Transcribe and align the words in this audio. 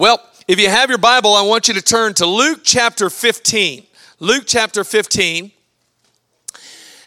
Well, 0.00 0.26
if 0.48 0.58
you 0.58 0.70
have 0.70 0.88
your 0.88 0.96
Bible, 0.96 1.34
I 1.34 1.42
want 1.42 1.68
you 1.68 1.74
to 1.74 1.82
turn 1.82 2.14
to 2.14 2.24
Luke 2.24 2.60
chapter 2.64 3.10
15. 3.10 3.84
Luke 4.18 4.44
chapter 4.46 4.82
15. 4.82 5.52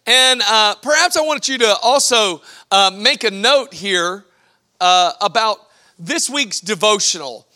And 0.05 0.42
uh, 0.47 0.75
perhaps 0.75 1.17
I 1.17 1.21
want 1.21 1.50
you 1.50 1.58
to 1.58 1.75
also 1.82 2.43
uh, 2.69 2.92
make 2.95 3.24
a 3.24 3.32
note 3.32 3.74
here 3.74 4.25
uh, 4.79 5.14
about 5.21 5.58
this 5.98 6.29
week's 6.29 6.59
devotional. 6.59 7.48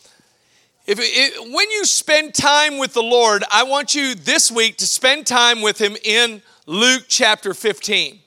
If 0.88 0.98
it, 1.00 1.40
when 1.54 1.70
you 1.70 1.84
spend 1.84 2.34
time 2.34 2.76
with 2.76 2.92
the 2.92 3.04
Lord, 3.04 3.44
I 3.48 3.62
want 3.62 3.94
you 3.94 4.16
this 4.16 4.50
week 4.50 4.76
to 4.78 4.88
spend 4.88 5.24
time 5.24 5.62
with 5.62 5.80
Him 5.80 5.96
in 6.02 6.42
Luke 6.66 7.04
chapter 7.06 7.54
15. 7.54 8.18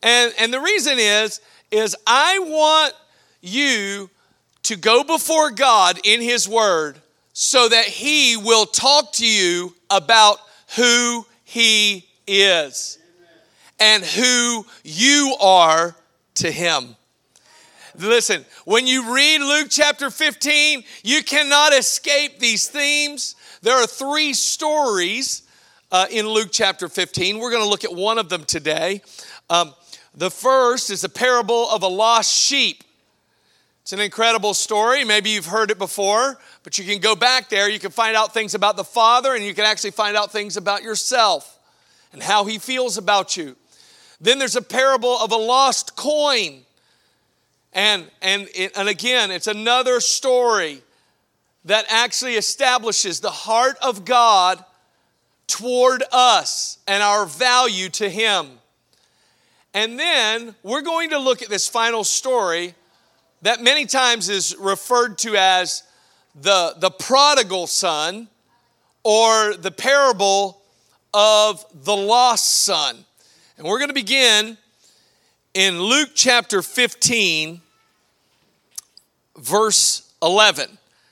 And, 0.00 0.32
and 0.38 0.52
the 0.52 0.60
reason 0.60 1.00
is, 1.00 1.40
is 1.72 1.96
I 2.06 2.38
want 2.38 2.94
you 3.40 4.10
to 4.66 4.76
go 4.76 5.04
before 5.04 5.50
God 5.50 6.00
in 6.04 6.20
His 6.20 6.48
Word 6.48 7.00
so 7.32 7.68
that 7.68 7.84
He 7.84 8.36
will 8.36 8.66
talk 8.66 9.12
to 9.14 9.26
you 9.26 9.74
about 9.90 10.38
who 10.76 11.24
He 11.44 12.06
is 12.26 12.98
and 13.78 14.04
who 14.04 14.66
you 14.82 15.36
are 15.40 15.94
to 16.36 16.50
Him. 16.50 16.96
Listen, 17.98 18.44
when 18.64 18.86
you 18.86 19.14
read 19.14 19.40
Luke 19.40 19.68
chapter 19.70 20.10
15, 20.10 20.82
you 21.02 21.22
cannot 21.22 21.72
escape 21.72 22.38
these 22.38 22.68
themes. 22.68 23.36
There 23.62 23.74
are 23.74 23.86
three 23.86 24.34
stories 24.34 25.42
uh, 25.92 26.06
in 26.10 26.28
Luke 26.28 26.48
chapter 26.50 26.88
15. 26.88 27.38
We're 27.38 27.50
going 27.50 27.62
to 27.62 27.68
look 27.68 27.84
at 27.84 27.94
one 27.94 28.18
of 28.18 28.28
them 28.28 28.44
today. 28.44 29.00
Um, 29.48 29.74
the 30.14 30.30
first 30.30 30.90
is 30.90 31.02
the 31.02 31.08
parable 31.08 31.70
of 31.70 31.82
a 31.82 31.88
lost 31.88 32.34
sheep. 32.34 32.82
It's 33.86 33.92
an 33.92 34.00
incredible 34.00 34.52
story. 34.52 35.04
Maybe 35.04 35.30
you've 35.30 35.46
heard 35.46 35.70
it 35.70 35.78
before, 35.78 36.40
but 36.64 36.76
you 36.76 36.84
can 36.84 36.98
go 36.98 37.14
back 37.14 37.48
there. 37.48 37.68
You 37.68 37.78
can 37.78 37.92
find 37.92 38.16
out 38.16 38.34
things 38.34 38.56
about 38.56 38.76
the 38.76 38.82
Father, 38.82 39.32
and 39.32 39.44
you 39.44 39.54
can 39.54 39.64
actually 39.64 39.92
find 39.92 40.16
out 40.16 40.32
things 40.32 40.56
about 40.56 40.82
yourself 40.82 41.56
and 42.12 42.20
how 42.20 42.46
He 42.46 42.58
feels 42.58 42.98
about 42.98 43.36
you. 43.36 43.54
Then 44.20 44.40
there's 44.40 44.56
a 44.56 44.60
parable 44.60 45.16
of 45.16 45.30
a 45.30 45.36
lost 45.36 45.94
coin. 45.94 46.62
And, 47.72 48.10
and, 48.20 48.48
and 48.74 48.88
again, 48.88 49.30
it's 49.30 49.46
another 49.46 50.00
story 50.00 50.82
that 51.64 51.84
actually 51.88 52.34
establishes 52.34 53.20
the 53.20 53.30
heart 53.30 53.76
of 53.80 54.04
God 54.04 54.64
toward 55.46 56.02
us 56.10 56.78
and 56.88 57.04
our 57.04 57.24
value 57.24 57.88
to 57.90 58.10
Him. 58.10 58.48
And 59.72 59.96
then 59.96 60.56
we're 60.64 60.82
going 60.82 61.10
to 61.10 61.20
look 61.20 61.40
at 61.40 61.48
this 61.48 61.68
final 61.68 62.02
story 62.02 62.74
that 63.42 63.62
many 63.62 63.86
times 63.86 64.28
is 64.28 64.56
referred 64.58 65.18
to 65.18 65.36
as 65.36 65.82
the, 66.34 66.74
the 66.78 66.90
prodigal 66.90 67.66
son 67.66 68.28
or 69.02 69.54
the 69.54 69.70
parable 69.70 70.60
of 71.14 71.64
the 71.84 71.96
lost 71.96 72.64
son. 72.64 72.96
And 73.56 73.66
we're 73.66 73.78
going 73.78 73.88
to 73.88 73.94
begin 73.94 74.58
in 75.54 75.80
Luke 75.80 76.10
chapter 76.14 76.60
15, 76.60 77.60
verse 79.38 80.12
11. 80.22 80.68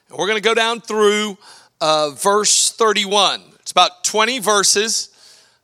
And 0.08 0.19
we're 0.19 0.27
going 0.27 0.36
to 0.36 0.42
go 0.42 0.55
down 0.55 0.80
through 0.80 1.39
uh, 1.80 2.11
verse 2.11 2.70
31. 2.72 3.42
It's 3.61 3.72
about 3.72 4.05
20 4.05 4.41
verses. 4.41 5.08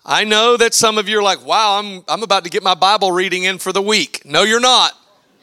I 0.05 0.25
know 0.25 0.57
that 0.57 0.73
some 0.73 0.97
of 0.97 1.09
you 1.09 1.19
are 1.19 1.23
like, 1.23 1.45
wow, 1.45 1.79
I'm, 1.79 2.03
I'm 2.09 2.23
about 2.23 2.45
to 2.45 2.51
get 2.51 2.63
my 2.63 2.75
Bible 2.75 3.13
reading 3.13 3.45
in 3.45 3.59
for 3.59 3.73
the 3.73 3.83
week. 3.83 4.23
No, 4.25 4.43
you're 4.43 4.61
not. 4.61 4.93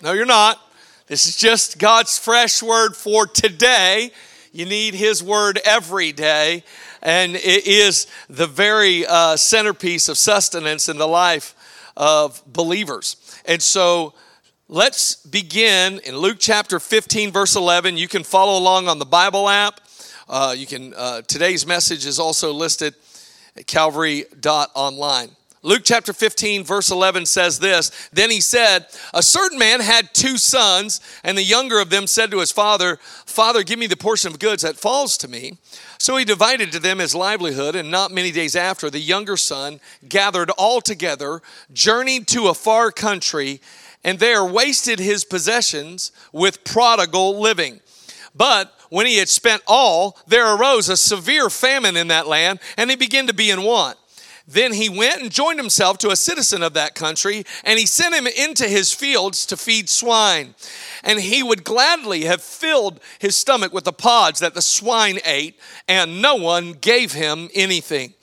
No, 0.01 0.13
you're 0.13 0.25
not. 0.25 0.59
This 1.07 1.25
is 1.25 1.37
just 1.37 1.79
God's 1.79 2.17
fresh 2.17 2.61
word 2.61 2.93
for 2.93 3.25
today. 3.25 4.11
You 4.51 4.65
need 4.65 4.93
His 4.93 5.23
word 5.23 5.57
every 5.63 6.11
day, 6.11 6.63
and 7.01 7.35
it 7.35 7.65
is 7.65 8.07
the 8.29 8.45
very 8.45 9.05
uh, 9.05 9.37
centerpiece 9.37 10.09
of 10.09 10.17
sustenance 10.17 10.89
in 10.89 10.97
the 10.97 11.07
life 11.07 11.55
of 11.95 12.43
believers. 12.45 13.15
And 13.45 13.61
so, 13.61 14.13
Let's 14.69 15.15
begin 15.15 16.01
in 16.03 16.17
Luke 16.17 16.39
chapter 16.41 16.77
15, 16.77 17.31
verse 17.31 17.55
11. 17.55 17.95
You 17.95 18.09
can 18.09 18.25
follow 18.25 18.59
along 18.59 18.89
on 18.89 18.99
the 18.99 19.05
Bible 19.05 19.47
app. 19.47 19.79
Uh, 20.27 20.53
you 20.57 20.67
can. 20.67 20.93
Uh, 20.93 21.21
today's 21.21 21.65
message 21.65 22.05
is 22.05 22.19
also 22.19 22.51
listed 22.51 22.93
at 23.55 23.65
Calvary.online. 23.65 25.29
Luke 25.63 25.81
chapter 25.83 26.13
15, 26.13 26.63
verse 26.63 26.91
11 26.91 27.25
says 27.25 27.59
this 27.59 28.09
Then 28.13 28.29
he 28.29 28.41
said, 28.41 28.85
A 29.13 29.23
certain 29.23 29.57
man 29.57 29.79
had 29.79 30.13
two 30.13 30.37
sons, 30.37 31.01
and 31.23 31.37
the 31.37 31.43
younger 31.43 31.79
of 31.79 31.89
them 31.89 32.05
said 32.05 32.29
to 32.31 32.39
his 32.39 32.51
father, 32.51 32.97
Father, 33.25 33.63
give 33.63 33.79
me 33.79 33.87
the 33.87 33.97
portion 33.97 34.31
of 34.31 34.39
goods 34.39 34.61
that 34.61 34.77
falls 34.77 35.17
to 35.17 35.27
me. 35.27 35.57
So 35.97 36.15
he 36.15 36.25
divided 36.25 36.71
to 36.71 36.79
them 36.79 36.99
his 36.99 37.15
livelihood, 37.15 37.75
and 37.75 37.89
not 37.89 38.11
many 38.11 38.31
days 38.31 38.55
after, 38.55 38.89
the 38.89 38.99
younger 38.99 39.35
son 39.35 39.79
gathered 40.07 40.51
all 40.51 40.79
together, 40.79 41.41
journeyed 41.73 42.27
to 42.27 42.47
a 42.47 42.53
far 42.53 42.91
country, 42.91 43.59
and 44.03 44.19
there 44.19 44.45
wasted 44.45 44.99
his 44.99 45.25
possessions 45.25 46.11
with 46.31 46.63
prodigal 46.63 47.39
living. 47.39 47.81
But 48.35 48.71
when 48.89 49.07
he 49.07 49.17
had 49.17 49.27
spent 49.27 49.63
all, 49.65 50.17
there 50.27 50.55
arose 50.55 50.87
a 50.87 50.97
severe 50.97 51.49
famine 51.49 51.97
in 51.97 52.09
that 52.09 52.27
land, 52.27 52.59
and 52.77 52.91
he 52.91 52.95
began 52.95 53.25
to 53.25 53.33
be 53.33 53.49
in 53.49 53.63
want. 53.63 53.97
Then 54.47 54.73
he 54.73 54.87
went 54.87 55.21
and 55.21 55.29
joined 55.29 55.59
himself 55.59 55.97
to 55.99 56.09
a 56.09 56.15
citizen 56.15 56.63
of 56.63 56.73
that 56.73 56.95
country, 56.95 57.43
and 57.65 57.77
he 57.77 57.85
sent 57.85 58.15
him 58.15 58.27
into 58.27 58.65
his 58.65 58.93
fields 58.93 59.45
to 59.47 59.57
feed 59.57 59.89
swine. 59.89 60.55
And 61.03 61.19
he 61.19 61.43
would 61.43 61.65
gladly 61.65 62.23
have 62.23 62.41
filled 62.41 63.01
his 63.19 63.35
stomach 63.35 63.73
with 63.73 63.83
the 63.83 63.91
pods 63.91 64.39
that 64.39 64.53
the 64.53 64.61
swine 64.61 65.19
ate, 65.25 65.59
and 65.87 66.21
no 66.21 66.35
one 66.35 66.71
gave 66.71 67.11
him 67.11 67.49
anything. 67.53 68.13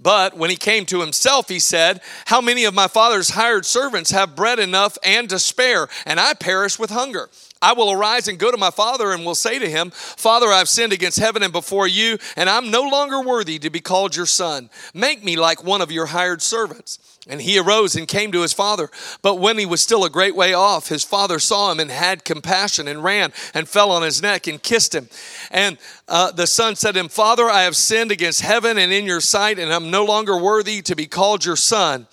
But 0.00 0.36
when 0.36 0.50
he 0.50 0.56
came 0.56 0.86
to 0.86 1.00
himself, 1.00 1.48
he 1.48 1.58
said, 1.58 2.00
How 2.26 2.40
many 2.40 2.64
of 2.64 2.74
my 2.74 2.88
father's 2.88 3.30
hired 3.30 3.66
servants 3.66 4.10
have 4.10 4.34
bread 4.34 4.58
enough 4.58 4.98
and 5.04 5.28
to 5.28 5.38
spare, 5.38 5.88
and 6.06 6.18
I 6.18 6.34
perish 6.34 6.78
with 6.78 6.90
hunger? 6.90 7.28
I 7.64 7.72
will 7.72 7.90
arise 7.90 8.28
and 8.28 8.38
go 8.38 8.50
to 8.50 8.58
my 8.58 8.70
father 8.70 9.12
and 9.12 9.24
will 9.24 9.34
say 9.34 9.58
to 9.58 9.70
him, 9.70 9.90
Father, 9.90 10.48
I've 10.48 10.68
sinned 10.68 10.92
against 10.92 11.18
heaven 11.18 11.42
and 11.42 11.50
before 11.50 11.88
you, 11.88 12.18
and 12.36 12.50
I'm 12.50 12.70
no 12.70 12.82
longer 12.82 13.22
worthy 13.22 13.58
to 13.60 13.70
be 13.70 13.80
called 13.80 14.14
your 14.14 14.26
son. 14.26 14.68
Make 14.92 15.24
me 15.24 15.36
like 15.36 15.64
one 15.64 15.80
of 15.80 15.90
your 15.90 16.04
hired 16.06 16.42
servants. 16.42 16.98
And 17.26 17.40
he 17.40 17.58
arose 17.58 17.96
and 17.96 18.06
came 18.06 18.32
to 18.32 18.42
his 18.42 18.52
father. 18.52 18.90
But 19.22 19.36
when 19.36 19.56
he 19.56 19.64
was 19.64 19.80
still 19.80 20.04
a 20.04 20.10
great 20.10 20.36
way 20.36 20.52
off, 20.52 20.88
his 20.88 21.04
father 21.04 21.38
saw 21.38 21.72
him 21.72 21.80
and 21.80 21.90
had 21.90 22.22
compassion 22.22 22.86
and 22.86 23.02
ran 23.02 23.32
and 23.54 23.66
fell 23.66 23.90
on 23.90 24.02
his 24.02 24.20
neck 24.20 24.46
and 24.46 24.62
kissed 24.62 24.94
him. 24.94 25.08
And 25.50 25.78
uh, 26.06 26.32
the 26.32 26.46
son 26.46 26.76
said 26.76 26.92
to 26.92 27.00
him, 27.00 27.08
Father, 27.08 27.48
I 27.48 27.62
have 27.62 27.76
sinned 27.76 28.12
against 28.12 28.42
heaven 28.42 28.76
and 28.76 28.92
in 28.92 29.06
your 29.06 29.22
sight, 29.22 29.58
and 29.58 29.72
I'm 29.72 29.90
no 29.90 30.04
longer 30.04 30.36
worthy 30.36 30.82
to 30.82 30.94
be 30.94 31.06
called 31.06 31.46
your 31.46 31.56
son. 31.56 32.08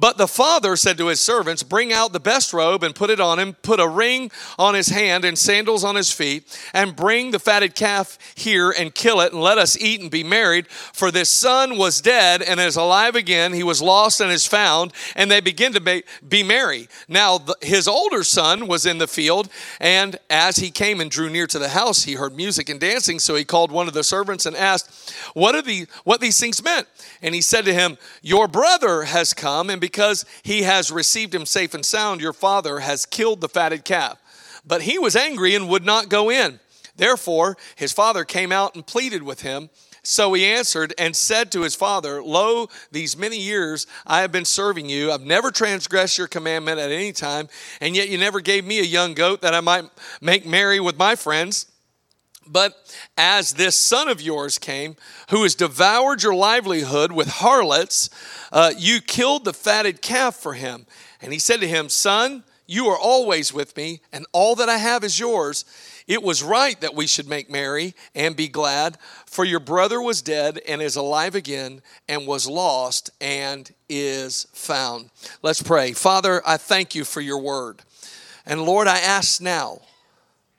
But 0.00 0.16
the 0.16 0.28
father 0.28 0.76
said 0.76 0.96
to 0.98 1.08
his 1.08 1.18
servants, 1.18 1.64
Bring 1.64 1.92
out 1.92 2.12
the 2.12 2.20
best 2.20 2.52
robe 2.52 2.84
and 2.84 2.94
put 2.94 3.10
it 3.10 3.18
on 3.18 3.40
him, 3.40 3.54
put 3.54 3.80
a 3.80 3.88
ring 3.88 4.30
on 4.56 4.74
his 4.74 4.90
hand 4.90 5.24
and 5.24 5.36
sandals 5.36 5.82
on 5.82 5.96
his 5.96 6.12
feet, 6.12 6.44
and 6.72 6.94
bring 6.94 7.32
the 7.32 7.40
fatted 7.40 7.74
calf 7.74 8.16
here 8.36 8.70
and 8.70 8.94
kill 8.94 9.20
it, 9.20 9.32
and 9.32 9.42
let 9.42 9.58
us 9.58 9.76
eat 9.76 10.00
and 10.00 10.08
be 10.08 10.22
married. 10.22 10.68
For 10.68 11.10
this 11.10 11.30
son 11.30 11.76
was 11.76 12.00
dead 12.00 12.42
and 12.42 12.60
is 12.60 12.76
alive 12.76 13.16
again. 13.16 13.52
He 13.52 13.64
was 13.64 13.82
lost 13.82 14.20
and 14.20 14.30
is 14.30 14.46
found. 14.46 14.92
And 15.16 15.28
they 15.28 15.40
begin 15.40 15.72
to 15.72 15.80
be, 15.80 16.42
merry. 16.44 16.88
Now 17.08 17.38
the, 17.38 17.56
his 17.60 17.88
older 17.88 18.22
son 18.22 18.68
was 18.68 18.86
in 18.86 18.98
the 18.98 19.08
field, 19.08 19.48
and 19.80 20.16
as 20.30 20.58
he 20.58 20.70
came 20.70 21.00
and 21.00 21.10
drew 21.10 21.28
near 21.28 21.48
to 21.48 21.58
the 21.58 21.70
house, 21.70 22.04
he 22.04 22.12
heard 22.12 22.36
music 22.36 22.68
and 22.68 22.78
dancing. 22.78 23.18
So 23.18 23.34
he 23.34 23.44
called 23.44 23.72
one 23.72 23.88
of 23.88 23.94
the 23.94 24.04
servants 24.04 24.46
and 24.46 24.54
asked, 24.54 25.12
What 25.34 25.56
are 25.56 25.62
the 25.62 25.88
what 26.04 26.20
these 26.20 26.38
things 26.38 26.62
meant? 26.62 26.86
And 27.20 27.34
he 27.34 27.40
said 27.40 27.64
to 27.64 27.74
him, 27.74 27.98
Your 28.22 28.46
brother 28.46 29.02
has 29.02 29.34
come 29.34 29.68
and 29.68 29.80
because 29.88 30.26
he 30.42 30.64
has 30.64 30.92
received 30.92 31.34
him 31.34 31.46
safe 31.46 31.72
and 31.72 31.84
sound, 31.84 32.20
your 32.20 32.34
father 32.34 32.80
has 32.80 33.06
killed 33.06 33.40
the 33.40 33.48
fatted 33.48 33.86
calf. 33.86 34.18
But 34.66 34.82
he 34.82 34.98
was 34.98 35.16
angry 35.16 35.54
and 35.54 35.66
would 35.70 35.86
not 35.86 36.10
go 36.10 36.30
in. 36.30 36.60
Therefore, 36.94 37.56
his 37.74 37.90
father 37.90 38.26
came 38.26 38.52
out 38.52 38.74
and 38.74 38.86
pleaded 38.86 39.22
with 39.22 39.40
him. 39.40 39.70
So 40.02 40.34
he 40.34 40.44
answered 40.44 40.92
and 40.98 41.16
said 41.16 41.50
to 41.52 41.62
his 41.62 41.74
father, 41.74 42.22
Lo, 42.22 42.68
these 42.92 43.16
many 43.16 43.38
years 43.38 43.86
I 44.06 44.20
have 44.20 44.30
been 44.30 44.44
serving 44.44 44.90
you. 44.90 45.10
I've 45.10 45.22
never 45.22 45.50
transgressed 45.50 46.18
your 46.18 46.28
commandment 46.28 46.78
at 46.78 46.90
any 46.90 47.12
time, 47.12 47.48
and 47.80 47.96
yet 47.96 48.10
you 48.10 48.18
never 48.18 48.40
gave 48.40 48.66
me 48.66 48.80
a 48.80 48.82
young 48.82 49.14
goat 49.14 49.40
that 49.40 49.54
I 49.54 49.60
might 49.60 49.84
make 50.20 50.44
merry 50.44 50.80
with 50.80 50.98
my 50.98 51.16
friends. 51.16 51.64
But 52.50 52.74
as 53.16 53.54
this 53.54 53.76
son 53.76 54.08
of 54.08 54.20
yours 54.22 54.58
came, 54.58 54.96
who 55.30 55.42
has 55.42 55.54
devoured 55.54 56.22
your 56.22 56.34
livelihood 56.34 57.12
with 57.12 57.28
harlots, 57.28 58.10
uh, 58.52 58.72
you 58.76 59.00
killed 59.00 59.44
the 59.44 59.52
fatted 59.52 60.02
calf 60.02 60.36
for 60.36 60.54
him. 60.54 60.86
And 61.20 61.32
he 61.32 61.38
said 61.38 61.60
to 61.60 61.68
him, 61.68 61.88
Son, 61.88 62.44
you 62.66 62.86
are 62.88 62.98
always 62.98 63.52
with 63.52 63.76
me, 63.76 64.00
and 64.12 64.26
all 64.32 64.54
that 64.56 64.68
I 64.68 64.76
have 64.76 65.02
is 65.02 65.18
yours. 65.18 65.64
It 66.06 66.22
was 66.22 66.42
right 66.42 66.78
that 66.82 66.94
we 66.94 67.06
should 67.06 67.26
make 67.26 67.50
merry 67.50 67.94
and 68.14 68.36
be 68.36 68.48
glad, 68.48 68.98
for 69.24 69.44
your 69.44 69.60
brother 69.60 70.02
was 70.02 70.20
dead 70.20 70.60
and 70.68 70.82
is 70.82 70.94
alive 70.94 71.34
again, 71.34 71.80
and 72.08 72.26
was 72.26 72.46
lost 72.46 73.10
and 73.22 73.70
is 73.88 74.46
found. 74.52 75.08
Let's 75.42 75.62
pray. 75.62 75.92
Father, 75.92 76.42
I 76.46 76.58
thank 76.58 76.94
you 76.94 77.04
for 77.04 77.22
your 77.22 77.40
word. 77.40 77.82
And 78.44 78.62
Lord, 78.62 78.86
I 78.86 78.98
ask 78.98 79.40
now 79.40 79.80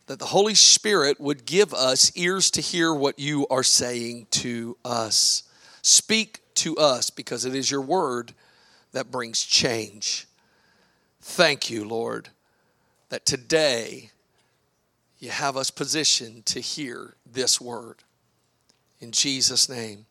that 0.09 0.17
the 0.17 0.25
Holy 0.25 0.55
Spirit 0.55 1.21
would 1.21 1.45
give 1.45 1.71
us 1.71 2.11
ears 2.15 2.49
to 2.49 2.61
hear 2.61 2.91
what 2.91 3.19
you 3.19 3.45
are 3.51 3.61
saying 3.61 4.25
to 4.31 4.75
us. 4.83 5.43
Speak 5.83 6.39
to 6.55 6.75
us 6.77 7.11
because 7.11 7.45
it 7.45 7.53
is 7.53 7.69
your 7.69 7.81
word 7.81 8.33
that 8.91 9.11
brings 9.11 9.45
change. 9.45 10.27
Thank 11.21 11.69
you, 11.69 11.85
Lord, 11.87 12.29
that 13.09 13.23
today 13.23 14.09
you 15.19 15.29
have 15.29 15.55
us 15.55 15.69
positioned 15.69 16.47
to 16.47 16.59
hear 16.59 17.13
this 17.31 17.61
word. 17.61 17.97
In 18.99 19.11
Jesus' 19.11 19.69
name, 19.69 20.07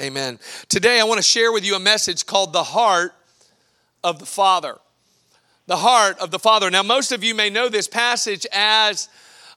amen. 0.00 0.38
Today 0.68 1.00
I 1.00 1.04
want 1.04 1.18
to 1.18 1.24
share 1.24 1.50
with 1.50 1.66
you 1.66 1.74
a 1.74 1.80
message 1.80 2.24
called 2.24 2.52
The 2.52 2.62
Heart 2.62 3.14
of 4.04 4.20
the 4.20 4.26
Father. 4.26 4.78
The 5.66 5.78
Heart 5.78 6.20
of 6.20 6.30
the 6.30 6.38
Father. 6.38 6.70
Now, 6.70 6.84
most 6.84 7.10
of 7.10 7.24
you 7.24 7.34
may 7.34 7.50
know 7.50 7.68
this 7.68 7.88
passage 7.88 8.46
as 8.52 9.08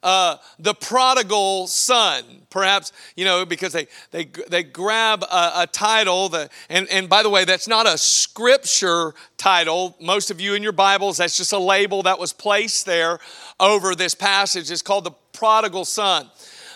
uh, 0.03 0.37
the 0.59 0.73
prodigal 0.73 1.67
son. 1.67 2.23
Perhaps, 2.49 2.91
you 3.15 3.25
know, 3.25 3.45
because 3.45 3.73
they, 3.73 3.87
they, 4.11 4.25
they 4.25 4.61
grab 4.61 5.23
a, 5.23 5.51
a 5.61 5.67
title, 5.71 6.29
that, 6.29 6.51
and, 6.69 6.87
and 6.89 7.09
by 7.09 7.23
the 7.23 7.29
way, 7.29 7.45
that's 7.45 7.67
not 7.67 7.87
a 7.87 7.97
scripture 7.97 9.13
title. 9.37 9.95
Most 9.99 10.29
of 10.29 10.39
you 10.39 10.53
in 10.53 10.61
your 10.61 10.73
Bibles, 10.73 11.17
that's 11.17 11.37
just 11.37 11.53
a 11.53 11.57
label 11.57 12.03
that 12.03 12.19
was 12.19 12.31
placed 12.33 12.85
there 12.85 13.19
over 13.59 13.95
this 13.95 14.13
passage. 14.13 14.69
It's 14.69 14.83
called 14.83 15.05
the 15.05 15.13
prodigal 15.31 15.85
son. 15.85 16.29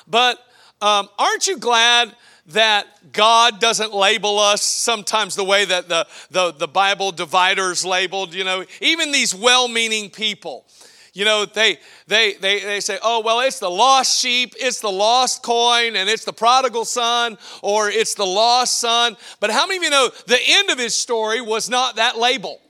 But 0.07 0.39
um, 0.81 1.09
aren't 1.19 1.47
you 1.47 1.57
glad? 1.57 2.15
that 2.50 2.88
God 3.12 3.59
doesn't 3.59 3.94
label 3.94 4.39
us 4.39 4.63
sometimes 4.63 5.35
the 5.35 5.44
way 5.44 5.65
that 5.65 5.89
the, 5.89 6.07
the, 6.31 6.53
the 6.53 6.68
Bible 6.68 7.12
dividers 7.12 7.83
labeled, 7.83 8.33
you 8.33 8.45
know, 8.45 8.63
even 8.79 9.12
these 9.12 9.35
well 9.35 9.68
meaning 9.68 10.09
people 10.09 10.65
you 11.17 11.25
know, 11.25 11.45
they, 11.45 11.79
they, 12.05 12.33
they, 12.33 12.59
they 12.59 12.79
say, 12.79 12.99
oh, 13.03 13.21
well, 13.21 13.39
it's 13.39 13.57
the 13.57 13.71
lost 13.71 14.19
sheep, 14.19 14.53
it's 14.59 14.81
the 14.81 14.91
lost 14.91 15.41
coin, 15.41 15.95
and 15.95 16.07
it's 16.07 16.23
the 16.23 16.31
prodigal 16.31 16.85
son, 16.85 17.39
or 17.63 17.89
it's 17.89 18.13
the 18.13 18.25
lost 18.25 18.79
son. 18.79 19.17
But 19.39 19.49
how 19.49 19.65
many 19.65 19.77
of 19.77 19.83
you 19.83 19.89
know 19.89 20.11
the 20.27 20.37
end 20.39 20.69
of 20.69 20.77
his 20.77 20.95
story 20.95 21.41
was 21.41 21.71
not 21.71 21.95
that 21.95 22.19
label? 22.19 22.61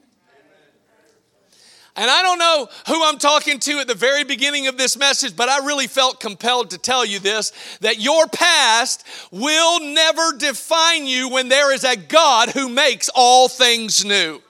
And 1.97 2.09
I 2.09 2.21
don't 2.21 2.39
know 2.39 2.69
who 2.87 3.03
I'm 3.03 3.17
talking 3.17 3.59
to 3.59 3.79
at 3.79 3.87
the 3.87 3.95
very 3.95 4.23
beginning 4.23 4.67
of 4.67 4.77
this 4.77 4.95
message, 4.95 5.35
but 5.35 5.49
I 5.49 5.65
really 5.65 5.87
felt 5.87 6.21
compelled 6.21 6.69
to 6.69 6.77
tell 6.77 7.03
you 7.03 7.19
this 7.19 7.51
that 7.81 7.99
your 7.99 8.27
past 8.27 9.05
will 9.29 9.81
never 9.81 10.37
define 10.37 11.05
you 11.05 11.27
when 11.27 11.49
there 11.49 11.73
is 11.73 11.83
a 11.83 11.97
God 11.97 12.51
who 12.51 12.69
makes 12.69 13.09
all 13.13 13.49
things 13.49 14.05
new. 14.05 14.41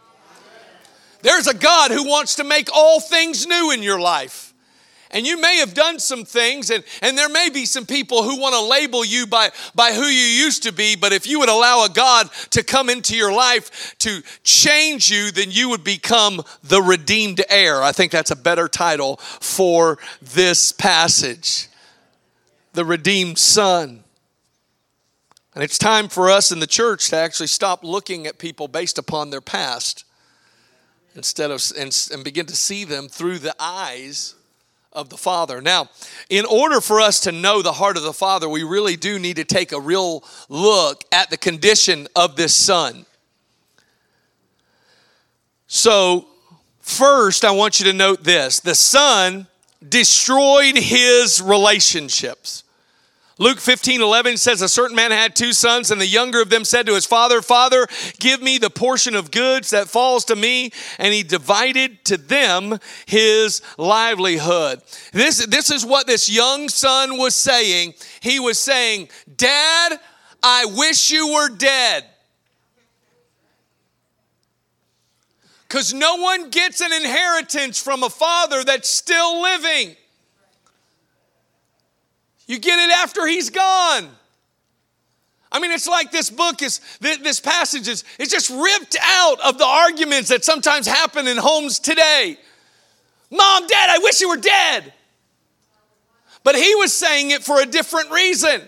There's 1.22 1.48
a 1.48 1.54
God 1.54 1.92
who 1.92 2.08
wants 2.08 2.36
to 2.36 2.44
make 2.44 2.70
all 2.74 3.00
things 3.00 3.46
new 3.48 3.72
in 3.72 3.84
your 3.84 4.00
life. 4.00 4.54
And 5.12 5.26
you 5.26 5.40
may 5.40 5.58
have 5.58 5.74
done 5.74 6.00
some 6.00 6.26
things, 6.26 6.70
and, 6.70 6.84
and 7.02 7.18
there 7.18 7.30
may 7.30 7.50
be 7.50 7.66
some 7.66 7.86
people 7.86 8.24
who 8.24 8.40
want 8.40 8.56
to 8.56 8.62
label 8.62 9.06
you 9.06 9.26
by, 9.26 9.52
by 9.74 9.94
who 9.94 10.04
you 10.04 10.44
used 10.44 10.64
to 10.64 10.74
be, 10.74 10.98
but 10.98 11.14
if 11.14 11.26
you 11.26 11.40
would 11.40 11.50
allow 11.50 11.86
a 11.86 11.90
God 11.90 12.30
to 12.50 12.62
come 12.62 12.90
into 12.90 13.16
your 13.16 13.32
life 13.32 13.96
to 14.00 14.22
change 14.44 15.10
you, 15.10 15.32
then 15.32 15.50
you 15.50 15.70
would 15.70 15.84
become 15.84 16.42
the 16.62 16.82
redeemed 16.82 17.42
heir. 17.50 17.82
I 17.82 17.94
think 17.94 18.12
that's 18.12 18.32
a 18.32 18.36
better 18.36 18.68
title 18.68 19.18
for 19.18 19.98
this 20.22 20.72
passage 20.72 21.70
the 22.74 22.86
redeemed 22.86 23.40
son. 23.40 24.04
And 25.56 25.64
it's 25.64 25.80
time 25.80 26.10
for 26.10 26.30
us 26.30 26.52
in 26.52 26.60
the 26.60 26.68
church 26.68 27.10
to 27.10 27.16
actually 27.16 27.48
stop 27.48 27.84
looking 27.84 28.28
at 28.28 28.38
people 28.38 28.68
based 28.68 29.00
upon 29.00 29.32
their 29.32 29.42
past 29.42 30.04
instead 31.18 31.50
of 31.50 31.62
and, 31.78 32.08
and 32.14 32.24
begin 32.24 32.46
to 32.46 32.56
see 32.56 32.84
them 32.86 33.10
through 33.10 33.40
the 33.40 33.56
eyes 33.60 34.36
of 34.94 35.10
the 35.10 35.18
Father. 35.18 35.62
Now, 35.62 35.90
in 36.30 36.46
order 36.46 36.80
for 36.80 37.02
us 37.02 37.20
to 37.22 37.32
know 37.32 37.62
the 37.62 37.74
heart 37.74 37.98
of 37.98 38.04
the 38.04 38.14
Father, 38.14 38.48
we 38.48 38.64
really 38.64 38.96
do 38.96 39.20
need 39.20 39.36
to 39.36 39.44
take 39.44 39.72
a 39.72 39.80
real 39.80 40.24
look 40.48 41.04
at 41.12 41.30
the 41.30 41.38
condition 41.38 42.08
of 42.16 42.36
this 42.36 42.54
Son. 42.54 43.06
So, 45.66 46.28
first, 46.80 47.44
I 47.44 47.52
want 47.52 47.80
you 47.80 47.88
to 47.88 47.94
note 47.94 48.24
this 48.24 48.60
the 48.60 48.76
Son 48.76 49.48
destroyed 49.88 50.78
his 50.78 51.42
relationships. 51.42 52.64
Luke 53.40 53.60
15, 53.60 54.02
11 54.02 54.38
says, 54.38 54.62
A 54.62 54.70
certain 54.70 54.96
man 54.96 55.12
had 55.12 55.36
two 55.36 55.54
sons, 55.54 55.92
and 55.92 56.02
the 56.02 56.08
younger 56.08 56.42
of 56.42 56.50
them 56.50 56.66
said 56.66 56.88
to 56.88 56.96
his 56.96 57.06
father, 57.06 57.42
Father, 57.42 57.88
give 58.20 58.42
me 58.42 58.58
the 58.58 58.72
portion 58.72 59.16
of 59.16 59.30
goods 59.30 59.70
that 59.70 59.88
falls 59.88 60.26
to 60.26 60.36
me. 60.36 60.72
And 60.98 61.14
he 61.14 61.22
divided 61.22 62.04
to 62.06 62.18
them 62.18 62.80
his 63.06 63.62
livelihood. 63.78 64.82
This, 65.14 65.46
this 65.46 65.70
is 65.70 65.86
what 65.86 66.08
this 66.08 66.30
young 66.30 66.68
son 66.68 67.18
was 67.18 67.36
saying. 67.36 67.94
He 68.22 68.40
was 68.40 68.60
saying, 68.60 69.10
Dad, 69.36 70.00
I 70.42 70.66
wish 70.66 71.12
you 71.12 71.34
were 71.34 71.50
dead. 71.50 72.06
Because 75.68 75.94
no 75.94 76.16
one 76.16 76.50
gets 76.50 76.82
an 76.82 76.94
inheritance 76.94 77.82
from 77.82 78.02
a 78.02 78.10
father 78.10 78.64
that's 78.64 78.90
still 78.90 79.42
living. 79.42 79.96
You 82.48 82.58
get 82.58 82.80
it 82.80 82.92
after 82.92 83.28
he's 83.28 83.50
gone. 83.50 84.10
I 85.52 85.60
mean, 85.60 85.72
it's 85.72 85.88
like 85.88 86.12
this 86.12 86.30
book 86.30 86.62
is, 86.62 86.82
this 87.00 87.40
passage 87.40 87.88
is, 87.88 88.04
is 88.20 88.30
just 88.30 88.50
ripped 88.50 88.98
out 89.02 89.40
of 89.46 89.58
the 89.58 89.66
arguments 89.66 90.30
that 90.30 90.44
sometimes 90.44 90.88
happen 90.88 91.28
in 91.28 91.38
homes 91.38 91.80
today. 91.80 92.38
Mom, 93.30 93.68
Dad, 93.68 93.90
I 93.90 94.00
wish 94.00 94.20
you 94.22 94.30
were 94.30 94.38
dead. 94.38 94.94
But 96.44 96.56
he 96.56 96.76
was 96.76 96.94
saying 96.94 97.32
it 97.32 97.44
for 97.44 97.62
a 97.62 97.66
different 97.66 98.12
reason. 98.12 98.62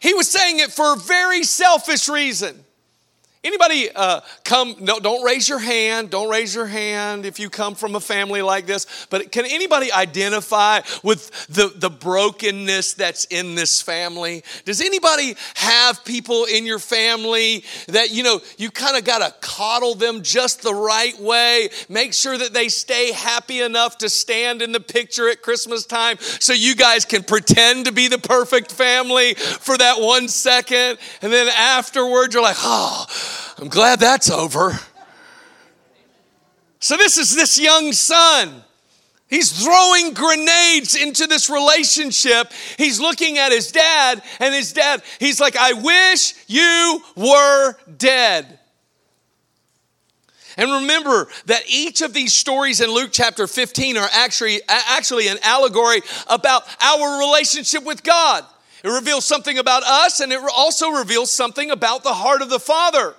He 0.00 0.14
was 0.14 0.30
saying 0.30 0.60
it 0.60 0.70
for 0.70 0.94
a 0.94 0.96
very 0.96 1.44
selfish 1.44 2.08
reason. 2.08 2.64
Anybody 3.42 3.88
uh, 3.96 4.20
come, 4.44 4.76
no, 4.80 5.00
don't 5.00 5.24
raise 5.24 5.48
your 5.48 5.58
hand. 5.58 6.10
Don't 6.10 6.28
raise 6.28 6.54
your 6.54 6.66
hand 6.66 7.24
if 7.24 7.40
you 7.40 7.48
come 7.48 7.74
from 7.74 7.94
a 7.94 8.00
family 8.00 8.42
like 8.42 8.66
this. 8.66 9.06
But 9.08 9.32
can 9.32 9.46
anybody 9.46 9.90
identify 9.90 10.80
with 11.02 11.46
the, 11.46 11.72
the 11.74 11.88
brokenness 11.88 12.92
that's 12.94 13.24
in 13.24 13.54
this 13.54 13.80
family? 13.80 14.44
Does 14.66 14.82
anybody 14.82 15.36
have 15.54 16.04
people 16.04 16.44
in 16.44 16.66
your 16.66 16.78
family 16.78 17.64
that, 17.88 18.10
you 18.10 18.24
know, 18.24 18.42
you 18.58 18.70
kind 18.70 18.98
of 18.98 19.04
got 19.04 19.26
to 19.26 19.34
coddle 19.40 19.94
them 19.94 20.20
just 20.20 20.60
the 20.60 20.74
right 20.74 21.18
way? 21.18 21.70
Make 21.88 22.12
sure 22.12 22.36
that 22.36 22.52
they 22.52 22.68
stay 22.68 23.10
happy 23.10 23.62
enough 23.62 23.96
to 23.98 24.10
stand 24.10 24.60
in 24.60 24.72
the 24.72 24.80
picture 24.80 25.30
at 25.30 25.40
Christmas 25.40 25.86
time 25.86 26.18
so 26.18 26.52
you 26.52 26.74
guys 26.74 27.06
can 27.06 27.22
pretend 27.22 27.86
to 27.86 27.92
be 27.92 28.06
the 28.08 28.18
perfect 28.18 28.70
family 28.70 29.32
for 29.32 29.78
that 29.78 29.98
one 29.98 30.28
second. 30.28 30.98
And 31.22 31.32
then 31.32 31.48
afterward, 31.48 32.34
you're 32.34 32.42
like, 32.42 32.58
oh, 32.58 33.06
I'm 33.60 33.68
glad 33.68 34.00
that's 34.00 34.30
over. 34.30 34.78
So, 36.78 36.96
this 36.96 37.18
is 37.18 37.34
this 37.34 37.60
young 37.60 37.92
son. 37.92 38.64
He's 39.28 39.52
throwing 39.62 40.14
grenades 40.14 40.96
into 40.96 41.26
this 41.26 41.50
relationship. 41.50 42.50
He's 42.78 42.98
looking 42.98 43.36
at 43.38 43.52
his 43.52 43.70
dad, 43.70 44.22
and 44.40 44.54
his 44.54 44.72
dad, 44.72 45.02
he's 45.20 45.38
like, 45.38 45.56
I 45.56 45.74
wish 45.74 46.34
you 46.48 47.02
were 47.14 47.74
dead. 47.96 48.58
And 50.56 50.72
remember 50.72 51.28
that 51.46 51.62
each 51.68 52.00
of 52.00 52.12
these 52.12 52.34
stories 52.34 52.80
in 52.80 52.90
Luke 52.90 53.10
chapter 53.12 53.46
15 53.46 53.98
are 53.98 54.08
actually, 54.12 54.60
actually 54.68 55.28
an 55.28 55.38
allegory 55.44 56.00
about 56.28 56.64
our 56.82 57.20
relationship 57.20 57.84
with 57.84 58.02
God. 58.02 58.44
It 58.82 58.88
reveals 58.88 59.26
something 59.26 59.58
about 59.58 59.84
us, 59.84 60.20
and 60.20 60.32
it 60.32 60.40
also 60.56 60.90
reveals 60.90 61.30
something 61.30 61.70
about 61.70 62.02
the 62.02 62.14
heart 62.14 62.42
of 62.42 62.48
the 62.48 62.58
Father. 62.58 63.14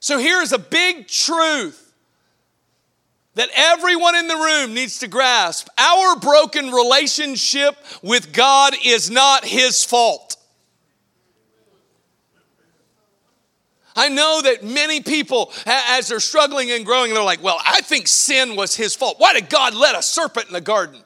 So 0.00 0.18
here's 0.18 0.52
a 0.52 0.58
big 0.58 1.06
truth 1.06 1.86
that 3.34 3.50
everyone 3.54 4.16
in 4.16 4.26
the 4.26 4.34
room 4.34 4.74
needs 4.74 4.98
to 5.00 5.08
grasp. 5.08 5.68
Our 5.78 6.16
broken 6.16 6.72
relationship 6.72 7.76
with 8.02 8.32
God 8.32 8.74
is 8.84 9.10
not 9.10 9.44
His 9.44 9.84
fault. 9.84 10.36
I 13.94 14.08
know 14.08 14.40
that 14.42 14.64
many 14.64 15.00
people, 15.00 15.52
as 15.66 16.08
they're 16.08 16.20
struggling 16.20 16.70
and 16.70 16.86
growing, 16.86 17.12
they're 17.12 17.22
like, 17.22 17.42
well, 17.42 17.58
I 17.64 17.82
think 17.82 18.08
sin 18.08 18.56
was 18.56 18.74
His 18.74 18.94
fault. 18.94 19.16
Why 19.18 19.34
did 19.34 19.50
God 19.50 19.74
let 19.74 19.94
a 19.94 20.02
serpent 20.02 20.46
in 20.46 20.54
the 20.54 20.60
garden? 20.60 21.02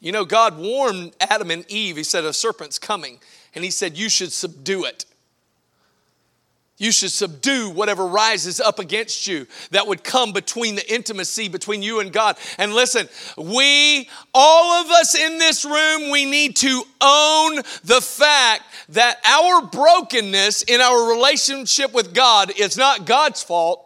You 0.00 0.12
know, 0.12 0.24
God 0.24 0.58
warned 0.58 1.14
Adam 1.20 1.50
and 1.50 1.70
Eve. 1.70 1.96
He 1.96 2.04
said, 2.04 2.24
a 2.24 2.32
serpent's 2.32 2.78
coming. 2.78 3.18
And 3.54 3.62
He 3.62 3.70
said, 3.70 3.98
you 3.98 4.08
should 4.08 4.32
subdue 4.32 4.84
it. 4.84 5.04
You 6.84 6.92
should 6.92 7.12
subdue 7.12 7.70
whatever 7.70 8.06
rises 8.06 8.60
up 8.60 8.78
against 8.78 9.26
you 9.26 9.46
that 9.70 9.86
would 9.86 10.04
come 10.04 10.32
between 10.32 10.74
the 10.74 10.92
intimacy 10.92 11.48
between 11.48 11.80
you 11.80 12.00
and 12.00 12.12
God. 12.12 12.36
And 12.58 12.74
listen, 12.74 13.08
we, 13.38 14.06
all 14.34 14.84
of 14.84 14.90
us 14.90 15.14
in 15.14 15.38
this 15.38 15.64
room, 15.64 16.10
we 16.10 16.26
need 16.26 16.56
to 16.56 16.82
own 17.00 17.56
the 17.84 18.02
fact 18.02 18.64
that 18.90 19.16
our 19.24 19.62
brokenness 19.62 20.64
in 20.64 20.82
our 20.82 21.08
relationship 21.08 21.94
with 21.94 22.12
God 22.12 22.52
is 22.54 22.76
not 22.76 23.06
God's 23.06 23.42
fault, 23.42 23.82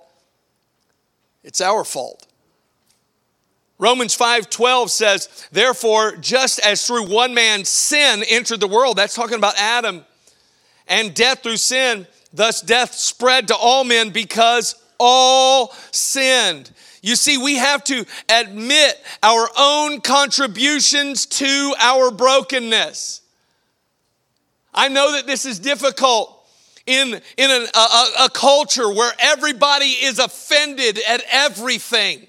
it's 1.45 1.61
our 1.61 1.85
fault. 1.85 2.27
Romans 3.79 4.17
5:12 4.17 4.91
says, 4.91 5.29
"Therefore, 5.53 6.17
just 6.17 6.59
as 6.59 6.85
through 6.85 7.05
one 7.05 7.33
man 7.33 7.65
sin 7.65 8.25
entered 8.25 8.59
the 8.59 8.67
world, 8.67 8.97
that's 8.97 9.15
talking 9.15 9.37
about 9.37 9.55
Adam, 9.57 10.05
and 10.89 11.15
death 11.15 11.45
through 11.45 11.59
sin, 11.59 12.09
thus 12.33 12.61
death 12.61 12.95
spread 12.95 13.49
to 13.49 13.57
all 13.57 13.85
men 13.85 14.11
because 14.11 14.75
all 14.99 15.75
sinned." 15.91 16.71
You 17.01 17.15
see, 17.17 17.39
we 17.39 17.57
have 17.57 17.85
to 17.85 18.05
admit 18.29 19.01
our 19.23 19.49
own 19.57 20.01
contributions 20.01 21.27
to 21.27 21.75
our 21.79 22.11
brokenness. 22.11 23.23
I 24.75 24.89
know 24.89 25.13
that 25.13 25.27
this 25.27 25.47
is 25.47 25.59
difficult 25.59 26.35
in, 26.87 27.21
in 27.37 27.51
an, 27.51 27.67
a, 27.75 28.25
a 28.25 28.29
culture 28.33 28.89
where 28.93 29.13
everybody 29.19 29.87
is 29.87 30.19
offended 30.19 30.99
at 31.09 31.23
everything. 31.31 32.27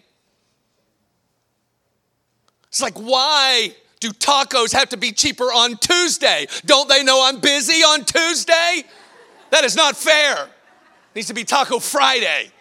It's 2.68 2.82
like, 2.82 2.98
why 2.98 3.74
do 4.00 4.12
tacos 4.12 4.74
have 4.74 4.90
to 4.90 4.98
be 4.98 5.12
cheaper 5.12 5.46
on 5.46 5.78
Tuesday? 5.78 6.48
Don't 6.66 6.88
they 6.88 7.04
know 7.04 7.24
I'm 7.24 7.40
busy 7.40 7.82
on 7.82 8.06
Tuesday? 8.06 8.84
That 9.52 9.64
is 9.64 9.76
not 9.76 9.98
fair. 9.98 10.46
It 10.46 11.16
needs 11.16 11.28
to 11.28 11.34
be 11.34 11.44
Taco 11.44 11.80
Friday. 11.80 12.52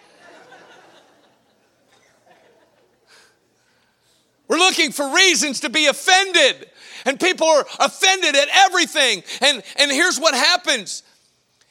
We're 4.48 4.58
looking 4.58 4.92
for 4.92 5.14
reasons 5.14 5.60
to 5.60 5.68
be 5.68 5.86
offended. 5.86 6.70
And 7.04 7.20
people 7.20 7.46
are 7.46 7.66
offended 7.78 8.34
at 8.34 8.48
everything. 8.52 9.22
And, 9.40 9.62
and 9.76 9.90
here's 9.90 10.18
what 10.18 10.34
happens 10.34 11.02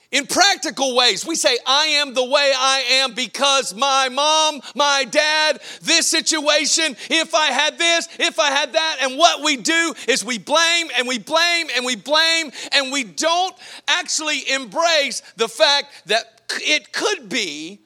in 0.10 0.26
practical 0.26 0.96
ways, 0.96 1.26
we 1.26 1.36
say, 1.36 1.58
I 1.66 1.88
am 1.88 2.14
the 2.14 2.24
way 2.24 2.54
I 2.56 2.80
am 3.02 3.14
because 3.14 3.76
my 3.76 4.08
mom, 4.08 4.62
my 4.74 5.04
dad, 5.04 5.60
this 5.82 6.08
situation, 6.08 6.96
if 7.10 7.36
I 7.36 7.48
had 7.48 7.78
this, 7.78 8.08
if 8.18 8.40
I 8.40 8.52
had 8.52 8.74
that. 8.74 8.98
And 9.02 9.18
what 9.18 9.44
we 9.44 9.58
do 9.58 9.94
is 10.08 10.24
we 10.24 10.38
blame 10.38 10.88
and 10.98 11.08
we 11.08 11.20
blame 11.20 11.68
and 11.76 11.86
we 11.86 11.98
blame, 11.98 12.52
and 12.72 12.92
we 12.92 13.04
don't 13.04 13.54
actually 13.88 14.50
embrace 14.50 15.22
the 15.36 15.50
fact 15.50 15.88
that 16.06 16.42
it 16.62 16.94
could 16.94 17.28
be 17.28 17.80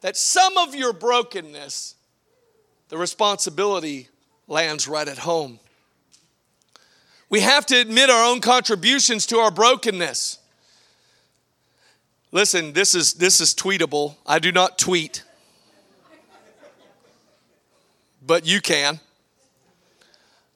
that 0.00 0.16
some 0.16 0.58
of 0.58 0.74
your 0.74 0.92
brokenness, 0.92 1.94
the 2.88 2.98
responsibility 2.98 4.08
lands 4.48 4.88
right 4.88 5.06
at 5.06 5.18
home. 5.18 5.60
We 7.30 7.40
have 7.40 7.64
to 7.66 7.80
admit 7.80 8.10
our 8.10 8.30
own 8.30 8.40
contributions 8.40 9.26
to 9.26 9.38
our 9.38 9.52
brokenness. 9.52 10.38
Listen, 12.34 12.72
this 12.72 12.94
is 12.94 13.12
this 13.14 13.42
is 13.42 13.54
tweetable. 13.54 14.16
I 14.26 14.38
do 14.38 14.50
not 14.50 14.78
tweet. 14.78 15.22
But 18.24 18.46
you 18.46 18.60
can. 18.60 19.00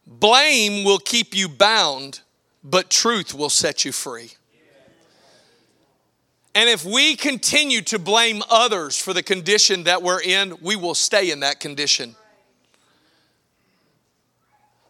Blame 0.06 0.84
will 0.84 0.98
keep 0.98 1.34
you 1.34 1.48
bound, 1.48 2.20
but 2.64 2.88
truth 2.88 3.34
will 3.34 3.50
set 3.50 3.84
you 3.84 3.92
free. 3.92 4.32
And 6.54 6.70
if 6.70 6.86
we 6.86 7.16
continue 7.16 7.82
to 7.82 7.98
blame 7.98 8.42
others 8.48 8.98
for 8.98 9.12
the 9.12 9.22
condition 9.22 9.82
that 9.84 10.02
we're 10.02 10.22
in, 10.22 10.56
we 10.62 10.74
will 10.74 10.94
stay 10.94 11.30
in 11.30 11.40
that 11.40 11.60
condition. 11.60 12.16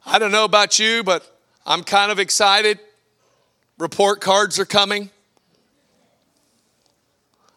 I 0.04 0.20
don't 0.20 0.30
know 0.30 0.44
about 0.44 0.78
you, 0.78 1.02
but 1.02 1.40
I'm 1.66 1.82
kind 1.82 2.12
of 2.12 2.20
excited. 2.20 2.78
Report 3.78 4.20
cards 4.20 4.60
are 4.60 4.64
coming. 4.64 5.10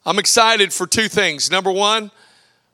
I'm 0.10 0.18
excited 0.18 0.74
for 0.74 0.88
two 0.88 1.08
things. 1.08 1.52
Number 1.52 1.72
one, 1.72 2.10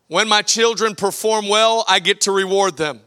when 0.07 0.29
my 0.29 0.41
children 0.41 0.95
perform 0.95 1.49
well, 1.49 1.83
I 1.85 1.99
get 1.99 2.21
to 2.21 2.31
reward 2.31 2.77
them. 2.77 3.01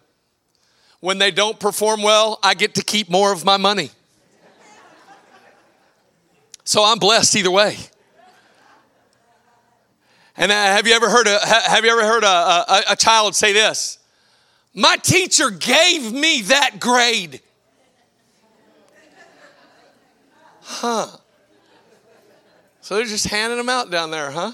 When 1.00 1.16
they 1.16 1.30
don't 1.30 1.58
perform 1.58 2.02
well, 2.02 2.38
I 2.42 2.52
get 2.52 2.74
to 2.74 2.84
keep 2.84 3.08
more 3.08 3.32
of 3.32 3.46
my 3.46 3.56
money. 3.56 3.90
So 6.62 6.84
I'm 6.84 6.98
blessed 6.98 7.36
either 7.36 7.50
way. 7.50 7.78
And 10.36 10.52
uh, 10.52 10.54
have 10.54 10.86
you 10.86 10.92
ever 10.92 11.08
heard 11.08 11.26
a, 11.26 11.38
have 11.46 11.86
you 11.86 11.90
ever 11.90 12.04
heard 12.04 12.22
a, 12.22 12.26
a, 12.26 12.82
a 12.90 12.96
child 12.96 13.34
say 13.34 13.54
this? 13.54 13.98
My 14.74 14.96
teacher 14.96 15.48
gave 15.48 16.12
me 16.12 16.42
that 16.42 16.78
grade. 16.80 17.40
Huh. 20.60 21.16
So 22.88 22.94
they're 22.94 23.04
just 23.04 23.26
handing 23.26 23.58
them 23.58 23.68
out 23.68 23.90
down 23.90 24.10
there, 24.10 24.30
huh? 24.30 24.52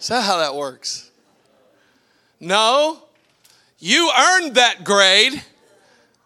Is 0.00 0.08
that 0.08 0.24
how 0.24 0.38
that 0.38 0.56
works? 0.56 1.08
No. 2.40 3.00
You 3.78 4.10
earned 4.10 4.56
that 4.56 4.82
grade. 4.82 5.40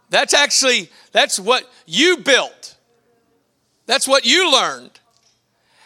That's 0.08 0.32
actually 0.32 0.90
that's 1.12 1.38
what 1.38 1.70
you 1.84 2.16
built. 2.16 2.76
That's 3.84 4.08
what 4.08 4.24
you 4.24 4.50
learned. 4.50 4.98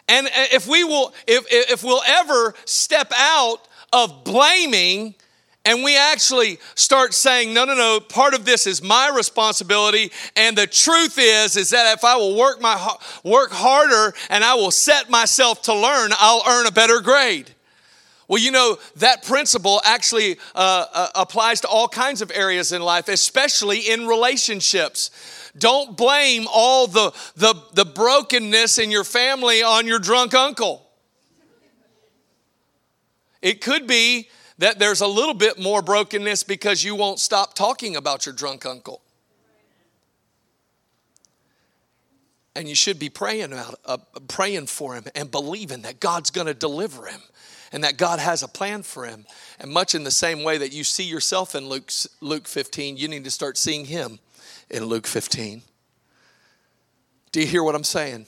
And 0.07 0.29
uh, 0.29 0.47
if 0.53 0.69
we 0.69 0.85
will 0.85 1.13
if 1.27 1.45
if 1.51 1.83
we'll 1.83 2.05
ever 2.07 2.55
step 2.65 3.11
out 3.17 3.67
of 3.93 4.23
blaming 4.23 5.17
and 5.65 5.83
we 5.83 5.97
actually 5.97 6.59
start 6.75 7.15
saying 7.15 7.55
no 7.55 7.65
no 7.65 7.75
no 7.75 8.01
part 8.01 8.35
of 8.35 8.45
this 8.45 8.67
is 8.67 8.83
my 8.83 9.11
responsibility 9.15 10.11
and 10.37 10.57
the 10.57 10.67
truth 10.67 11.19
is 11.19 11.57
is 11.57 11.71
that 11.71 11.95
if 11.95 12.05
i 12.05 12.17
will 12.17 12.37
work 12.37 12.61
my 12.61 12.95
work 13.23 13.51
harder 13.51 14.15
and 14.31 14.45
i 14.45 14.55
will 14.55 14.71
set 14.71 15.09
myself 15.11 15.63
to 15.63 15.75
learn 15.75 16.11
i'll 16.19 16.43
earn 16.49 16.67
a 16.67 16.73
better 16.73 17.01
grade. 17.01 17.51
Well 18.29 18.41
you 18.41 18.51
know 18.51 18.79
that 18.97 19.25
principle 19.25 19.81
actually 19.85 20.39
uh, 20.55 20.87
uh, 20.93 21.09
applies 21.15 21.61
to 21.63 21.69
all 21.69 21.89
kinds 21.89 22.23
of 22.23 22.31
areas 22.35 22.73
in 22.73 22.83
life 22.83 23.09
especially 23.09 23.81
in 23.81 24.07
relationships. 24.07 25.11
Don't 25.57 25.97
blame 25.97 26.47
all 26.53 26.89
the, 26.89 27.13
the, 27.37 27.55
the 27.75 27.85
brokenness 27.85 28.79
in 28.79 28.91
your 28.91 29.05
family 29.05 29.63
on 29.63 29.87
your 29.87 30.01
drunk 30.01 30.35
uncle. 30.35 30.85
It 33.41 33.61
could 33.61 33.87
be 33.87 34.29
that 34.59 34.79
there's 34.79 35.01
a 35.01 35.07
little 35.07 35.35
bit 35.35 35.59
more 35.59 35.83
brokenness 35.83 36.45
because 36.45 36.85
you 36.85 36.95
won't 36.95 37.19
stop 37.19 37.55
talking 37.55 37.97
about 37.97 38.27
your 38.27 38.35
drunk 38.35 38.65
uncle. 38.65 39.01
And 42.57 42.69
you 42.69 42.77
should 42.77 43.01
be 43.01 43.09
praying 43.09 43.53
about, 43.53 43.81
uh, 43.85 43.99
praying 44.29 44.67
for 44.67 44.95
him 44.95 45.05
and 45.17 45.29
believing 45.29 45.83
that 45.83 45.99
God's 45.99 46.31
going 46.31 46.47
to 46.47 46.55
deliver 46.55 47.07
him 47.07 47.21
and 47.73 47.83
that 47.83 47.97
God 47.97 48.21
has 48.21 48.45
a 48.45 48.49
plan 48.49 48.85
for 48.85 49.05
him. 49.05 49.27
And 49.59 49.73
much 49.73 49.97
in 49.97 50.05
the 50.05 50.13
same 50.13 50.45
way 50.45 50.59
that 50.59 50.73
you 50.73 50.85
see 50.85 51.03
yourself 51.03 51.57
in 51.57 51.69
Luke, 51.69 51.91
Luke 52.21 52.47
15, 52.47 52.97
you 52.97 53.09
need 53.09 53.25
to 53.25 53.31
start 53.33 53.59
seeing 53.59 53.87
him 53.87 54.21
in 54.71 54.85
Luke 54.85 55.09
15. 55.09 55.63
Do 57.33 57.41
you 57.41 57.47
hear 57.47 57.65
what 57.65 57.75
I'm 57.75 57.83
saying? 57.83 58.27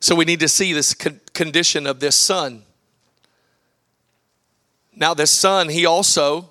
So 0.00 0.16
we 0.16 0.24
need 0.24 0.40
to 0.40 0.48
see 0.48 0.72
this 0.72 0.94
condition 0.94 1.86
of 1.86 2.00
this 2.00 2.16
son 2.16 2.64
now, 4.98 5.14
this 5.14 5.30
son, 5.30 5.68
he 5.68 5.86
also, 5.86 6.50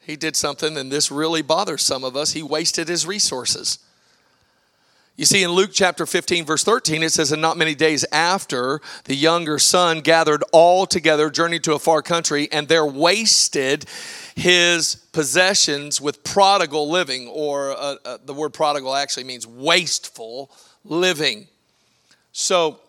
he 0.00 0.16
did 0.16 0.34
something, 0.34 0.76
and 0.76 0.90
this 0.90 1.12
really 1.12 1.42
bothers 1.42 1.82
some 1.82 2.02
of 2.02 2.16
us. 2.16 2.32
He 2.32 2.42
wasted 2.42 2.88
his 2.88 3.06
resources. 3.06 3.78
You 5.16 5.24
see, 5.24 5.44
in 5.44 5.52
Luke 5.52 5.70
chapter 5.72 6.06
15, 6.06 6.44
verse 6.44 6.64
13, 6.64 7.04
it 7.04 7.12
says, 7.12 7.30
And 7.30 7.40
not 7.40 7.56
many 7.56 7.76
days 7.76 8.04
after, 8.10 8.80
the 9.04 9.14
younger 9.14 9.60
son 9.60 10.00
gathered 10.00 10.42
all 10.50 10.86
together, 10.86 11.30
journeyed 11.30 11.62
to 11.64 11.74
a 11.74 11.78
far 11.78 12.02
country, 12.02 12.48
and 12.50 12.66
there 12.66 12.84
wasted 12.84 13.84
his 14.34 14.96
possessions 15.12 16.00
with 16.00 16.24
prodigal 16.24 16.90
living, 16.90 17.28
or 17.28 17.70
uh, 17.70 17.94
uh, 18.04 18.18
the 18.24 18.34
word 18.34 18.52
prodigal 18.52 18.92
actually 18.92 19.22
means 19.22 19.46
wasteful 19.46 20.50
living. 20.82 21.46
So, 22.32 22.80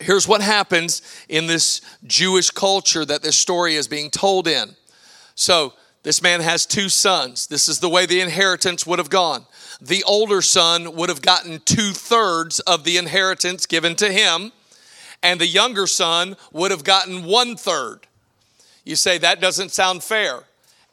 Here's 0.00 0.28
what 0.28 0.40
happens 0.40 1.02
in 1.28 1.46
this 1.46 1.80
Jewish 2.06 2.50
culture 2.50 3.04
that 3.04 3.22
this 3.22 3.36
story 3.36 3.74
is 3.74 3.88
being 3.88 4.10
told 4.10 4.46
in. 4.46 4.76
So, 5.34 5.74
this 6.04 6.22
man 6.22 6.40
has 6.40 6.64
two 6.64 6.88
sons. 6.88 7.48
This 7.48 7.68
is 7.68 7.80
the 7.80 7.88
way 7.88 8.06
the 8.06 8.20
inheritance 8.20 8.86
would 8.86 8.98
have 9.00 9.10
gone. 9.10 9.44
The 9.80 10.04
older 10.04 10.40
son 10.40 10.94
would 10.94 11.08
have 11.08 11.20
gotten 11.20 11.60
two 11.64 11.92
thirds 11.92 12.60
of 12.60 12.84
the 12.84 12.96
inheritance 12.96 13.66
given 13.66 13.96
to 13.96 14.10
him, 14.10 14.52
and 15.22 15.40
the 15.40 15.46
younger 15.46 15.86
son 15.86 16.36
would 16.52 16.70
have 16.70 16.84
gotten 16.84 17.24
one 17.24 17.56
third. 17.56 18.06
You 18.84 18.96
say 18.96 19.18
that 19.18 19.40
doesn't 19.40 19.72
sound 19.72 20.02
fair 20.02 20.44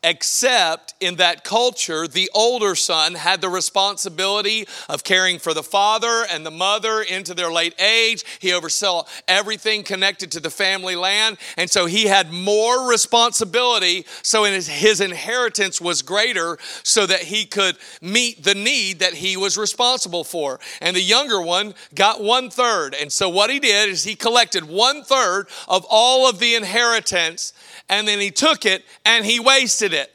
except 0.06 0.94
in 1.00 1.16
that 1.16 1.44
culture, 1.44 2.08
the 2.08 2.30
older 2.34 2.76
son 2.76 3.16
had 3.16 3.42
the 3.42 3.50
responsibility 3.50 4.68
of 4.88 5.04
caring 5.04 5.40
for 5.40 5.54
the 5.54 5.64
father 5.64 6.26
and 6.30 6.46
the 6.46 6.52
mother 6.52 7.02
into 7.02 7.34
their 7.34 7.52
late 7.52 7.74
age. 7.82 8.24
He 8.40 8.54
oversaw 8.54 9.06
everything 9.28 9.84
connected 9.84 10.32
to 10.34 10.40
the 10.40 10.52
family 10.52 10.96
land. 10.96 11.38
And 11.58 11.72
so 11.72 11.88
he 11.88 12.06
had 12.06 12.32
more 12.32 12.88
responsibility. 12.88 14.06
So 14.22 14.44
his, 14.44 14.68
his 14.68 15.02
inheritance 15.02 15.82
was 15.82 16.04
greater 16.04 16.60
so 16.84 17.08
that 17.08 17.22
he 17.22 17.46
could 17.46 17.78
meet 18.00 18.44
the 18.44 18.56
need 18.56 19.00
that 19.00 19.16
he 19.16 19.36
was 19.36 19.58
responsible 19.58 20.24
for. 20.24 20.60
And 20.82 20.96
the 20.96 21.02
younger 21.02 21.42
one 21.42 21.74
got 21.96 22.22
one 22.22 22.52
third. 22.52 22.94
And 22.94 23.12
so 23.12 23.28
what 23.28 23.50
he 23.50 23.60
did 23.60 23.90
is 23.90 24.04
he 24.04 24.16
collected 24.16 24.66
one 24.66 25.04
third 25.04 25.48
of 25.68 25.84
all 25.90 26.30
of 26.30 26.38
the 26.38 26.54
inheritance 26.54 27.54
and 27.90 28.08
then 28.08 28.20
he 28.20 28.32
took 28.32 28.66
it 28.66 28.84
and 29.06 29.26
he 29.26 29.40
wasted 29.40 29.94
it. 29.94 30.12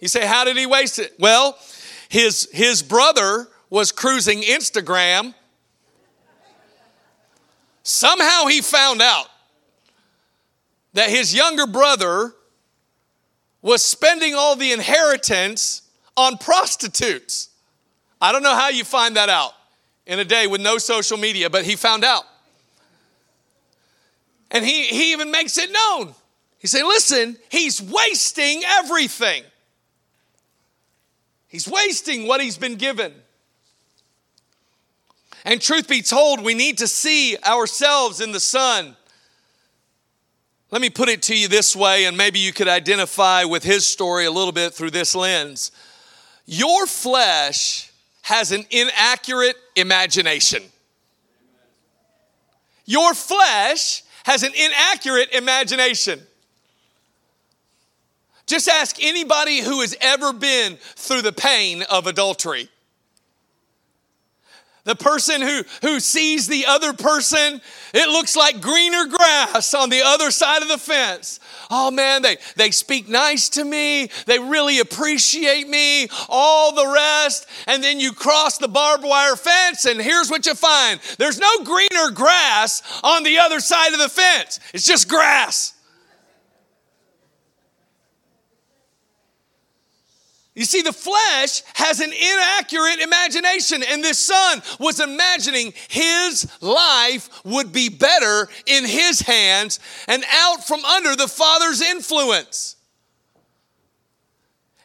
You 0.00 0.08
say, 0.08 0.26
how 0.26 0.44
did 0.44 0.56
he 0.56 0.66
waste 0.66 0.98
it? 0.98 1.14
Well, 1.18 1.58
his, 2.08 2.48
his 2.52 2.82
brother 2.82 3.48
was 3.68 3.92
cruising 3.92 4.42
Instagram. 4.42 5.34
Somehow 7.82 8.46
he 8.46 8.60
found 8.60 9.02
out 9.02 9.26
that 10.94 11.08
his 11.08 11.34
younger 11.34 11.66
brother 11.66 12.34
was 13.62 13.82
spending 13.82 14.34
all 14.34 14.56
the 14.56 14.72
inheritance 14.72 15.82
on 16.16 16.38
prostitutes. 16.38 17.50
I 18.20 18.32
don't 18.32 18.42
know 18.42 18.54
how 18.54 18.68
you 18.68 18.84
find 18.84 19.16
that 19.16 19.28
out 19.28 19.52
in 20.06 20.18
a 20.18 20.24
day 20.24 20.46
with 20.46 20.60
no 20.60 20.78
social 20.78 21.16
media, 21.16 21.48
but 21.50 21.64
he 21.64 21.76
found 21.76 22.04
out. 22.04 22.24
And 24.50 24.64
he, 24.64 24.84
he 24.86 25.12
even 25.12 25.30
makes 25.30 25.58
it 25.58 25.70
known. 25.70 26.14
He 26.60 26.66
said, 26.66 26.84
Listen, 26.84 27.36
he's 27.48 27.82
wasting 27.82 28.62
everything. 28.64 29.42
He's 31.48 31.66
wasting 31.66 32.28
what 32.28 32.40
he's 32.40 32.58
been 32.58 32.76
given. 32.76 33.12
And 35.44 35.60
truth 35.60 35.88
be 35.88 36.02
told, 36.02 36.44
we 36.44 36.54
need 36.54 36.78
to 36.78 36.86
see 36.86 37.36
ourselves 37.44 38.20
in 38.20 38.30
the 38.30 38.38
Son. 38.38 38.94
Let 40.70 40.82
me 40.82 40.90
put 40.90 41.08
it 41.08 41.22
to 41.22 41.36
you 41.36 41.48
this 41.48 41.74
way, 41.74 42.04
and 42.04 42.16
maybe 42.16 42.38
you 42.38 42.52
could 42.52 42.68
identify 42.68 43.44
with 43.44 43.64
his 43.64 43.86
story 43.86 44.26
a 44.26 44.30
little 44.30 44.52
bit 44.52 44.74
through 44.74 44.90
this 44.90 45.16
lens. 45.16 45.72
Your 46.46 46.86
flesh 46.86 47.90
has 48.22 48.52
an 48.52 48.64
inaccurate 48.70 49.56
imagination. 49.74 50.62
Your 52.84 53.14
flesh 53.14 54.04
has 54.24 54.42
an 54.42 54.52
inaccurate 54.54 55.34
imagination. 55.34 56.20
Just 58.50 58.68
ask 58.68 58.96
anybody 59.00 59.60
who 59.60 59.80
has 59.80 59.96
ever 60.00 60.32
been 60.32 60.76
through 60.96 61.22
the 61.22 61.30
pain 61.30 61.84
of 61.84 62.08
adultery. 62.08 62.68
The 64.82 64.96
person 64.96 65.40
who, 65.40 65.62
who 65.82 66.00
sees 66.00 66.48
the 66.48 66.66
other 66.66 66.92
person, 66.92 67.60
it 67.94 68.08
looks 68.08 68.34
like 68.34 68.60
greener 68.60 69.04
grass 69.06 69.72
on 69.72 69.88
the 69.88 70.02
other 70.02 70.32
side 70.32 70.62
of 70.62 70.68
the 70.68 70.78
fence. 70.78 71.38
Oh 71.70 71.92
man, 71.92 72.22
they, 72.22 72.38
they 72.56 72.72
speak 72.72 73.08
nice 73.08 73.50
to 73.50 73.64
me. 73.64 74.10
They 74.26 74.40
really 74.40 74.80
appreciate 74.80 75.68
me, 75.68 76.08
all 76.28 76.74
the 76.74 76.92
rest. 76.92 77.46
And 77.68 77.84
then 77.84 78.00
you 78.00 78.12
cross 78.12 78.58
the 78.58 78.66
barbed 78.66 79.04
wire 79.04 79.36
fence, 79.36 79.84
and 79.84 80.00
here's 80.00 80.28
what 80.28 80.44
you 80.44 80.56
find 80.56 80.98
there's 81.18 81.38
no 81.38 81.62
greener 81.62 82.10
grass 82.12 82.82
on 83.04 83.22
the 83.22 83.38
other 83.38 83.60
side 83.60 83.92
of 83.92 84.00
the 84.00 84.08
fence, 84.08 84.58
it's 84.74 84.86
just 84.86 85.08
grass. 85.08 85.74
You 90.60 90.66
see, 90.66 90.82
the 90.82 90.92
flesh 90.92 91.62
has 91.72 92.00
an 92.00 92.12
inaccurate 92.12 93.00
imagination, 93.00 93.82
and 93.82 94.04
this 94.04 94.18
son 94.18 94.60
was 94.78 95.00
imagining 95.00 95.72
his 95.88 96.46
life 96.60 97.30
would 97.46 97.72
be 97.72 97.88
better 97.88 98.46
in 98.66 98.84
his 98.84 99.20
hands 99.20 99.80
and 100.06 100.22
out 100.30 100.66
from 100.66 100.84
under 100.84 101.16
the 101.16 101.28
father's 101.28 101.80
influence. 101.80 102.76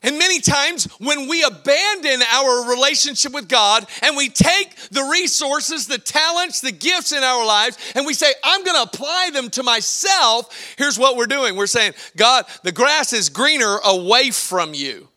And 0.02 0.18
many 0.18 0.40
times 0.40 0.86
when 1.00 1.28
we 1.28 1.44
abandon 1.44 2.22
our 2.32 2.70
relationship 2.70 3.34
with 3.34 3.50
God 3.50 3.86
and 4.02 4.16
we 4.16 4.30
take 4.30 4.78
the 4.92 5.04
resources, 5.12 5.88
the 5.88 5.98
talents, 5.98 6.62
the 6.62 6.72
gifts 6.72 7.12
in 7.12 7.22
our 7.22 7.46
lives, 7.46 7.78
and 7.96 8.06
we 8.06 8.14
say, 8.14 8.32
I'm 8.46 8.64
going 8.64 8.78
to 8.78 8.90
apply 8.94 9.32
them 9.34 9.50
to 9.50 9.62
myself, 9.62 10.74
here's 10.78 10.98
what 10.98 11.18
we're 11.18 11.26
doing. 11.26 11.58
We're 11.58 11.68
saying, 11.68 11.96
God, 12.16 12.46
the 12.64 12.72
grass 12.72 13.12
is 13.12 13.28
greener 13.28 13.80
away 13.84 14.32
from 14.32 14.74
you. 14.74 15.10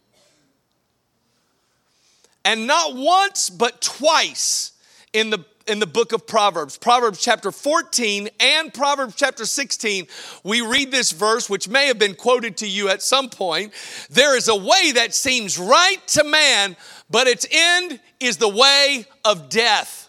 And 2.49 2.67
not 2.67 2.97
once, 2.97 3.51
but 3.51 3.83
twice 3.83 4.73
in 5.13 5.29
the 5.29 5.45
in 5.67 5.81
the 5.81 5.87
book 5.87 6.15
of 6.15 6.27
Proverbs, 6.27 6.79
Proverbs 6.79 7.21
chapter 7.21 7.53
14 7.53 8.31
and 8.41 8.73
Proverbs 8.73 9.15
chapter 9.15 9.45
16, 9.45 10.07
we 10.45 10.63
read 10.63 10.91
this 10.91 11.13
verse, 11.13 11.51
which 11.51 11.69
may 11.69 11.89
have 11.89 11.99
been 11.99 12.15
quoted 12.15 12.57
to 12.57 12.67
you 12.67 12.89
at 12.89 13.03
some 13.03 13.29
point. 13.29 13.75
There 14.09 14.35
is 14.35 14.49
a 14.49 14.57
way 14.57 14.93
that 14.95 15.15
seems 15.15 15.59
right 15.59 15.99
to 16.07 16.25
man, 16.25 16.75
but 17.11 17.27
its 17.27 17.47
end 17.51 18.01
is 18.19 18.39
the 18.39 18.49
way 18.49 19.05
of 19.27 19.51
death. 19.51 20.09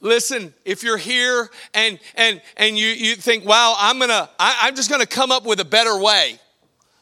Listen, 0.00 0.54
if 0.64 0.82
you're 0.82 0.96
here 0.96 1.50
and 1.74 1.98
and 2.14 2.40
and 2.56 2.78
you, 2.78 2.86
you 2.86 3.14
think, 3.14 3.44
wow, 3.44 3.74
I'm 3.76 3.98
gonna, 3.98 4.30
I, 4.38 4.60
I'm 4.62 4.74
just 4.74 4.88
gonna 4.88 5.04
come 5.04 5.30
up 5.30 5.44
with 5.44 5.60
a 5.60 5.66
better 5.66 6.00
way 6.00 6.38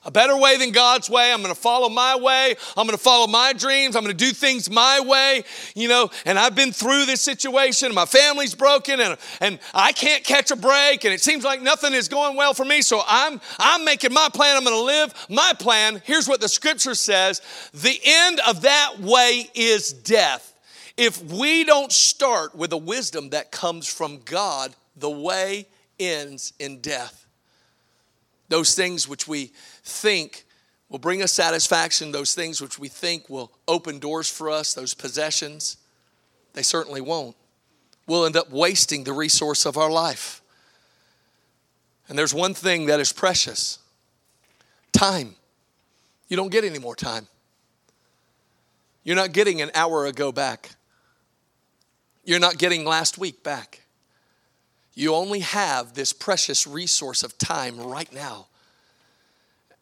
a 0.05 0.11
better 0.11 0.37
way 0.37 0.57
than 0.57 0.71
God's 0.71 1.11
way. 1.11 1.33
I'm 1.33 1.43
going 1.43 1.55
to 1.55 1.61
follow 1.61 1.89
my 1.89 2.17
way. 2.17 2.55
I'm 2.77 2.87
going 2.87 2.97
to 2.97 3.03
follow 3.03 3.27
my 3.27 3.53
dreams. 3.53 3.97
I'm 3.97 4.05
going 4.05 4.17
to 4.17 4.25
do 4.25 4.33
things 4.33 4.71
my 4.71 5.01
way, 5.01 5.43
you 5.75 5.89
know. 5.89 6.11
And 6.25 6.39
I've 6.39 6.55
been 6.55 6.73
through 6.73 7.07
this 7.07 7.21
situation. 7.21 7.93
My 7.95 8.07
family's 8.07 8.55
broken 8.55 9.01
and, 9.01 9.19
and 9.41 9.59
I 9.75 9.93
can't 9.93 10.23
catch 10.23 10.51
a 10.51 10.57
break. 10.57 11.05
And 11.05 11.13
it 11.13 11.21
seems 11.21 11.45
like 11.45 11.61
nothing 11.61 11.95
is 11.95 12.09
going 12.09 12.37
well 12.37 12.55
for 12.55 12.65
me. 12.65 12.81
So 12.81 13.03
I'm, 13.07 13.41
I'm 13.59 13.85
making 13.85 14.13
my 14.13 14.29
plan. 14.33 14.57
I'm 14.57 14.65
going 14.65 14.77
to 14.77 14.85
live 14.85 15.27
my 15.29 15.53
plan. 15.59 16.01
Here's 16.05 16.29
what 16.29 16.41
the 16.41 16.49
scripture 16.49 16.95
says 16.95 17.43
the 17.75 17.99
end 18.05 18.41
of 18.47 18.63
that 18.63 19.01
way 19.01 19.51
is 19.55 19.93
death. 19.93 20.55
If 20.97 21.23
we 21.25 21.65
don't 21.65 21.93
start 21.93 22.55
with 22.55 22.73
a 22.73 22.77
wisdom 22.77 23.31
that 23.31 23.53
comes 23.53 23.87
from 23.87 24.21
God, 24.25 24.75
the 24.97 25.11
way 25.11 25.67
ends 25.99 26.53
in 26.59 26.81
death. 26.81 27.27
Those 28.49 28.75
things 28.75 29.07
which 29.07 29.29
we 29.29 29.53
think 29.89 30.45
will 30.89 30.99
bring 30.99 31.23
us 31.23 31.33
satisfaction, 31.33 32.13
those 32.13 32.35
things 32.35 32.61
which 32.61 32.79
we 32.79 32.89
think 32.89 33.29
will 33.29 33.53
open 33.67 33.99
doors 33.99 34.31
for 34.31 34.51
us, 34.51 34.75
those 34.75 34.95
possessions, 34.95 35.77
they 36.55 36.63
certainly 36.63 37.01
won't. 37.01 37.37
We'll 38.07 38.25
end 38.25 38.37
up 38.37 38.51
wasting 38.51 39.05
the 39.05 39.13
resource 39.13 39.67
of 39.67 39.77
our 39.77 39.91
life. 39.91 40.41
And 42.09 42.19
there's 42.19 42.33
one 42.33 42.55
thing 42.55 42.87
that 42.87 43.01
is 43.01 43.13
precious 43.13 43.79
time. 44.93 45.37
You 46.29 46.37
don't 46.37 46.51
get 46.51 46.65
any 46.65 46.79
more 46.79 46.97
time. 46.97 47.27
You're 49.05 49.17
not 49.17 49.33
getting 49.33 49.61
an 49.61 49.71
hour 49.75 50.07
ago 50.07 50.33
back. 50.33 50.71
You're 52.25 52.41
not 52.41 52.59
getting 52.59 52.85
last 52.85 53.19
week 53.19 53.43
back. 53.43 53.83
You 54.95 55.15
only 55.15 55.41
have 55.41 55.95
this 55.95 56.13
precious 56.13 56.67
resource 56.67 57.23
of 57.23 57.39
time 57.39 57.79
right 57.79 58.13
now. 58.13 58.49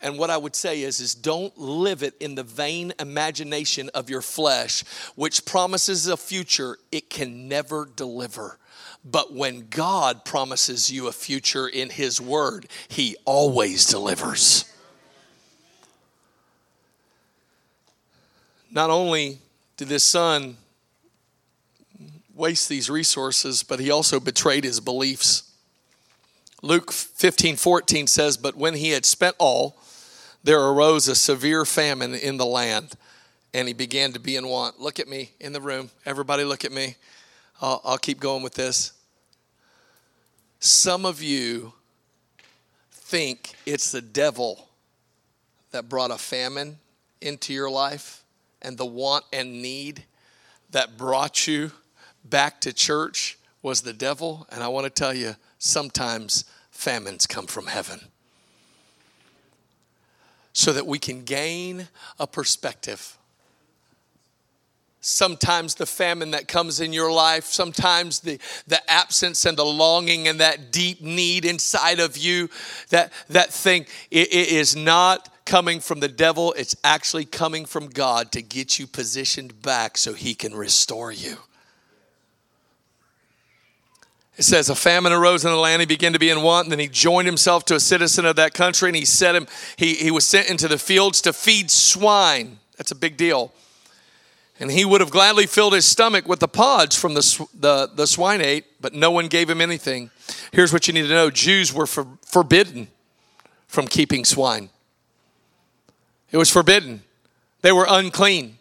And 0.06 0.18
what 0.18 0.30
I 0.30 0.36
would 0.36 0.54
say 0.54 0.82
is, 0.82 1.00
is 1.00 1.16
don't 1.16 1.58
live 1.58 2.04
it 2.04 2.14
in 2.20 2.36
the 2.36 2.44
vain 2.44 2.92
imagination 3.00 3.90
of 3.92 4.08
your 4.08 4.22
flesh, 4.22 4.84
which 5.16 5.44
promises 5.44 6.06
a 6.06 6.16
future 6.16 6.78
it 6.92 7.10
can 7.10 7.48
never 7.48 7.88
deliver. 7.96 8.56
But 9.04 9.34
when 9.34 9.66
God 9.68 10.24
promises 10.24 10.92
you 10.92 11.08
a 11.08 11.12
future 11.12 11.66
in 11.66 11.90
His 11.90 12.20
Word, 12.20 12.68
He 12.86 13.16
always 13.24 13.84
delivers. 13.84 14.72
Not 18.70 18.90
only 18.90 19.40
did 19.76 19.88
this 19.88 20.04
son 20.04 20.56
waste 22.32 22.68
these 22.68 22.88
resources, 22.88 23.64
but 23.64 23.80
he 23.80 23.90
also 23.90 24.20
betrayed 24.20 24.62
his 24.62 24.78
beliefs. 24.78 25.50
Luke 26.62 26.92
15 26.92 27.56
14 27.56 28.06
says, 28.06 28.36
But 28.36 28.54
when 28.54 28.74
he 28.74 28.90
had 28.90 29.04
spent 29.04 29.34
all, 29.40 29.76
there 30.46 30.60
arose 30.60 31.08
a 31.08 31.16
severe 31.16 31.64
famine 31.64 32.14
in 32.14 32.36
the 32.36 32.46
land, 32.46 32.94
and 33.52 33.66
he 33.66 33.74
began 33.74 34.12
to 34.12 34.20
be 34.20 34.36
in 34.36 34.46
want. 34.46 34.80
Look 34.80 35.00
at 35.00 35.08
me 35.08 35.32
in 35.40 35.52
the 35.52 35.60
room. 35.60 35.90
Everybody, 36.06 36.44
look 36.44 36.64
at 36.64 36.70
me. 36.70 36.94
I'll, 37.60 37.80
I'll 37.84 37.98
keep 37.98 38.20
going 38.20 38.44
with 38.44 38.54
this. 38.54 38.92
Some 40.60 41.04
of 41.04 41.20
you 41.20 41.72
think 42.92 43.54
it's 43.66 43.90
the 43.90 44.00
devil 44.00 44.68
that 45.72 45.88
brought 45.88 46.12
a 46.12 46.16
famine 46.16 46.78
into 47.20 47.52
your 47.52 47.68
life 47.68 48.22
and 48.62 48.78
the 48.78 48.86
want 48.86 49.24
and 49.32 49.60
need 49.60 50.04
that 50.70 50.96
brought 50.96 51.48
you 51.48 51.72
back 52.24 52.60
to 52.60 52.72
church 52.72 53.36
was 53.62 53.80
the 53.80 53.92
devil. 53.92 54.46
And 54.52 54.62
I 54.62 54.68
want 54.68 54.84
to 54.84 54.90
tell 54.90 55.12
you, 55.12 55.34
sometimes 55.58 56.44
famines 56.70 57.26
come 57.26 57.48
from 57.48 57.66
heaven 57.66 58.00
so 60.56 60.72
that 60.72 60.86
we 60.86 60.98
can 60.98 61.22
gain 61.22 61.86
a 62.18 62.26
perspective. 62.26 63.18
Sometimes 65.02 65.74
the 65.74 65.84
famine 65.84 66.30
that 66.30 66.48
comes 66.48 66.80
in 66.80 66.94
your 66.94 67.12
life, 67.12 67.44
sometimes 67.44 68.20
the, 68.20 68.38
the 68.66 68.80
absence 68.90 69.44
and 69.44 69.58
the 69.58 69.66
longing 69.66 70.28
and 70.28 70.40
that 70.40 70.72
deep 70.72 71.02
need 71.02 71.44
inside 71.44 72.00
of 72.00 72.16
you, 72.16 72.48
that, 72.88 73.12
that 73.28 73.52
thing, 73.52 73.84
it, 74.10 74.28
it 74.32 74.48
is 74.48 74.74
not 74.74 75.28
coming 75.44 75.78
from 75.78 76.00
the 76.00 76.08
devil, 76.08 76.54
it's 76.54 76.74
actually 76.82 77.26
coming 77.26 77.66
from 77.66 77.88
God 77.88 78.32
to 78.32 78.40
get 78.40 78.78
you 78.78 78.86
positioned 78.86 79.60
back 79.60 79.98
so 79.98 80.14
he 80.14 80.34
can 80.34 80.54
restore 80.54 81.12
you. 81.12 81.36
It 84.36 84.44
says, 84.44 84.68
A 84.68 84.74
famine 84.74 85.12
arose 85.12 85.44
in 85.44 85.50
the 85.50 85.56
land, 85.56 85.80
he 85.80 85.86
began 85.86 86.12
to 86.12 86.18
be 86.18 86.30
in 86.30 86.42
want, 86.42 86.66
and 86.66 86.72
then 86.72 86.78
he 86.78 86.88
joined 86.88 87.26
himself 87.26 87.64
to 87.66 87.74
a 87.74 87.80
citizen 87.80 88.26
of 88.26 88.36
that 88.36 88.52
country, 88.52 88.88
and 88.88 88.96
he 88.96 89.04
set 89.04 89.34
him, 89.34 89.46
he, 89.76 89.94
he 89.94 90.10
was 90.10 90.26
sent 90.26 90.50
into 90.50 90.68
the 90.68 90.78
fields 90.78 91.22
to 91.22 91.32
feed 91.32 91.70
swine. 91.70 92.58
That's 92.76 92.90
a 92.90 92.96
big 92.96 93.16
deal. 93.16 93.52
And 94.60 94.70
he 94.70 94.84
would 94.84 95.00
have 95.00 95.10
gladly 95.10 95.46
filled 95.46 95.74
his 95.74 95.86
stomach 95.86 96.26
with 96.26 96.40
the 96.40 96.48
pods 96.48 96.96
from 96.96 97.14
the, 97.14 97.46
the, 97.58 97.90
the 97.94 98.06
swine 98.06 98.40
ate, 98.40 98.64
but 98.80 98.94
no 98.94 99.10
one 99.10 99.28
gave 99.28 99.48
him 99.48 99.60
anything. 99.60 100.10
Here's 100.52 100.72
what 100.72 100.86
you 100.86 100.94
need 100.94 101.02
to 101.02 101.08
know 101.08 101.30
Jews 101.30 101.72
were 101.72 101.86
for, 101.86 102.06
forbidden 102.24 102.88
from 103.68 103.86
keeping 103.86 104.24
swine, 104.24 104.70
it 106.30 106.36
was 106.36 106.50
forbidden. 106.50 107.02
They 107.62 107.72
were 107.72 107.86
unclean. 107.88 108.58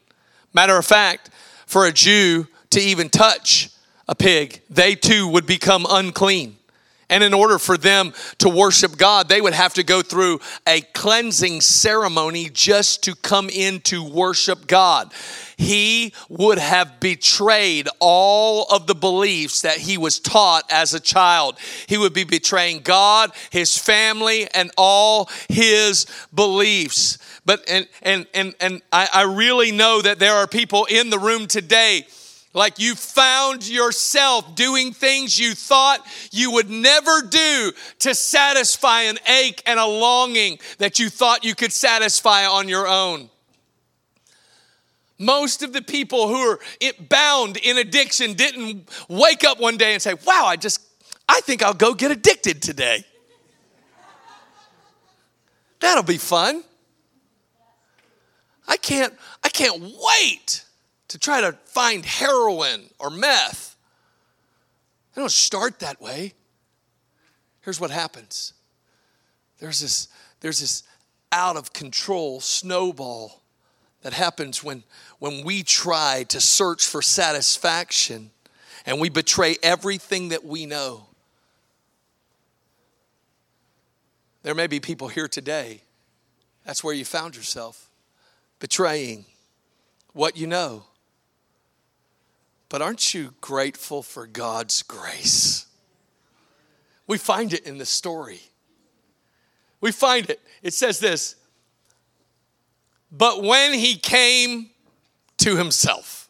Matter 0.53 0.77
of 0.77 0.85
fact, 0.85 1.29
for 1.67 1.85
a 1.85 1.91
Jew 1.91 2.47
to 2.71 2.79
even 2.79 3.09
touch 3.09 3.69
a 4.07 4.15
pig, 4.15 4.61
they 4.69 4.95
too 4.95 5.27
would 5.27 5.45
become 5.45 5.85
unclean. 5.89 6.57
And 7.07 7.23
in 7.23 7.35
order 7.35 7.59
for 7.59 7.77
them 7.77 8.13
to 8.39 8.49
worship 8.49 8.97
God, 8.97 9.29
they 9.29 9.39
would 9.39 9.53
have 9.53 9.75
to 9.75 9.83
go 9.83 10.01
through 10.01 10.39
a 10.67 10.81
cleansing 10.81 11.61
ceremony 11.61 12.49
just 12.49 13.03
to 13.03 13.15
come 13.15 13.47
in 13.49 13.79
to 13.81 14.03
worship 14.03 14.65
God. 14.65 15.13
He 15.55 16.13
would 16.29 16.57
have 16.57 16.99
betrayed 16.99 17.87
all 17.99 18.65
of 18.71 18.87
the 18.87 18.95
beliefs 18.95 19.61
that 19.61 19.77
he 19.77 19.99
was 19.99 20.19
taught 20.19 20.63
as 20.71 20.95
a 20.95 20.99
child. 20.99 21.57
He 21.87 21.97
would 21.97 22.13
be 22.13 22.23
betraying 22.23 22.79
God, 22.79 23.31
his 23.51 23.77
family, 23.77 24.47
and 24.55 24.71
all 24.75 25.29
his 25.47 26.07
beliefs. 26.33 27.19
But 27.45 27.63
and 27.69 27.87
and 28.01 28.25
and 28.33 28.55
and 28.59 28.81
I, 28.91 29.07
I 29.13 29.21
really 29.23 29.71
know 29.71 30.01
that 30.01 30.17
there 30.17 30.33
are 30.33 30.47
people 30.47 30.85
in 30.85 31.11
the 31.11 31.19
room 31.19 31.45
today 31.45 32.07
like 32.55 32.79
you 32.79 32.95
found 32.95 33.67
yourself 33.67 34.55
doing 34.55 34.93
things 34.93 35.37
you 35.37 35.53
thought 35.53 35.99
you 36.31 36.51
would 36.51 36.69
never 36.69 37.21
do 37.21 37.71
to 37.99 38.15
satisfy 38.15 39.03
an 39.03 39.19
ache 39.27 39.61
and 39.67 39.79
a 39.79 39.85
longing 39.85 40.57
that 40.79 40.97
you 40.97 41.09
thought 41.09 41.43
you 41.43 41.53
could 41.53 41.73
satisfy 41.73 42.47
on 42.47 42.67
your 42.67 42.87
own. 42.87 43.29
Most 45.19 45.63
of 45.63 45.73
the 45.73 45.81
people 45.81 46.27
who 46.29 46.35
are 46.35 46.59
bound 47.09 47.57
in 47.57 47.77
addiction 47.77 48.33
didn't 48.33 48.89
wake 49.07 49.43
up 49.43 49.59
one 49.59 49.77
day 49.77 49.93
and 49.93 50.01
say, 50.01 50.13
Wow, 50.25 50.45
I 50.45 50.55
just, 50.55 50.81
I 51.27 51.41
think 51.41 51.61
I'll 51.61 51.73
go 51.73 51.93
get 51.93 52.11
addicted 52.11 52.61
today. 52.61 53.05
That'll 55.79 56.03
be 56.03 56.17
fun. 56.17 56.63
I 58.67 58.77
can't, 58.77 59.13
I 59.43 59.49
can't 59.49 59.81
wait 59.81 60.64
to 61.09 61.19
try 61.19 61.41
to 61.41 61.53
find 61.65 62.05
heroin 62.05 62.89
or 62.99 63.09
meth. 63.09 63.75
They 65.13 65.21
don't 65.21 65.31
start 65.31 65.79
that 65.79 66.01
way. 66.01 66.33
Here's 67.61 67.79
what 67.79 67.91
happens 67.91 68.53
there's 69.59 69.79
this, 69.79 70.07
there's 70.41 70.59
this 70.59 70.83
out 71.31 71.57
of 71.57 71.73
control 71.73 72.39
snowball 72.39 73.41
that 74.01 74.13
happens 74.13 74.63
when, 74.63 74.83
when 75.19 75.43
we 75.43 75.63
try 75.63 76.23
to 76.29 76.39
search 76.39 76.85
for 76.85 77.01
satisfaction 77.01 78.29
and 78.85 78.99
we 78.99 79.09
betray 79.09 79.55
everything 79.63 80.29
that 80.29 80.45
we 80.45 80.65
know. 80.65 81.07
There 84.43 84.53
may 84.53 84.67
be 84.67 84.79
people 84.79 85.07
here 85.07 85.27
today, 85.27 85.81
that's 86.65 86.83
where 86.83 86.93
you 86.93 87.03
found 87.03 87.35
yourself, 87.35 87.89
betraying 88.59 89.25
what 90.13 90.37
you 90.37 90.45
know. 90.45 90.85
But 92.75 92.81
aren't 92.81 93.13
you 93.13 93.33
grateful 93.39 94.03
for 94.03 94.27
God's 94.27 94.83
grace? 94.83 95.65
We 97.07 97.17
find 97.17 97.53
it 97.53 97.65
in 97.65 97.77
the 97.77 97.85
story. 97.85 98.41
We 99.79 99.93
find 99.93 100.29
it. 100.29 100.41
It 100.61 100.73
says 100.73 100.99
this 100.99 101.37
But 103.09 103.41
when 103.41 103.71
he 103.71 103.95
came 103.95 104.71
to 105.37 105.55
himself, 105.55 106.27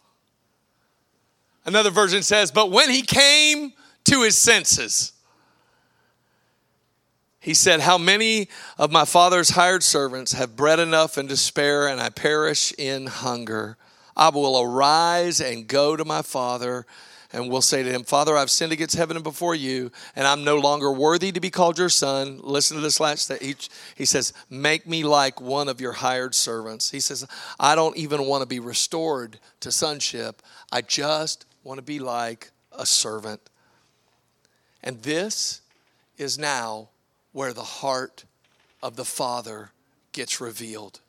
another 1.66 1.90
version 1.90 2.22
says, 2.22 2.52
But 2.52 2.70
when 2.70 2.92
he 2.92 3.02
came 3.02 3.74
to 4.04 4.22
his 4.22 4.38
senses, 4.38 5.14
he 7.40 7.56
said, 7.56 7.80
How 7.80 7.98
many 7.98 8.50
of 8.78 8.92
my 8.92 9.06
father's 9.06 9.50
hired 9.50 9.82
servants 9.82 10.34
have 10.34 10.56
bread 10.56 10.78
enough 10.78 11.18
and 11.18 11.28
to 11.30 11.38
spare, 11.38 11.88
and 11.88 12.00
I 12.00 12.10
perish 12.10 12.72
in 12.78 13.08
hunger? 13.08 13.78
I 14.16 14.30
will 14.30 14.62
arise 14.62 15.42
and 15.42 15.68
go 15.68 15.96
to 15.96 16.06
my 16.06 16.22
father 16.22 16.86
and 17.34 17.50
will 17.50 17.62
say 17.62 17.84
to 17.84 17.92
him, 17.92 18.04
Father, 18.04 18.38
I've 18.38 18.50
sinned 18.50 18.72
against 18.72 18.96
heaven 18.96 19.18
and 19.18 19.24
before 19.24 19.56
you, 19.56 19.92
and 20.16 20.26
I'm 20.26 20.46
no 20.46 20.58
longer 20.58 20.90
worthy 20.92 21.34
to 21.34 21.42
be 21.42 21.50
called 21.50 21.78
your 21.78 21.90
son. 21.90 22.40
Listen 22.42 22.78
to 22.78 22.84
this 22.84 23.02
last 23.02 23.28
thing. 23.28 23.40
He, 23.42 23.56
he 23.96 24.06
says, 24.06 24.32
Make 24.50 24.88
me 24.88 25.04
like 25.04 25.42
one 25.42 25.68
of 25.68 25.82
your 25.82 25.92
hired 25.92 26.34
servants. 26.34 26.92
He 26.92 27.02
says, 27.02 27.28
I 27.60 27.76
don't 27.76 27.98
even 27.98 28.26
want 28.26 28.42
to 28.42 28.48
be 28.48 28.60
restored 28.60 29.40
to 29.60 29.72
sonship. 29.72 30.42
I 30.72 30.82
just 30.82 31.46
want 31.64 31.78
to 31.80 31.84
be 31.84 32.00
like 32.00 32.52
a 32.72 32.86
servant. 32.86 33.42
And 34.82 35.02
this 35.02 35.62
is 36.18 36.40
now 36.40 36.90
where 37.34 37.52
the 37.52 37.64
heart 37.64 38.24
of 38.82 38.96
the 38.96 39.04
Father 39.04 39.72
gets 40.14 40.40
revealed. 40.40 41.02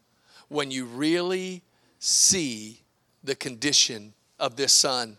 When 0.49 0.73
you 0.73 0.87
really 0.87 1.63
see 2.01 2.81
the 3.23 3.35
condition 3.35 4.15
of 4.39 4.57
this 4.57 4.73
son. 4.73 5.19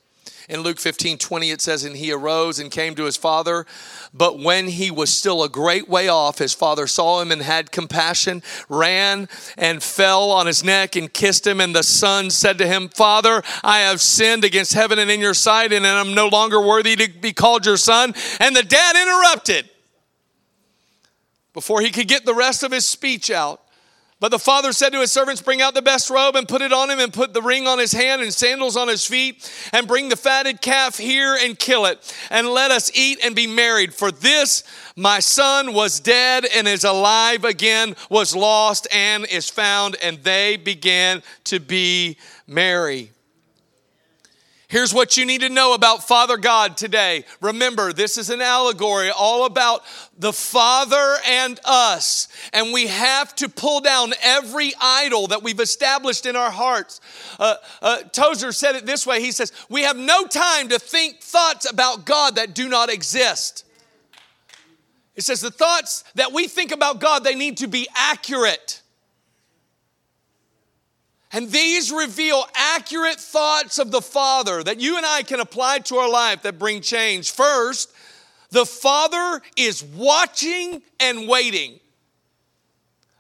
In 0.50 0.62
Luke 0.62 0.80
15 0.80 1.18
20, 1.18 1.52
it 1.52 1.62
says, 1.62 1.84
And 1.84 1.98
he 1.98 2.12
arose 2.12 2.60
and 2.60 2.72
came 2.72 2.96
to 2.96 3.04
his 3.04 3.18
father. 3.18 3.66
But 4.14 4.40
when 4.40 4.68
he 4.68 4.90
was 4.90 5.12
still 5.12 5.44
a 5.44 5.50
great 5.50 5.90
way 5.90 6.08
off, 6.08 6.38
his 6.38 6.54
father 6.54 6.88
saw 6.88 7.22
him 7.22 7.32
and 7.34 7.42
had 7.42 7.72
compassion, 7.72 8.42
ran 8.70 9.28
and 9.58 9.84
fell 9.84 10.32
on 10.32 10.48
his 10.48 10.64
neck 10.64 10.96
and 10.96 11.12
kissed 11.12 11.46
him. 11.46 11.60
And 11.60 11.76
the 11.76 11.84
son 11.84 12.30
said 12.30 12.58
to 12.60 12.68
him, 12.68 12.88
Father, 12.88 13.44
I 13.62 13.80
have 13.80 14.00
sinned 14.00 14.46
against 14.46 14.74
heaven 14.74 15.00
and 15.00 15.12
in 15.12 15.20
your 15.20 15.34
sight, 15.34 15.74
and 15.74 15.86
I 15.86 16.00
am 16.00 16.14
no 16.14 16.30
longer 16.30 16.62
worthy 16.62 16.96
to 16.96 17.10
be 17.10 17.34
called 17.34 17.66
your 17.66 17.78
son. 17.78 18.14
And 18.40 18.56
the 18.56 18.64
dad 18.64 18.96
interrupted 18.96 19.70
before 21.54 21.82
he 21.82 21.90
could 21.90 22.08
get 22.08 22.26
the 22.26 22.36
rest 22.36 22.64
of 22.64 22.72
his 22.72 22.86
speech 22.86 23.30
out. 23.30 23.67
But 24.20 24.32
the 24.32 24.40
father 24.40 24.74
said 24.74 24.94
to 24.94 25.00
his 25.00 25.12
servants, 25.12 25.44
Bring 25.44 25.62
out 25.62 25.76
the 25.76 25.82
best 25.82 26.10
robe 26.10 26.36
and 26.36 26.48
put 26.48 26.64
it 26.64 26.74
on 26.74 26.90
him, 26.90 27.00
and 27.00 27.14
put 27.14 27.34
the 27.34 27.42
ring 27.42 27.68
on 27.68 27.78
his 27.78 27.92
hand 27.92 28.24
and 28.24 28.34
sandals 28.34 28.76
on 28.76 28.88
his 28.88 29.06
feet, 29.06 29.52
and 29.72 29.88
bring 29.88 30.10
the 30.10 30.16
fatted 30.16 30.60
calf 30.60 30.98
here 30.98 31.38
and 31.40 31.60
kill 31.60 31.86
it, 31.86 32.16
and 32.32 32.48
let 32.48 32.72
us 32.72 32.90
eat 32.96 33.20
and 33.24 33.36
be 33.36 33.46
married. 33.46 33.94
For 33.94 34.12
this 34.12 34.64
my 34.96 35.20
son 35.20 35.74
was 35.74 36.00
dead 36.00 36.46
and 36.56 36.68
is 36.68 36.84
alive 36.84 37.46
again, 37.46 37.96
was 38.10 38.36
lost 38.36 38.88
and 38.92 39.26
is 39.28 39.50
found. 39.50 39.96
And 40.02 40.24
they 40.24 40.58
began 40.58 41.22
to 41.46 41.60
be 41.60 42.18
merry. 42.48 43.12
Here's 44.70 44.94
what 44.94 45.16
you 45.16 45.26
need 45.26 45.42
to 45.42 45.50
know 45.50 45.74
about 45.74 46.06
Father 46.06 46.36
God 46.36 46.76
today. 46.76 47.24
Remember, 47.40 47.94
this 47.94 48.18
is 48.18 48.30
an 48.30 48.42
allegory 48.42 49.10
all 49.10 49.46
about 49.46 49.82
the 50.20 50.34
Father 50.34 51.16
and 51.26 51.58
us. 51.64 52.28
And 52.52 52.74
we 52.74 52.88
have 52.88 53.34
to 53.38 53.48
pull 53.48 53.80
down 53.80 54.12
every 54.22 54.74
idol 54.82 55.28
that 55.28 55.42
we've 55.42 55.62
established 55.62 56.26
in 56.26 56.36
our 56.36 56.52
hearts. 56.52 57.00
Uh, 57.40 57.56
uh, 57.82 58.00
Tozer 58.12 58.52
said 58.52 58.76
it 58.76 58.86
this 58.86 59.08
way 59.08 59.22
He 59.22 59.32
says, 59.32 59.54
We 59.70 59.84
have 59.84 59.96
no 59.96 60.28
time 60.28 60.68
to 60.68 60.80
think 60.80 61.22
thoughts 61.22 61.70
about 61.70 62.06
God 62.06 62.36
that 62.36 62.54
do 62.54 62.68
not 62.68 62.90
exist. 62.90 63.64
It 65.16 65.24
says, 65.24 65.40
The 65.40 65.50
thoughts 65.50 66.04
that 66.16 66.34
we 66.34 66.50
think 66.50 66.74
about 66.74 67.00
God, 67.00 67.24
they 67.24 67.36
need 67.36 67.58
to 67.58 67.68
be 67.68 67.88
accurate. 67.96 68.82
And 71.38 71.52
these 71.52 71.92
reveal 71.92 72.48
accurate 72.56 73.20
thoughts 73.20 73.78
of 73.78 73.92
the 73.92 74.02
Father 74.02 74.64
that 74.64 74.82
you 74.82 74.98
and 74.98 75.06
I 75.06 75.22
can 75.22 75.40
apply 75.40 75.78
to 75.82 75.98
our 75.98 76.10
life 76.10 76.42
that 76.42 76.58
bring 76.58 76.82
change. 76.82 77.30
First, 77.30 77.94
the 78.50 78.66
Father 78.66 79.44
is 79.56 79.84
watching 79.84 80.82
and 81.00 81.30
waiting. 81.30 81.80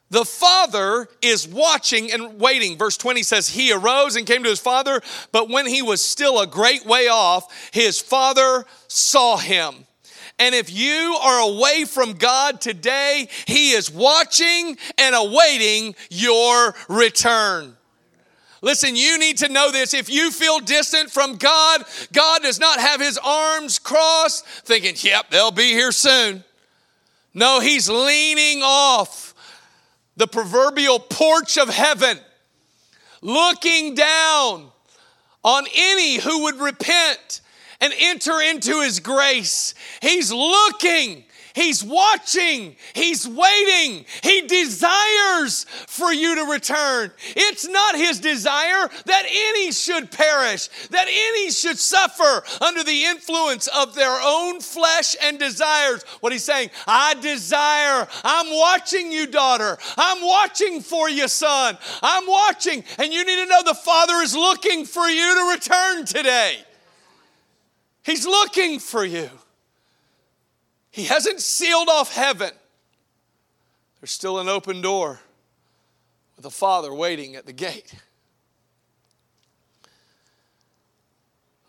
The 0.09 0.25
Father 0.25 1.07
is 1.21 1.47
watching 1.47 2.11
and 2.11 2.39
waiting. 2.39 2.75
Verse 2.75 2.97
20 2.97 3.21
says, 3.21 3.49
He 3.49 3.71
arose 3.71 4.15
and 4.15 4.25
came 4.25 4.41
to 4.41 4.49
his 4.49 4.59
Father, 4.59 4.99
but 5.31 5.47
when 5.47 5.67
he 5.67 5.83
was 5.83 6.03
still 6.03 6.41
a 6.41 6.47
great 6.47 6.87
way 6.87 7.09
off, 7.09 7.71
his 7.71 8.01
Father 8.01 8.65
saw 8.87 9.37
him. 9.37 9.85
And 10.39 10.55
if 10.55 10.71
you 10.73 11.19
are 11.21 11.39
away 11.39 11.85
from 11.85 12.13
God 12.13 12.61
today, 12.61 13.27
He 13.45 13.71
is 13.71 13.91
watching 13.91 14.77
and 14.97 15.15
awaiting 15.15 15.95
your 16.09 16.75
return. 16.89 17.76
Listen, 18.61 18.95
you 18.95 19.19
need 19.19 19.37
to 19.37 19.49
know 19.49 19.71
this. 19.71 19.93
If 19.93 20.09
you 20.09 20.31
feel 20.31 20.59
distant 20.59 21.11
from 21.11 21.35
God, 21.35 21.83
God 22.11 22.41
does 22.41 22.59
not 22.59 22.79
have 22.79 22.99
his 22.99 23.19
arms 23.23 23.79
crossed 23.79 24.45
thinking, 24.45 24.95
yep, 24.97 25.29
they'll 25.29 25.51
be 25.51 25.71
here 25.71 25.91
soon. 25.91 26.43
No, 27.33 27.59
he's 27.59 27.89
leaning 27.89 28.61
off 28.63 29.35
the 30.15 30.27
proverbial 30.27 30.99
porch 30.99 31.57
of 31.57 31.69
heaven, 31.69 32.17
looking 33.21 33.93
down 33.93 34.71
on 35.43 35.65
any 35.75 36.15
who 36.17 36.43
would 36.43 36.59
repent 36.59 37.41
and 37.79 37.93
enter 37.99 38.41
into 38.41 38.81
his 38.81 38.99
grace. 38.99 39.75
He's 40.01 40.31
looking 40.31 41.25
He's 41.57 41.83
watching, 41.83 42.75
He's 42.93 43.27
waiting. 43.27 44.05
He 44.21 44.41
desires 44.41 45.65
for 45.87 46.13
you 46.13 46.35
to 46.35 46.51
return. 46.51 47.11
It's 47.35 47.67
not 47.67 47.95
His 47.95 48.19
desire 48.19 48.87
that 49.05 49.25
any 49.27 49.71
should 49.71 50.11
perish, 50.11 50.67
that 50.89 51.07
any 51.09 51.49
should 51.49 51.79
suffer 51.79 52.43
under 52.63 52.83
the 52.83 53.05
influence 53.05 53.67
of 53.75 53.95
their 53.95 54.19
own 54.21 54.61
flesh 54.61 55.15
and 55.23 55.39
desires. 55.39 56.03
What 56.19 56.31
He's 56.31 56.43
saying, 56.43 56.69
I 56.85 57.15
desire, 57.15 58.07
I'm 58.23 58.55
watching 58.55 59.11
you, 59.11 59.25
daughter. 59.25 59.79
I'm 59.97 60.21
watching 60.21 60.81
for 60.81 61.09
you, 61.09 61.27
son. 61.27 61.75
I'm 62.03 62.27
watching. 62.27 62.83
And 62.99 63.11
you 63.11 63.25
need 63.25 63.43
to 63.43 63.47
know 63.47 63.63
the 63.63 63.73
Father 63.73 64.21
is 64.21 64.35
looking 64.35 64.85
for 64.85 65.07
you 65.07 65.33
to 65.33 65.55
return 65.55 66.05
today. 66.05 66.57
He's 68.03 68.27
looking 68.27 68.77
for 68.77 69.03
you. 69.03 69.31
He 70.97 71.03
hasn't 71.03 71.41
sealed 71.41 71.89
off 71.89 72.11
heaven. 72.11 72.49
There's 74.01 74.09
still 74.09 74.39
an 74.39 74.49
open 74.49 74.81
door 74.81 75.19
with 76.35 76.43
a 76.43 76.49
father 76.49 76.91
waiting 76.91 77.35
at 77.35 77.45
the 77.45 77.53
gate. 77.53 77.93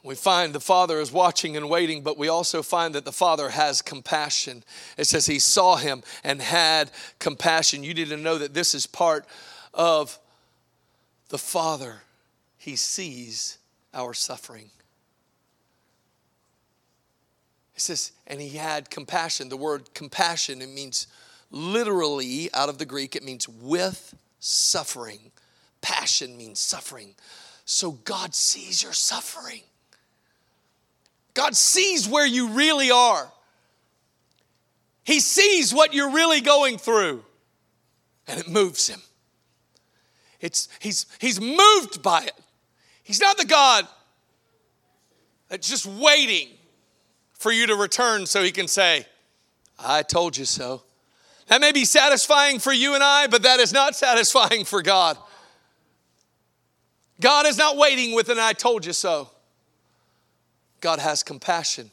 We 0.03 0.14
find 0.14 0.55
the 0.55 0.61
Father 0.61 0.99
is 0.99 1.12
watching 1.12 1.59
and 1.59 1.69
waiting, 1.69 2.03
but 2.03 2.17
we 2.17 2.29
also 2.29 2.62
find 2.62 2.95
that 2.95 3.05
the 3.05 3.12
Father 3.12 3.51
has 3.51 3.83
compassion. 3.83 4.64
It 4.97 5.07
says 5.09 5.27
he 5.27 5.41
saw 5.41 5.77
him 5.77 6.03
and 6.25 6.41
had 6.41 6.91
compassion. 7.19 7.85
You 7.85 7.93
need 7.93 8.09
to 8.09 8.17
know 8.17 8.38
that 8.38 8.55
this 8.55 8.75
is 8.75 8.87
part 8.87 9.27
of 9.75 10.19
the 11.29 11.37
Father. 11.37 12.01
He 12.57 12.77
sees 12.77 13.59
our 13.93 14.14
suffering. 14.14 14.71
It 17.79 17.83
says, 17.83 18.11
and 18.27 18.41
he 18.41 18.57
had 18.57 18.91
compassion. 18.91 19.51
The 19.51 19.57
word 19.57 19.95
compassion, 19.95 20.61
it 20.62 20.69
means 20.69 21.07
literally, 21.53 22.51
out 22.53 22.69
of 22.69 22.79
the 22.79 22.85
Greek, 22.85 23.14
it 23.14 23.23
means 23.23 23.49
with 23.49 24.17
suffering. 24.41 25.31
Passion 25.81 26.37
means 26.37 26.59
suffering. 26.59 27.14
So 27.64 27.93
God 27.93 28.35
sees 28.35 28.83
your 28.83 28.93
suffering. 28.93 29.61
God 31.35 31.55
sees 31.55 32.09
where 32.09 32.27
you 32.27 32.49
really 32.49 32.91
are. 32.91 33.31
He 35.05 35.21
sees 35.21 35.73
what 35.73 35.95
you're 35.95 36.11
really 36.11 36.41
going 36.41 36.79
through, 36.79 37.25
and 38.27 38.41
it 38.41 38.49
moves 38.49 38.88
him. 38.88 39.03
It's, 40.41 40.69
he's, 40.81 41.07
he's 41.21 41.41
moved 41.41 42.03
by 42.03 42.25
it. 42.25 42.35
He's 43.05 43.21
not 43.21 43.38
the 43.38 43.47
God 43.47 43.87
that's 45.49 45.69
just 45.71 45.87
waiting 45.87 46.58
for 47.38 47.51
you 47.51 47.66
to 47.68 47.77
return 47.77 48.27
so 48.27 48.42
he 48.42 48.53
can 48.53 48.68
say, 48.68 49.07
I 49.79 50.03
told 50.03 50.37
you 50.37 50.44
so. 50.44 50.83
That 51.46 51.61
may 51.61 51.72
be 51.72 51.85
satisfying 51.85 52.59
for 52.59 52.72
you 52.72 52.94
and 52.94 53.03
I, 53.03 53.27
but 53.27 53.42
that 53.42 53.61
is 53.61 53.72
not 53.72 53.96
satisfying 53.96 54.64
for 54.64 54.83
God. 54.83 55.16
God 57.20 57.46
is 57.46 57.57
not 57.57 57.77
waiting 57.77 58.14
with 58.14 58.29
an 58.29 58.38
I 58.38 58.53
told 58.53 58.85
you 58.85 58.92
so. 58.92 59.31
God 60.81 60.98
has 61.01 61.22
compassion. 61.22 61.90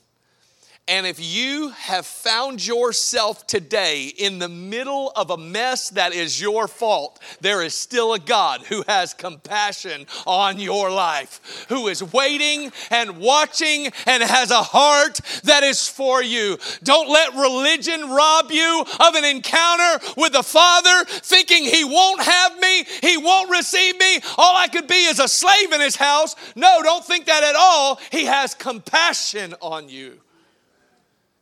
And 0.88 1.08
if 1.08 1.20
you 1.20 1.70
have 1.70 2.06
found 2.06 2.66
yourself 2.66 3.48
today 3.48 4.06
in 4.06 4.38
the 4.38 4.48
middle 4.48 5.12
of 5.16 5.32
a 5.32 5.38
mess 5.38 5.90
that 5.92 6.14
is 6.14 6.40
your 6.40 6.68
fault, 6.68 7.20
there 7.42 7.64
is 7.64 7.74
still 7.74 8.14
a 8.14 8.20
God 8.20 8.62
who 8.62 8.84
has 8.88 9.16
compassion 9.16 10.06
on 10.28 10.60
your 10.60 10.92
life, 10.92 11.66
who 11.70 11.88
is 11.88 12.04
waiting 12.14 12.72
and 12.92 13.18
watching 13.18 13.88
and 14.06 14.22
has 14.22 14.52
a 14.52 14.62
heart 14.62 15.22
that 15.44 15.64
is 15.64 15.88
for 15.88 16.22
you. 16.22 16.60
Don't 16.84 17.10
let 17.10 17.34
religion 17.34 18.12
rob 18.12 18.52
you 18.52 18.86
of 19.00 19.16
an 19.16 19.26
encounter 19.26 20.06
with 20.16 20.34
the 20.34 20.44
Father, 20.44 21.06
thinking 21.06 21.64
He 21.64 21.84
won't 21.84 22.22
have 22.22 22.60
me, 22.60 22.86
He 23.02 23.18
won't 23.18 23.50
receive 23.50 23.98
me, 23.98 24.20
all 24.38 24.56
I 24.56 24.68
could 24.68 24.88
be 24.88 25.06
is 25.06 25.18
a 25.18 25.28
slave 25.28 25.72
in 25.72 25.82
His 25.82 25.96
house. 25.96 26.36
No, 26.56 26.82
don't 26.84 27.04
think 27.04 27.26
that 27.26 27.44
at 27.44 27.56
all. 27.56 28.00
He 28.12 28.26
has 28.26 28.54
compassion 28.54 29.56
on 29.62 29.90
you. 29.90 30.20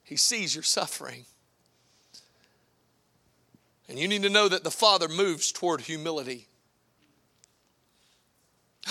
He 0.04 0.16
sees 0.16 0.54
your 0.54 0.64
suffering. 0.64 1.26
And 3.88 3.98
you 3.98 4.08
need 4.08 4.24
to 4.24 4.30
know 4.30 4.48
that 4.48 4.64
the 4.64 4.72
Father 4.72 5.08
moves 5.08 5.52
toward 5.52 5.82
humility. 5.82 6.48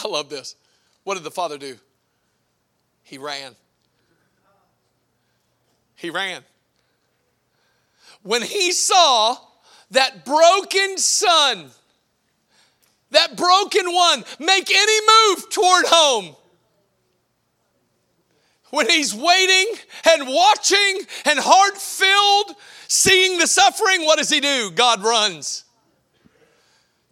I 0.03 0.09
love 0.09 0.29
this. 0.29 0.57
What 1.05 1.15
did 1.15 1.25
the 1.25 1.31
Father 1.31 1.59
do? 1.59 1.77
He 3.03 3.19
ran. 3.19 3.55
He 5.97 6.11
ran. 6.11 6.43
When 8.23 8.43
he 8.43 8.73
saw 8.73 9.37
that 9.91 10.25
broken 10.25 10.99
son, 10.99 11.71
that 13.11 13.37
broken 13.37 13.93
one, 13.93 14.25
make 14.39 14.71
any 14.71 15.01
move 15.01 15.51
toward 15.51 15.85
home, 15.87 16.37
when 18.73 18.89
he's 18.89 19.15
waiting 19.15 19.67
and 20.11 20.27
watching 20.27 21.03
and 21.27 21.39
heart 21.39 21.77
filled, 21.77 22.57
seeing 22.89 23.39
the 23.39 23.47
suffering, 23.47 24.07
what 24.07 24.17
does 24.17 24.31
he 24.31 24.41
do? 24.41 24.71
God 24.75 25.05
runs. 25.05 25.65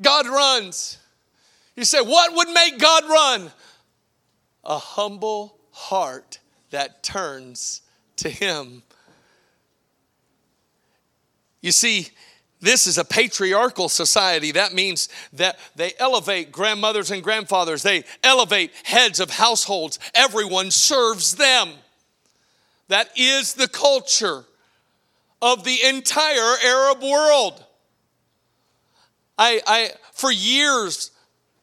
God 0.00 0.26
runs. 0.26 0.96
You 1.76 1.84
say, 1.84 2.00
what 2.00 2.34
would 2.34 2.48
make 2.48 2.78
God 2.78 3.04
run? 3.04 3.50
A 4.64 4.78
humble 4.78 5.58
heart 5.70 6.38
that 6.70 7.02
turns 7.02 7.82
to 8.16 8.30
him. 8.30 8.82
You 11.60 11.72
see, 11.72 12.08
this 12.60 12.86
is 12.86 12.98
a 12.98 13.04
patriarchal 13.04 13.88
society. 13.88 14.52
That 14.52 14.74
means 14.74 15.08
that 15.32 15.58
they 15.76 15.92
elevate 15.98 16.52
grandmothers 16.52 17.10
and 17.10 17.22
grandfathers, 17.22 17.82
they 17.82 18.04
elevate 18.22 18.72
heads 18.84 19.20
of 19.20 19.30
households. 19.30 19.98
Everyone 20.14 20.70
serves 20.70 21.36
them. 21.36 21.70
That 22.88 23.08
is 23.16 23.54
the 23.54 23.68
culture 23.68 24.44
of 25.40 25.64
the 25.64 25.78
entire 25.84 26.56
Arab 26.64 27.02
world. 27.02 27.64
I, 29.38 29.60
I 29.66 29.90
for 30.12 30.30
years, 30.30 31.12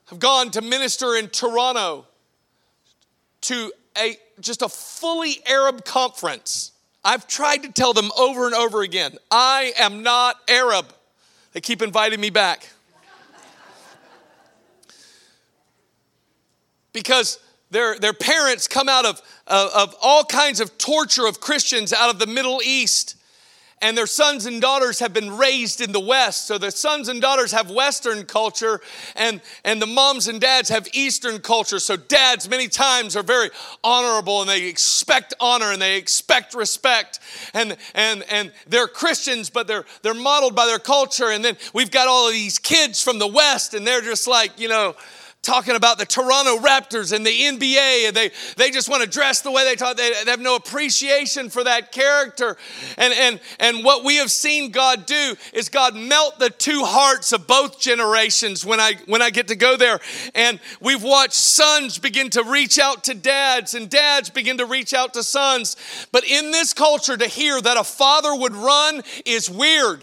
have 0.07 0.19
gone 0.19 0.49
to 0.51 0.61
minister 0.61 1.15
in 1.15 1.29
Toronto 1.29 2.05
to 3.41 3.71
a 3.97 4.17
just 4.39 4.61
a 4.61 4.69
fully 4.69 5.37
Arab 5.45 5.85
conference. 5.85 6.71
I've 7.07 7.25
tried 7.25 7.63
to 7.63 7.71
tell 7.71 7.93
them 7.93 8.11
over 8.17 8.47
and 8.47 8.53
over 8.53 8.81
again 8.81 9.15
I 9.31 9.71
am 9.79 10.03
not 10.03 10.35
Arab. 10.49 10.87
They 11.53 11.61
keep 11.61 11.81
inviting 11.81 12.19
me 12.19 12.29
back. 12.29 12.67
because 16.91 17.39
their, 17.71 17.97
their 17.99 18.11
parents 18.11 18.67
come 18.67 18.89
out 18.89 19.05
of, 19.05 19.21
of, 19.45 19.69
of 19.73 19.95
all 20.01 20.25
kinds 20.25 20.59
of 20.59 20.77
torture 20.77 21.27
of 21.27 21.39
Christians 21.39 21.93
out 21.93 22.09
of 22.09 22.19
the 22.19 22.27
Middle 22.27 22.59
East 22.61 23.15
and 23.81 23.95
their 23.95 24.07
sons 24.07 24.45
and 24.47 24.59
daughters 24.59 24.99
have 24.99 25.13
been 25.13 25.37
raised 25.37 25.81
in 25.81 25.91
the 25.91 25.99
West. 25.99 26.47
So 26.47 26.57
the 26.57 26.71
sons 26.71 27.09
and 27.09 27.21
daughters 27.21 27.51
have 27.51 27.69
Western 27.69 28.25
culture, 28.25 28.81
and, 29.15 29.39
and 29.63 29.79
the 29.81 29.85
moms 29.85 30.27
and 30.27 30.41
dads 30.41 30.69
have 30.69 30.87
Eastern 30.93 31.39
culture. 31.39 31.79
So 31.79 31.95
dads, 31.95 32.49
many 32.49 32.67
times, 32.67 33.15
are 33.15 33.23
very 33.23 33.49
honorable 33.83 34.41
and 34.41 34.49
they 34.49 34.67
expect 34.67 35.35
honor 35.39 35.71
and 35.71 35.81
they 35.81 35.97
expect 35.97 36.55
respect. 36.55 37.19
And, 37.53 37.77
and, 37.93 38.23
and 38.31 38.51
they're 38.67 38.87
Christians, 38.87 39.49
but 39.49 39.67
they're, 39.67 39.85
they're 40.01 40.15
modeled 40.15 40.55
by 40.55 40.65
their 40.65 40.79
culture. 40.79 41.29
And 41.29 41.45
then 41.45 41.55
we've 41.73 41.91
got 41.91 42.07
all 42.07 42.27
of 42.27 42.33
these 42.33 42.57
kids 42.57 43.01
from 43.03 43.19
the 43.19 43.27
West, 43.27 43.75
and 43.75 43.85
they're 43.85 44.01
just 44.01 44.27
like, 44.27 44.59
you 44.59 44.69
know, 44.69 44.95
talking 45.47 45.75
about 45.75 45.97
the 45.97 46.05
Toronto 46.05 46.57
Raptors 46.57 47.13
and 47.13 47.25
the 47.25 47.31
NBA, 47.31 48.07
and 48.07 48.15
they, 48.15 48.31
they 48.57 48.69
just 48.69 48.89
want 48.89 49.01
to 49.01 49.09
dress 49.09 49.39
the 49.41 49.49
way 49.49 49.63
they 49.63 49.75
talk. 49.75 49.95
They, 49.95 50.11
they 50.25 50.29
have 50.29 50.41
no 50.41 50.55
appreciation 50.55 51.49
for 51.49 51.63
that 51.63 51.93
character. 51.93 52.57
And, 52.97 53.13
and, 53.13 53.39
and 53.57 53.85
what 53.85 54.03
we 54.03 54.17
have 54.17 54.29
seen 54.29 54.71
God 54.71 55.05
do 55.05 55.35
is 55.53 55.69
God 55.69 55.95
melt 55.95 56.37
the 56.37 56.49
two 56.49 56.83
hearts 56.83 57.31
of 57.31 57.47
both 57.47 57.79
generations 57.79 58.65
when 58.65 58.81
I, 58.81 58.95
when 59.05 59.21
I 59.21 59.29
get 59.29 59.47
to 59.47 59.55
go 59.55 59.77
there. 59.77 59.99
And 60.35 60.59
we've 60.81 61.01
watched 61.01 61.33
sons 61.33 61.97
begin 61.97 62.29
to 62.31 62.43
reach 62.43 62.77
out 62.77 63.05
to 63.05 63.13
dads, 63.13 63.73
and 63.73 63.89
dads 63.89 64.29
begin 64.29 64.57
to 64.57 64.65
reach 64.65 64.93
out 64.93 65.13
to 65.13 65.23
sons. 65.23 65.77
But 66.11 66.25
in 66.25 66.51
this 66.51 66.73
culture, 66.73 67.15
to 67.15 67.27
hear 67.27 67.61
that 67.61 67.77
a 67.77 67.85
father 67.85 68.35
would 68.35 68.53
run 68.53 69.01
is 69.25 69.49
weird. 69.49 70.01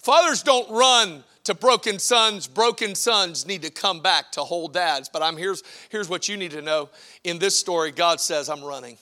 Fathers 0.00 0.42
don't 0.42 0.68
run 0.68 1.22
to 1.50 1.54
broken 1.54 1.98
sons. 1.98 2.46
Broken 2.46 2.94
sons 2.94 3.46
need 3.46 3.62
to 3.62 3.70
come 3.70 4.00
back 4.00 4.32
to 4.32 4.40
whole 4.40 4.68
dads. 4.68 5.08
But 5.08 5.22
I'm 5.22 5.36
here's, 5.36 5.62
here's 5.90 6.08
what 6.08 6.28
you 6.28 6.36
need 6.36 6.52
to 6.52 6.62
know. 6.62 6.88
In 7.24 7.38
this 7.38 7.58
story, 7.58 7.90
God 7.90 8.20
says, 8.20 8.48
I'm 8.48 8.62
running. 8.62 8.96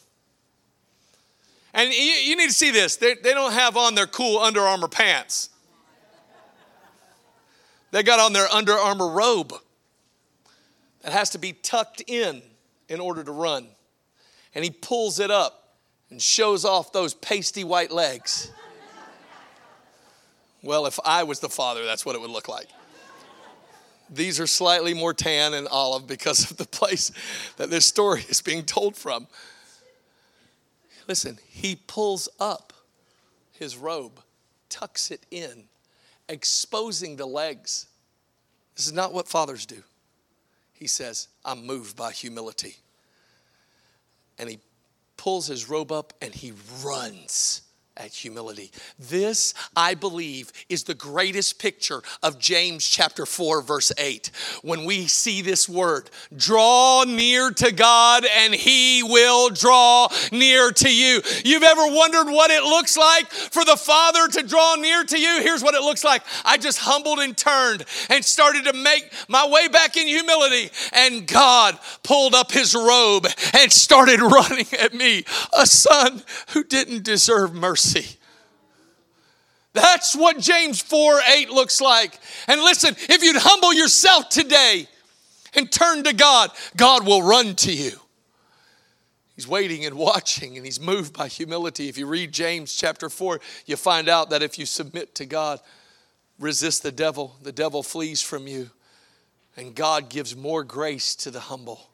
And 1.75 1.93
you, 1.93 2.01
you 2.01 2.37
need 2.37 2.49
to 2.49 2.55
see 2.55 2.71
this. 2.71 2.97
They, 2.97 3.15
they 3.15 3.35
don't 3.35 3.53
have 3.53 3.77
on 3.77 3.95
their 3.95 4.07
cool 4.07 4.39
Under 4.39 4.61
Armour 4.61 4.89
pants. 4.89 5.51
They 7.91 8.03
got 8.03 8.19
on 8.19 8.33
their 8.33 8.49
Under 8.49 8.73
Armour 8.73 9.09
robe 9.09 9.53
that 11.03 11.13
has 11.13 11.31
to 11.31 11.39
be 11.39 11.53
tucked 11.53 12.03
in 12.07 12.43
in 12.89 13.01
order 13.01 13.23
to 13.23 13.33
run. 13.33 13.69
and 14.55 14.65
he 14.65 14.71
pulls 14.71 15.21
it 15.21 15.31
up 15.31 15.77
and 16.11 16.21
shows 16.21 16.65
off 16.65 16.93
those 16.93 17.15
pasty 17.15 17.65
white 17.65 17.91
legs. 17.91 18.51
Well, 20.63 20.87
if 20.87 20.99
I 21.05 21.23
was 21.23 21.41
the 21.41 21.49
father, 21.49 21.85
that's 21.85 22.05
what 22.05 22.15
it 22.15 22.21
would 22.21 22.31
look 22.31 22.49
like. 22.49 22.69
These 24.11 24.41
are 24.41 24.47
slightly 24.47 24.95
more 24.95 25.13
tan 25.13 25.55
and 25.55 25.69
olive 25.69 26.07
because 26.07 26.51
of 26.51 26.57
the 26.57 26.65
place 26.65 27.13
that 27.57 27.71
this 27.71 27.87
story 27.87 28.25
is 28.29 28.41
being 28.41 28.65
told 28.65 28.97
from. 28.97 29.27
Listen, 31.07 31.39
he 31.49 31.77
pulls 31.77 32.29
up 32.41 32.73
his 33.53 33.77
robe, 33.77 34.21
tucks 34.69 35.11
it 35.11 35.25
in, 35.31 35.65
exposing 36.29 37.17
the 37.17 37.27
legs. 37.27 37.87
This 38.77 38.87
is 38.87 38.93
not 38.93 39.13
what 39.13 39.29
fathers 39.29 39.67
do. 39.67 39.83
He 40.73 40.87
says, 40.87 41.29
I'm 41.45 41.67
moved 41.67 41.97
by 41.97 42.13
humility. 42.13 42.77
And 44.39 44.49
he 44.49 44.61
pulls 45.17 45.47
his 45.49 45.69
robe 45.69 45.91
up 45.91 46.13
and 46.23 46.35
he 46.35 46.53
runs 46.85 47.63
at 47.99 48.13
humility. 48.13 48.71
This, 48.99 49.55
I 49.77 49.95
believe, 49.95 50.53
is 50.69 50.85
the 50.85 50.95
greatest 50.95 51.59
picture 51.59 52.01
of 52.23 52.39
James 52.39 52.89
chapter 52.89 53.27
4, 53.27 53.61
verse 53.63 53.93
8. 53.99 54.31
When 54.63 54.85
we 54.85 55.07
see 55.09 55.43
this 55.43 55.69
word, 55.69 56.11
draw 56.37 57.05
near 57.05 57.51
to 57.51 57.73
God 57.73 58.25
and 58.25 58.55
he 58.55 59.03
will 59.03 59.51
draw 59.51 60.09
near 60.31 60.71
to 60.71 60.95
you. 60.95 61.21
You've 61.45 61.65
ever 61.65 61.87
wondered 61.87 62.29
what 62.29 62.51
it 62.51 62.63
looks 62.63 62.97
like 62.97 63.27
for 63.29 63.65
the 63.65 63.77
Father 63.77 64.29
to 64.29 64.47
draw 64.47 64.77
near 64.77 65.03
to 65.05 65.19
you? 65.19 65.41
Here's 65.43 65.63
what 65.63 65.75
it 65.75 65.83
looks 65.83 66.05
like 66.05 66.23
I 66.45 66.57
just 66.57 66.79
humbled 66.79 67.19
and 67.19 67.37
turned 67.37 67.85
and 68.09 68.25
started 68.25 68.65
to 68.65 68.73
make 68.73 69.13
my 69.29 69.47
way 69.49 69.69
back 69.69 69.97
in 69.97 70.07
humility, 70.07 70.71
and 70.93 71.27
God 71.27 71.79
pulled 72.03 72.35
up 72.35 72.53
his 72.53 72.75
robe 72.75 73.27
and 73.55 73.73
started 73.73 74.21
running 74.23 74.67
at 74.79 74.95
me, 74.95 75.25
a 75.59 75.67
son 75.67 76.23
who 76.51 76.63
didn't 76.63 77.03
deserve 77.03 77.55
mercy 77.55 77.88
mercy. 77.95 78.17
That's 79.75 80.17
what 80.17 80.39
James 80.39 80.81
4 80.81 81.21
8 81.29 81.51
looks 81.51 81.81
like. 81.81 82.19
And 82.49 82.61
listen, 82.63 82.97
if 83.09 83.23
you'd 83.23 83.37
humble 83.37 83.73
yourself 83.73 84.29
today 84.29 84.89
and 85.55 85.71
turn 85.71 86.05
to 86.05 86.15
God, 86.15 86.51
God 86.77 87.07
will 87.07 87.23
run 87.23 87.55
to 87.57 87.73
you. 87.73 87.93
He's 89.37 89.47
waiting 89.47 89.85
and 89.85 89.95
watching, 89.95 90.57
and 90.57 90.67
he's 90.67 90.81
moved 90.81 91.17
by 91.17 91.29
humility. 91.29 91.89
If 91.89 91.97
you 91.97 92.07
read 92.07 92.33
James 92.33 92.75
chapter 92.75 93.09
4, 93.09 93.41
you 93.67 93.77
find 93.77 94.09
out 94.09 94.31
that 94.31 94.43
if 94.43 94.59
you 94.59 94.67
submit 94.67 95.15
to 95.17 95.27
God, 95.27 95.61
resist 96.41 96.83
the 96.83 96.91
devil, 96.91 97.37
the 97.43 97.53
devil 97.53 97.85
flees 97.85 98.21
from 98.21 98.49
you, 98.49 98.71
and 99.57 99.77
God 99.77 100.09
gives 100.09 100.35
more 100.35 100.65
grace 100.65 101.15
to 101.17 101.31
the 101.31 101.41
humble. 101.41 101.89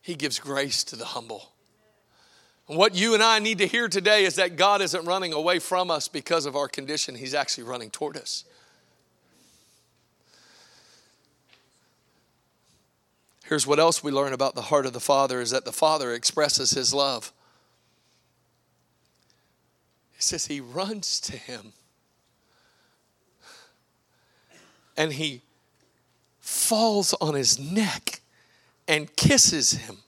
He 0.00 0.16
gives 0.16 0.40
grace 0.40 0.82
to 0.84 0.96
the 0.96 1.04
humble. 1.04 1.51
What 2.66 2.94
you 2.94 3.14
and 3.14 3.22
I 3.22 3.38
need 3.38 3.58
to 3.58 3.66
hear 3.66 3.88
today 3.88 4.24
is 4.24 4.36
that 4.36 4.56
God 4.56 4.80
isn't 4.80 5.04
running 5.04 5.32
away 5.32 5.58
from 5.58 5.90
us 5.90 6.08
because 6.08 6.46
of 6.46 6.56
our 6.56 6.68
condition, 6.68 7.14
He's 7.14 7.34
actually 7.34 7.64
running 7.64 7.90
toward 7.90 8.16
us. 8.16 8.44
Here's 13.44 13.66
what 13.66 13.78
else 13.78 14.02
we 14.02 14.12
learn 14.12 14.32
about 14.32 14.54
the 14.54 14.62
heart 14.62 14.86
of 14.86 14.92
the 14.92 15.00
Father 15.00 15.40
is 15.40 15.50
that 15.50 15.64
the 15.64 15.72
Father 15.72 16.14
expresses 16.14 16.70
His 16.70 16.94
love. 16.94 17.32
It 20.16 20.22
says 20.22 20.46
He 20.46 20.60
runs 20.60 21.20
to 21.20 21.36
Him 21.36 21.72
and 24.96 25.12
He 25.12 25.42
falls 26.40 27.12
on 27.20 27.34
His 27.34 27.58
neck 27.58 28.20
and 28.86 29.14
kisses 29.16 29.72
Him. 29.72 29.98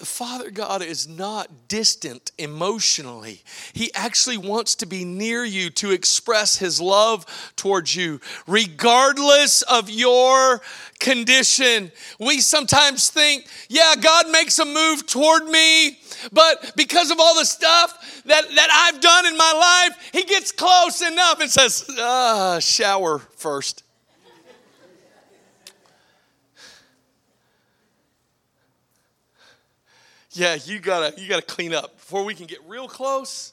The 0.00 0.06
Father 0.06 0.50
God 0.50 0.80
is 0.80 1.06
not 1.06 1.68
distant 1.68 2.32
emotionally. 2.38 3.42
He 3.74 3.92
actually 3.92 4.38
wants 4.38 4.74
to 4.76 4.86
be 4.86 5.04
near 5.04 5.44
you 5.44 5.68
to 5.72 5.90
express 5.90 6.56
His 6.56 6.80
love 6.80 7.26
towards 7.54 7.94
you, 7.94 8.18
regardless 8.46 9.60
of 9.60 9.90
your 9.90 10.62
condition. 11.00 11.92
We 12.18 12.40
sometimes 12.40 13.10
think, 13.10 13.46
yeah, 13.68 13.94
God 14.00 14.30
makes 14.30 14.58
a 14.58 14.64
move 14.64 15.06
toward 15.06 15.44
me, 15.44 15.98
but 16.32 16.72
because 16.76 17.10
of 17.10 17.20
all 17.20 17.34
the 17.34 17.44
stuff 17.44 18.22
that, 18.24 18.44
that 18.54 18.90
I've 18.90 19.02
done 19.02 19.26
in 19.26 19.36
my 19.36 19.52
life, 19.90 20.08
He 20.14 20.22
gets 20.22 20.50
close 20.50 21.02
enough 21.02 21.40
and 21.42 21.50
says, 21.50 21.84
ah, 21.98 22.58
shower 22.58 23.18
first. 23.18 23.82
Yeah, 30.32 30.56
you 30.64 30.78
gotta 30.78 31.20
you 31.20 31.28
gotta 31.28 31.42
clean 31.42 31.74
up 31.74 31.96
before 31.96 32.24
we 32.24 32.34
can 32.34 32.46
get 32.46 32.58
real 32.66 32.88
close. 32.88 33.52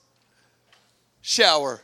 Shower. 1.21 1.81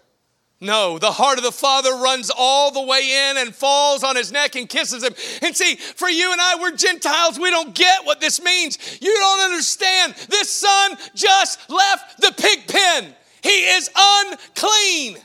No, 0.62 0.98
the 0.98 1.12
heart 1.12 1.38
of 1.38 1.44
the 1.44 1.52
Father 1.52 1.92
runs 1.92 2.32
all 2.34 2.72
the 2.72 2.82
way 2.82 3.30
in 3.30 3.38
and 3.38 3.54
falls 3.54 4.02
on 4.02 4.16
his 4.16 4.32
neck 4.32 4.56
and 4.56 4.70
kisses 4.70 5.04
him. 5.04 5.14
And 5.42 5.54
see, 5.54 5.76
for 5.76 6.08
you 6.08 6.32
and 6.32 6.40
I, 6.40 6.56
we're 6.56 6.72
Gentiles. 6.72 7.38
We 7.38 7.50
don't 7.50 7.76
get 7.76 8.06
what 8.06 8.22
this 8.22 8.42
means. 8.42 8.78
You 9.02 9.14
don't 9.14 9.42
understand. 9.42 10.16
This 10.30 10.50
son 10.50 10.98
just 11.16 11.70
left 11.70 12.22
the 12.22 12.34
pig 12.38 12.66
pen. 12.66 13.14
He 13.42 13.50
is 13.50 13.90
unclean. 13.98 15.18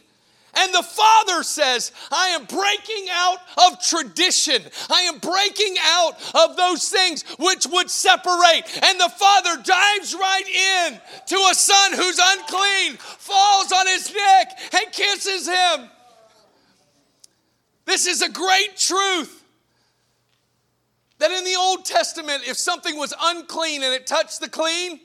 And 0.59 0.75
the 0.75 0.83
Father 0.83 1.45
says, 1.45 1.93
I 2.11 2.31
am 2.31 2.45
breaking 2.45 3.07
out 3.13 3.39
of 3.69 3.81
tradition. 3.81 4.61
I 4.91 5.03
am 5.03 5.19
breaking 5.19 5.77
out 5.81 6.15
of 6.35 6.57
those 6.57 6.89
things 6.89 7.23
which 7.39 7.67
would 7.67 7.89
separate. 7.89 8.65
And 8.83 8.99
the 8.99 9.09
Father 9.09 9.63
dives 9.63 10.15
right 10.15 10.49
in 10.49 11.01
to 11.27 11.37
a 11.51 11.55
son 11.55 11.93
who's 11.93 12.21
unclean, 12.21 12.97
falls 12.97 13.71
on 13.71 13.87
his 13.87 14.13
neck, 14.13 14.59
and 14.75 14.93
kisses 14.93 15.47
him. 15.47 15.89
This 17.85 18.09
is 18.09 18.23
a 18.23 18.29
great 18.29 18.77
truth. 18.77 19.45
That 21.19 21.31
in 21.31 21.45
the 21.45 21.57
Old 21.57 21.85
Testament, 21.85 22.43
if 22.47 22.57
something 22.57 22.97
was 22.97 23.15
unclean 23.21 23.83
and 23.83 23.95
it 23.95 24.07
touched 24.07 24.41
the 24.41 24.49
clean, 24.49 25.01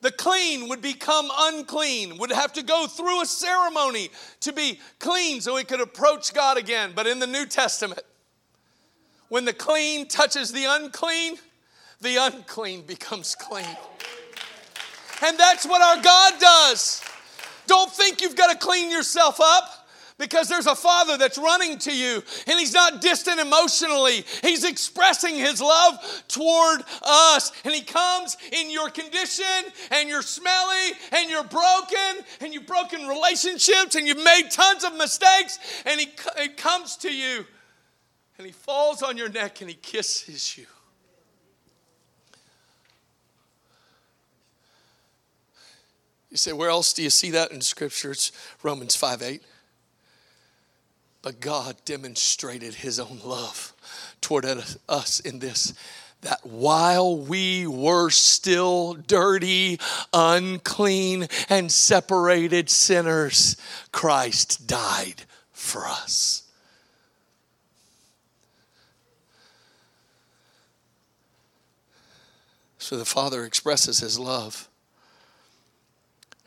the 0.00 0.10
clean 0.10 0.68
would 0.68 0.80
become 0.80 1.30
unclean, 1.36 2.16
would 2.18 2.32
have 2.32 2.52
to 2.54 2.62
go 2.62 2.86
through 2.86 3.22
a 3.22 3.26
ceremony 3.26 4.10
to 4.40 4.52
be 4.52 4.80
clean 4.98 5.40
so 5.40 5.56
he 5.56 5.64
could 5.64 5.80
approach 5.80 6.32
God 6.32 6.56
again. 6.56 6.92
But 6.94 7.06
in 7.06 7.18
the 7.18 7.26
New 7.26 7.46
Testament, 7.46 8.02
when 9.28 9.44
the 9.44 9.52
clean 9.52 10.08
touches 10.08 10.52
the 10.52 10.64
unclean, 10.64 11.36
the 12.00 12.16
unclean 12.16 12.82
becomes 12.82 13.34
clean. 13.34 13.76
And 15.22 15.38
that's 15.38 15.66
what 15.66 15.82
our 15.82 16.02
God 16.02 16.40
does. 16.40 17.02
Don't 17.66 17.90
think 17.90 18.22
you've 18.22 18.36
got 18.36 18.50
to 18.50 18.58
clean 18.58 18.90
yourself 18.90 19.38
up 19.38 19.79
because 20.20 20.48
there's 20.48 20.66
a 20.66 20.76
father 20.76 21.16
that's 21.16 21.38
running 21.38 21.78
to 21.78 21.96
you 21.96 22.22
and 22.46 22.60
he's 22.60 22.74
not 22.74 23.00
distant 23.00 23.40
emotionally. 23.40 24.24
He's 24.42 24.64
expressing 24.64 25.34
his 25.34 25.60
love 25.60 25.96
toward 26.28 26.82
us. 27.02 27.50
And 27.64 27.74
he 27.74 27.80
comes 27.80 28.36
in 28.52 28.70
your 28.70 28.90
condition 28.90 29.46
and 29.90 30.08
you're 30.08 30.22
smelly 30.22 30.92
and 31.12 31.30
you're 31.30 31.42
broken 31.42 32.24
and 32.40 32.52
you've 32.52 32.66
broken 32.66 33.08
relationships 33.08 33.94
and 33.96 34.06
you've 34.06 34.22
made 34.22 34.50
tons 34.50 34.84
of 34.84 34.94
mistakes. 34.96 35.58
And 35.86 35.98
he, 35.98 36.08
he 36.38 36.48
comes 36.50 36.96
to 36.98 37.12
you 37.12 37.46
and 38.36 38.46
he 38.46 38.52
falls 38.52 39.02
on 39.02 39.16
your 39.16 39.30
neck 39.30 39.62
and 39.62 39.70
he 39.70 39.76
kisses 39.76 40.58
you. 40.58 40.66
You 46.30 46.36
say, 46.36 46.52
where 46.52 46.70
else 46.70 46.92
do 46.92 47.02
you 47.02 47.10
see 47.10 47.30
that 47.30 47.50
in 47.50 47.60
Scripture? 47.60 48.12
It's 48.12 48.30
Romans 48.62 48.94
5 48.94 49.22
8. 49.22 49.42
But 51.22 51.40
God 51.40 51.76
demonstrated 51.84 52.74
his 52.74 52.98
own 52.98 53.20
love 53.24 53.74
toward 54.20 54.44
us 54.88 55.20
in 55.20 55.38
this 55.38 55.74
that 56.22 56.44
while 56.44 57.16
we 57.16 57.66
were 57.66 58.10
still 58.10 58.94
dirty, 58.94 59.78
unclean, 60.12 61.28
and 61.48 61.72
separated 61.72 62.68
sinners, 62.68 63.56
Christ 63.90 64.66
died 64.66 65.22
for 65.52 65.86
us. 65.86 66.42
So 72.78 72.96
the 72.96 73.04
Father 73.04 73.44
expresses 73.44 74.00
his 74.00 74.18
love. 74.18 74.68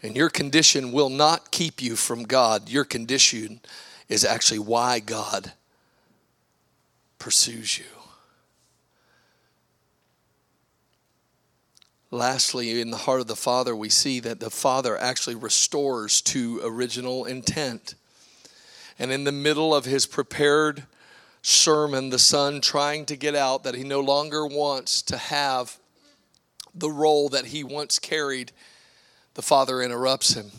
And 0.01 0.17
your 0.17 0.29
condition 0.29 0.91
will 0.91 1.09
not 1.09 1.51
keep 1.51 1.81
you 1.81 1.95
from 1.95 2.23
God. 2.23 2.69
Your 2.69 2.83
condition 2.83 3.61
is 4.09 4.25
actually 4.25 4.59
why 4.59 4.99
God 4.99 5.53
pursues 7.19 7.77
you. 7.77 7.85
Lastly, 12.11 12.79
in 12.79 12.91
the 12.91 12.97
heart 12.97 13.21
of 13.21 13.27
the 13.27 13.35
Father, 13.35 13.75
we 13.75 13.89
see 13.89 14.19
that 14.19 14.39
the 14.39 14.51
Father 14.51 14.97
actually 14.97 15.35
restores 15.35 16.21
to 16.21 16.61
original 16.63 17.25
intent. 17.25 17.95
And 18.99 19.11
in 19.11 19.23
the 19.23 19.31
middle 19.31 19.73
of 19.73 19.85
his 19.85 20.05
prepared 20.05 20.83
sermon, 21.41 22.11
the 22.11 22.19
son 22.19 22.61
trying 22.61 23.05
to 23.07 23.15
get 23.15 23.35
out 23.35 23.63
that 23.63 23.73
he 23.73 23.83
no 23.83 23.99
longer 23.99 24.45
wants 24.45 25.01
to 25.03 25.17
have 25.17 25.77
the 26.75 26.91
role 26.91 27.29
that 27.29 27.47
he 27.47 27.63
once 27.63 27.97
carried, 27.99 28.51
the 29.33 29.41
father 29.41 29.81
interrupts 29.81 30.35
him. 30.35 30.51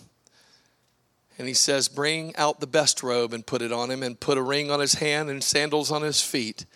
And 1.38 1.48
he 1.48 1.54
says, 1.54 1.88
Bring 1.88 2.34
out 2.36 2.60
the 2.60 2.66
best 2.66 3.02
robe 3.02 3.32
and 3.32 3.46
put 3.46 3.62
it 3.62 3.72
on 3.72 3.90
him, 3.90 4.02
and 4.02 4.18
put 4.18 4.38
a 4.38 4.42
ring 4.42 4.70
on 4.70 4.80
his 4.80 4.94
hand 4.94 5.30
and 5.30 5.42
sandals 5.42 5.90
on 5.90 6.02
his 6.02 6.20
feet. 6.20 6.66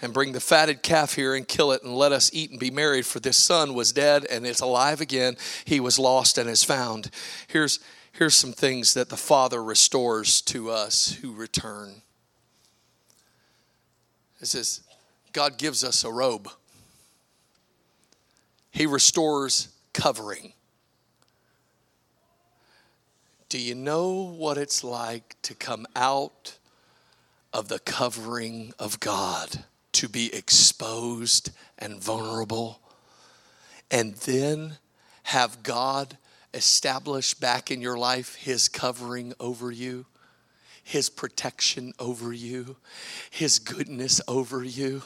And 0.00 0.12
bring 0.12 0.32
the 0.32 0.40
fatted 0.40 0.82
calf 0.82 1.14
here 1.14 1.34
and 1.34 1.46
kill 1.46 1.70
it, 1.70 1.82
and 1.82 1.94
let 1.94 2.12
us 2.12 2.30
eat 2.32 2.50
and 2.50 2.58
be 2.58 2.70
married. 2.70 3.06
For 3.06 3.20
this 3.20 3.36
son 3.36 3.72
was 3.74 3.92
dead 3.92 4.26
and 4.28 4.44
is 4.44 4.60
alive 4.60 5.00
again. 5.00 5.36
He 5.64 5.78
was 5.78 5.98
lost 5.98 6.38
and 6.38 6.50
is 6.50 6.64
found. 6.64 7.10
Here's, 7.46 7.78
here's 8.10 8.34
some 8.34 8.52
things 8.52 8.94
that 8.94 9.10
the 9.10 9.16
Father 9.16 9.62
restores 9.62 10.40
to 10.42 10.70
us 10.70 11.18
who 11.22 11.32
return. 11.32 12.02
It 14.40 14.46
says, 14.46 14.80
God 15.32 15.56
gives 15.56 15.84
us 15.84 16.04
a 16.04 16.10
robe, 16.10 16.48
He 18.72 18.86
restores 18.86 19.68
covering. 19.92 20.52
Do 23.52 23.58
you 23.58 23.74
know 23.74 24.12
what 24.12 24.56
it's 24.56 24.82
like 24.82 25.36
to 25.42 25.52
come 25.54 25.86
out 25.94 26.56
of 27.52 27.68
the 27.68 27.80
covering 27.80 28.72
of 28.78 28.98
God, 28.98 29.66
to 29.92 30.08
be 30.08 30.34
exposed 30.34 31.50
and 31.78 32.02
vulnerable, 32.02 32.80
and 33.90 34.14
then 34.14 34.78
have 35.24 35.62
God 35.62 36.16
establish 36.54 37.34
back 37.34 37.70
in 37.70 37.82
your 37.82 37.98
life 37.98 38.36
His 38.36 38.70
covering 38.70 39.34
over 39.38 39.70
you? 39.70 40.06
His 40.82 41.08
protection 41.08 41.92
over 41.98 42.32
you, 42.32 42.76
his 43.30 43.58
goodness 43.58 44.20
over 44.26 44.64
you. 44.64 45.02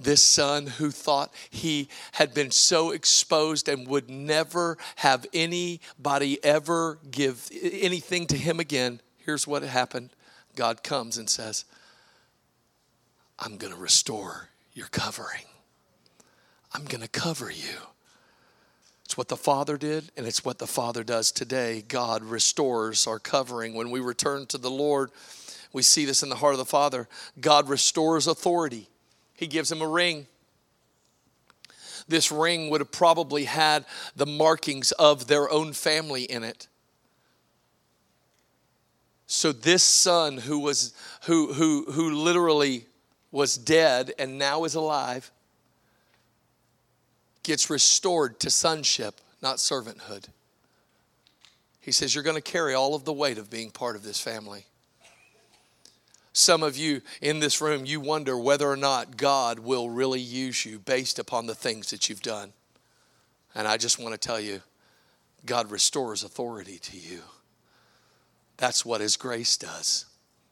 This 0.00 0.22
son 0.22 0.66
who 0.66 0.90
thought 0.90 1.32
he 1.50 1.88
had 2.12 2.34
been 2.34 2.50
so 2.50 2.90
exposed 2.90 3.68
and 3.68 3.86
would 3.88 4.08
never 4.08 4.78
have 4.96 5.26
anybody 5.32 6.42
ever 6.42 6.98
give 7.10 7.48
anything 7.52 8.26
to 8.28 8.36
him 8.36 8.58
again. 8.60 9.00
Here's 9.18 9.46
what 9.46 9.62
happened 9.62 10.10
God 10.56 10.82
comes 10.82 11.18
and 11.18 11.28
says, 11.28 11.64
I'm 13.38 13.56
going 13.56 13.72
to 13.72 13.78
restore 13.78 14.48
your 14.72 14.88
covering. 14.88 15.44
I'm 16.72 16.84
going 16.84 17.02
to 17.02 17.08
cover 17.08 17.50
you. 17.50 17.78
It's 19.08 19.16
what 19.16 19.28
the 19.28 19.38
Father 19.38 19.78
did, 19.78 20.12
and 20.18 20.26
it's 20.26 20.44
what 20.44 20.58
the 20.58 20.66
Father 20.66 21.02
does 21.02 21.32
today. 21.32 21.82
God 21.88 22.22
restores 22.22 23.06
our 23.06 23.18
covering. 23.18 23.72
When 23.72 23.90
we 23.90 24.00
return 24.00 24.44
to 24.48 24.58
the 24.58 24.70
Lord, 24.70 25.10
we 25.72 25.80
see 25.80 26.04
this 26.04 26.22
in 26.22 26.28
the 26.28 26.36
heart 26.36 26.52
of 26.52 26.58
the 26.58 26.66
Father. 26.66 27.08
God 27.40 27.70
restores 27.70 28.26
authority, 28.26 28.86
He 29.34 29.46
gives 29.46 29.72
him 29.72 29.80
a 29.80 29.88
ring. 29.88 30.26
This 32.06 32.30
ring 32.30 32.68
would 32.68 32.82
have 32.82 32.92
probably 32.92 33.44
had 33.44 33.86
the 34.14 34.26
markings 34.26 34.92
of 34.92 35.26
their 35.26 35.50
own 35.50 35.72
family 35.72 36.24
in 36.24 36.44
it. 36.44 36.68
So 39.26 39.52
this 39.52 39.82
son 39.82 40.36
who 40.36 40.58
was 40.58 40.92
who 41.22 41.54
who 41.54 41.86
who 41.92 42.10
literally 42.10 42.84
was 43.32 43.56
dead 43.56 44.12
and 44.18 44.38
now 44.38 44.64
is 44.64 44.74
alive 44.74 45.30
gets 47.48 47.70
restored 47.70 48.38
to 48.38 48.50
sonship, 48.50 49.22
not 49.40 49.56
servanthood. 49.56 50.26
He 51.80 51.90
says, 51.92 52.14
You're 52.14 52.22
going 52.22 52.36
to 52.36 52.42
carry 52.42 52.74
all 52.74 52.94
of 52.94 53.06
the 53.06 53.12
weight 53.12 53.38
of 53.38 53.48
being 53.48 53.70
part 53.70 53.96
of 53.96 54.02
this 54.02 54.20
family. 54.20 54.66
Some 56.34 56.62
of 56.62 56.76
you 56.76 57.00
in 57.22 57.40
this 57.40 57.62
room, 57.62 57.86
you 57.86 58.00
wonder 58.00 58.36
whether 58.38 58.68
or 58.68 58.76
not 58.76 59.16
God 59.16 59.60
will 59.60 59.88
really 59.88 60.20
use 60.20 60.66
you 60.66 60.78
based 60.78 61.18
upon 61.18 61.46
the 61.46 61.54
things 61.54 61.88
that 61.90 62.10
you've 62.10 62.20
done. 62.20 62.52
And 63.54 63.66
I 63.66 63.78
just 63.78 63.98
want 63.98 64.12
to 64.12 64.18
tell 64.18 64.38
you, 64.38 64.60
God 65.46 65.70
restores 65.70 66.22
authority 66.22 66.78
to 66.78 66.98
you. 66.98 67.22
That's 68.58 68.84
what 68.84 69.00
His 69.00 69.16
grace 69.16 69.56
does. 69.56 70.04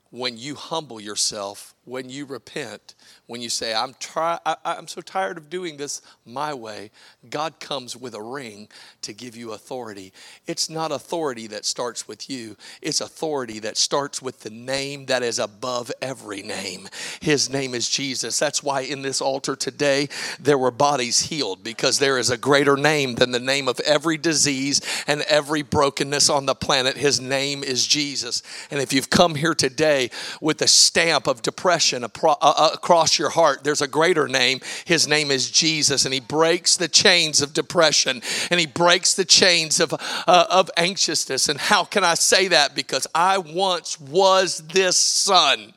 When 0.08 0.38
you 0.38 0.54
humble 0.54 0.98
yourself, 0.98 1.74
when 1.86 2.10
you 2.10 2.26
repent, 2.26 2.96
when 3.26 3.40
you 3.40 3.48
say, 3.48 3.72
I'm, 3.72 3.94
try- 4.00 4.40
I, 4.44 4.56
I'm 4.64 4.88
so 4.88 5.00
tired 5.00 5.38
of 5.38 5.48
doing 5.48 5.76
this 5.76 6.02
my 6.24 6.52
way, 6.52 6.90
God 7.30 7.60
comes 7.60 7.96
with 7.96 8.14
a 8.14 8.22
ring 8.22 8.68
to 9.02 9.12
give 9.12 9.36
you 9.36 9.52
authority. 9.52 10.12
It's 10.48 10.68
not 10.68 10.90
authority 10.90 11.46
that 11.46 11.64
starts 11.64 12.08
with 12.08 12.28
you, 12.28 12.56
it's 12.82 13.00
authority 13.00 13.60
that 13.60 13.76
starts 13.76 14.20
with 14.20 14.40
the 14.40 14.50
name 14.50 15.06
that 15.06 15.22
is 15.22 15.38
above 15.38 15.92
every 16.02 16.42
name. 16.42 16.88
His 17.20 17.48
name 17.48 17.72
is 17.72 17.88
Jesus. 17.88 18.36
That's 18.38 18.64
why 18.64 18.80
in 18.80 19.02
this 19.02 19.20
altar 19.20 19.54
today, 19.54 20.08
there 20.40 20.58
were 20.58 20.72
bodies 20.72 21.20
healed 21.20 21.62
because 21.62 22.00
there 22.00 22.18
is 22.18 22.30
a 22.30 22.36
greater 22.36 22.76
name 22.76 23.14
than 23.14 23.30
the 23.30 23.38
name 23.38 23.68
of 23.68 23.78
every 23.80 24.18
disease 24.18 24.80
and 25.06 25.22
every 25.22 25.62
brokenness 25.62 26.28
on 26.28 26.46
the 26.46 26.54
planet. 26.56 26.96
His 26.96 27.20
name 27.20 27.62
is 27.62 27.86
Jesus. 27.86 28.42
And 28.72 28.80
if 28.80 28.92
you've 28.92 29.08
come 29.08 29.36
here 29.36 29.54
today 29.54 30.10
with 30.40 30.58
the 30.58 30.66
stamp 30.66 31.28
of 31.28 31.42
depression 31.42 31.75
across 32.04 33.18
your 33.18 33.30
heart, 33.30 33.64
there's 33.64 33.82
a 33.82 33.88
greater 33.88 34.28
name. 34.28 34.60
His 34.84 35.06
name 35.08 35.30
is 35.30 35.50
Jesus, 35.50 36.04
and 36.04 36.14
He 36.14 36.20
breaks 36.20 36.76
the 36.76 36.88
chains 36.88 37.42
of 37.42 37.52
depression 37.52 38.22
and 38.50 38.60
He 38.60 38.66
breaks 38.66 39.14
the 39.14 39.24
chains 39.24 39.80
of, 39.80 39.92
uh, 39.92 40.46
of 40.50 40.70
anxiousness. 40.76 41.48
And 41.48 41.58
how 41.58 41.84
can 41.84 42.04
I 42.04 42.14
say 42.14 42.48
that? 42.48 42.74
Because 42.74 43.06
I 43.14 43.38
once 43.38 44.00
was 44.00 44.58
this 44.68 44.98
son. 44.98 45.72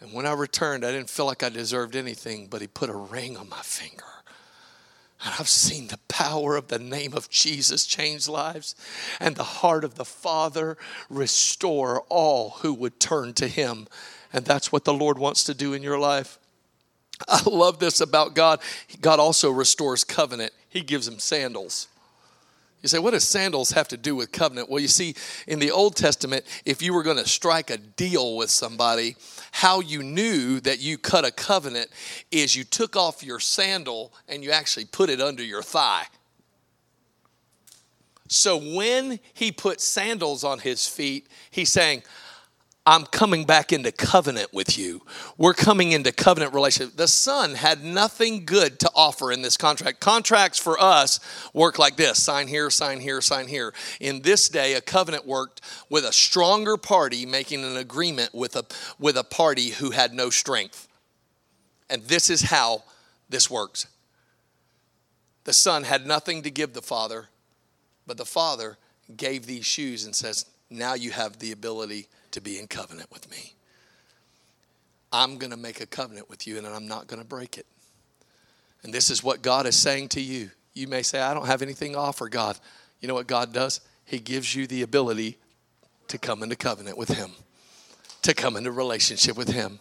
And 0.00 0.12
when 0.12 0.26
I 0.26 0.32
returned, 0.32 0.84
I 0.84 0.90
didn't 0.90 1.10
feel 1.10 1.26
like 1.26 1.42
I 1.42 1.48
deserved 1.48 1.94
anything, 1.94 2.48
but 2.48 2.60
He 2.60 2.66
put 2.66 2.90
a 2.90 2.96
ring 2.96 3.36
on 3.36 3.48
my 3.48 3.62
finger. 3.62 4.11
I've 5.24 5.48
seen 5.48 5.88
the 5.88 5.98
power 6.08 6.56
of 6.56 6.68
the 6.68 6.78
name 6.78 7.14
of 7.14 7.30
Jesus 7.30 7.86
change 7.86 8.28
lives 8.28 8.74
and 9.20 9.36
the 9.36 9.42
heart 9.42 9.84
of 9.84 9.94
the 9.94 10.04
Father 10.04 10.76
restore 11.08 12.02
all 12.08 12.50
who 12.60 12.74
would 12.74 12.98
turn 12.98 13.32
to 13.34 13.46
Him. 13.46 13.86
And 14.32 14.44
that's 14.44 14.72
what 14.72 14.84
the 14.84 14.94
Lord 14.94 15.18
wants 15.18 15.44
to 15.44 15.54
do 15.54 15.74
in 15.74 15.82
your 15.82 15.98
life. 15.98 16.38
I 17.28 17.42
love 17.48 17.78
this 17.78 18.00
about 18.00 18.34
God. 18.34 18.60
God 19.00 19.20
also 19.20 19.50
restores 19.50 20.04
covenant, 20.04 20.52
He 20.68 20.80
gives 20.80 21.06
him 21.06 21.18
sandals. 21.18 21.88
You 22.82 22.88
say, 22.88 22.98
what 22.98 23.12
does 23.12 23.22
sandals 23.22 23.70
have 23.70 23.86
to 23.88 23.96
do 23.96 24.16
with 24.16 24.32
covenant? 24.32 24.68
Well, 24.68 24.80
you 24.80 24.88
see, 24.88 25.14
in 25.46 25.60
the 25.60 25.70
Old 25.70 25.94
Testament, 25.94 26.44
if 26.64 26.82
you 26.82 26.92
were 26.92 27.04
going 27.04 27.16
to 27.16 27.28
strike 27.28 27.70
a 27.70 27.76
deal 27.76 28.36
with 28.36 28.50
somebody, 28.50 29.14
how 29.52 29.80
you 29.80 30.02
knew 30.02 30.58
that 30.60 30.80
you 30.80 30.98
cut 30.98 31.24
a 31.24 31.30
covenant 31.30 31.88
is 32.32 32.56
you 32.56 32.64
took 32.64 32.96
off 32.96 33.22
your 33.22 33.38
sandal 33.38 34.12
and 34.28 34.42
you 34.42 34.50
actually 34.50 34.86
put 34.86 35.10
it 35.10 35.20
under 35.20 35.44
your 35.44 35.62
thigh. 35.62 36.06
So 38.28 38.56
when 38.56 39.20
he 39.34 39.52
put 39.52 39.80
sandals 39.80 40.42
on 40.42 40.58
his 40.58 40.88
feet, 40.88 41.28
he's 41.50 41.70
saying, 41.70 42.02
I'm 42.84 43.04
coming 43.04 43.44
back 43.44 43.72
into 43.72 43.92
covenant 43.92 44.52
with 44.52 44.76
you. 44.76 45.02
We're 45.38 45.54
coming 45.54 45.92
into 45.92 46.10
covenant 46.10 46.52
relationship. 46.52 46.96
The 46.96 47.06
son 47.06 47.54
had 47.54 47.84
nothing 47.84 48.44
good 48.44 48.80
to 48.80 48.90
offer 48.94 49.30
in 49.30 49.42
this 49.42 49.56
contract. 49.56 50.00
Contracts 50.00 50.58
for 50.58 50.80
us 50.80 51.20
work 51.54 51.78
like 51.78 51.96
this 51.96 52.20
sign 52.20 52.48
here, 52.48 52.70
sign 52.70 52.98
here, 52.98 53.20
sign 53.20 53.46
here. 53.46 53.72
In 54.00 54.22
this 54.22 54.48
day, 54.48 54.74
a 54.74 54.80
covenant 54.80 55.26
worked 55.26 55.60
with 55.90 56.04
a 56.04 56.12
stronger 56.12 56.76
party 56.76 57.24
making 57.24 57.62
an 57.64 57.76
agreement 57.76 58.34
with 58.34 58.56
a, 58.56 58.64
with 58.98 59.16
a 59.16 59.24
party 59.24 59.70
who 59.70 59.92
had 59.92 60.12
no 60.12 60.28
strength. 60.28 60.88
And 61.88 62.02
this 62.02 62.30
is 62.30 62.42
how 62.42 62.82
this 63.28 63.48
works 63.48 63.86
the 65.44 65.52
son 65.52 65.84
had 65.84 66.06
nothing 66.06 66.42
to 66.42 66.50
give 66.50 66.72
the 66.72 66.82
father, 66.82 67.28
but 68.06 68.16
the 68.16 68.24
father 68.24 68.78
gave 69.16 69.46
these 69.46 69.66
shoes 69.66 70.04
and 70.04 70.14
says, 70.14 70.46
Now 70.70 70.94
you 70.94 71.10
have 71.10 71.38
the 71.38 71.52
ability 71.52 72.08
to 72.32 72.40
be 72.40 72.58
in 72.58 72.66
covenant 72.66 73.10
with 73.12 73.30
me. 73.30 73.54
I'm 75.12 75.38
going 75.38 75.50
to 75.50 75.56
make 75.56 75.80
a 75.80 75.86
covenant 75.86 76.28
with 76.30 76.46
you 76.46 76.58
and 76.58 76.66
I'm 76.66 76.88
not 76.88 77.06
going 77.06 77.20
to 77.20 77.26
break 77.26 77.58
it. 77.58 77.66
And 78.82 78.92
this 78.92 79.10
is 79.10 79.22
what 79.22 79.42
God 79.42 79.66
is 79.66 79.76
saying 79.76 80.08
to 80.10 80.20
you. 80.20 80.50
You 80.74 80.88
may 80.88 81.02
say, 81.02 81.20
I 81.20 81.34
don't 81.34 81.46
have 81.46 81.62
anything 81.62 81.92
to 81.92 81.98
offer 81.98 82.28
God. 82.28 82.58
You 83.00 83.08
know 83.08 83.14
what 83.14 83.26
God 83.26 83.52
does? 83.52 83.80
He 84.04 84.18
gives 84.18 84.54
you 84.54 84.66
the 84.66 84.82
ability 84.82 85.38
to 86.08 86.18
come 86.18 86.42
into 86.42 86.56
covenant 86.56 86.98
with 86.98 87.08
Him, 87.08 87.30
to 88.22 88.34
come 88.34 88.56
into 88.56 88.72
relationship 88.72 89.36
with 89.36 89.48
Him. 89.48 89.78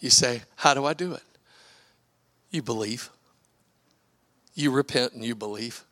You 0.00 0.10
say, 0.10 0.42
How 0.56 0.74
do 0.74 0.84
I 0.84 0.94
do 0.94 1.14
it? 1.14 1.22
You 2.50 2.62
believe. 2.62 3.10
You 4.54 4.70
repent 4.70 5.12
and 5.12 5.24
you 5.24 5.34
believe. 5.34 5.84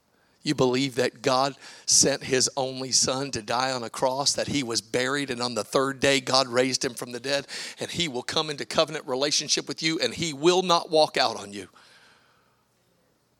You 0.49 0.55
believe 0.55 0.94
that 0.94 1.20
God 1.20 1.57
sent 1.84 2.24
his 2.24 2.49
only 2.57 2.90
son 2.90 3.30
to 3.32 3.42
die 3.42 3.70
on 3.70 3.82
a 3.82 3.90
cross, 3.90 4.32
that 4.32 4.49
he 4.49 4.62
was 4.62 4.80
buried, 4.80 5.28
and 5.28 5.42
on 5.42 5.55
the 5.55 5.62
third 5.62 6.01
day, 6.01 6.22
God 6.22 6.49
raised 6.49 6.82
him 6.82 6.94
from 6.94 7.12
the 7.12 7.20
dead, 7.20 7.46
and 7.78 7.90
he 7.90 8.09
will 8.09 8.22
come 8.22 8.49
into 8.49 8.64
covenant 8.64 9.07
relationship 9.07 9.68
with 9.68 9.82
you, 9.82 9.99
and 9.99 10.14
he 10.14 10.32
will 10.32 10.62
not 10.62 10.90
walk 10.90 11.18
out 11.18 11.36
on 11.36 11.53
you. 11.53 11.68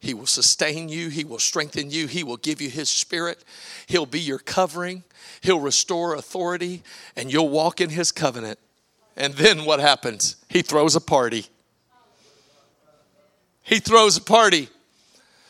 He 0.00 0.12
will 0.12 0.26
sustain 0.26 0.90
you. 0.90 1.09
He 1.09 1.24
will 1.24 1.38
strengthen 1.38 1.90
you. 1.90 2.09
He 2.09 2.22
will 2.22 2.36
give 2.36 2.61
you 2.61 2.68
His 2.68 2.90
Spirit. 2.90 3.42
He'll 3.86 4.04
be 4.04 4.20
your 4.20 4.38
covering. 4.38 5.02
He'll 5.40 5.61
restore 5.61 6.14
authority, 6.14 6.82
and 7.16 7.32
you'll 7.32 7.48
walk 7.48 7.80
in 7.80 7.88
His 7.88 8.12
covenant. 8.12 8.59
And 9.16 9.32
then 9.32 9.64
what 9.64 9.80
happens? 9.80 10.36
He 10.50 10.61
throws 10.61 10.94
a 10.94 11.00
party. 11.00 11.46
He 13.62 13.78
throws 13.80 14.18
a 14.18 14.22
party. 14.22 14.68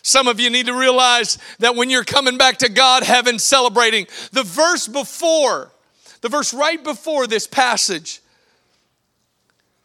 Some 0.08 0.26
of 0.26 0.40
you 0.40 0.48
need 0.48 0.64
to 0.66 0.74
realize 0.74 1.36
that 1.58 1.76
when 1.76 1.90
you're 1.90 2.02
coming 2.02 2.38
back 2.38 2.56
to 2.58 2.70
God, 2.70 3.02
heaven 3.02 3.38
celebrating, 3.38 4.06
the 4.32 4.42
verse 4.42 4.88
before, 4.88 5.70
the 6.22 6.30
verse 6.30 6.54
right 6.54 6.82
before 6.82 7.26
this 7.26 7.46
passage, 7.46 8.22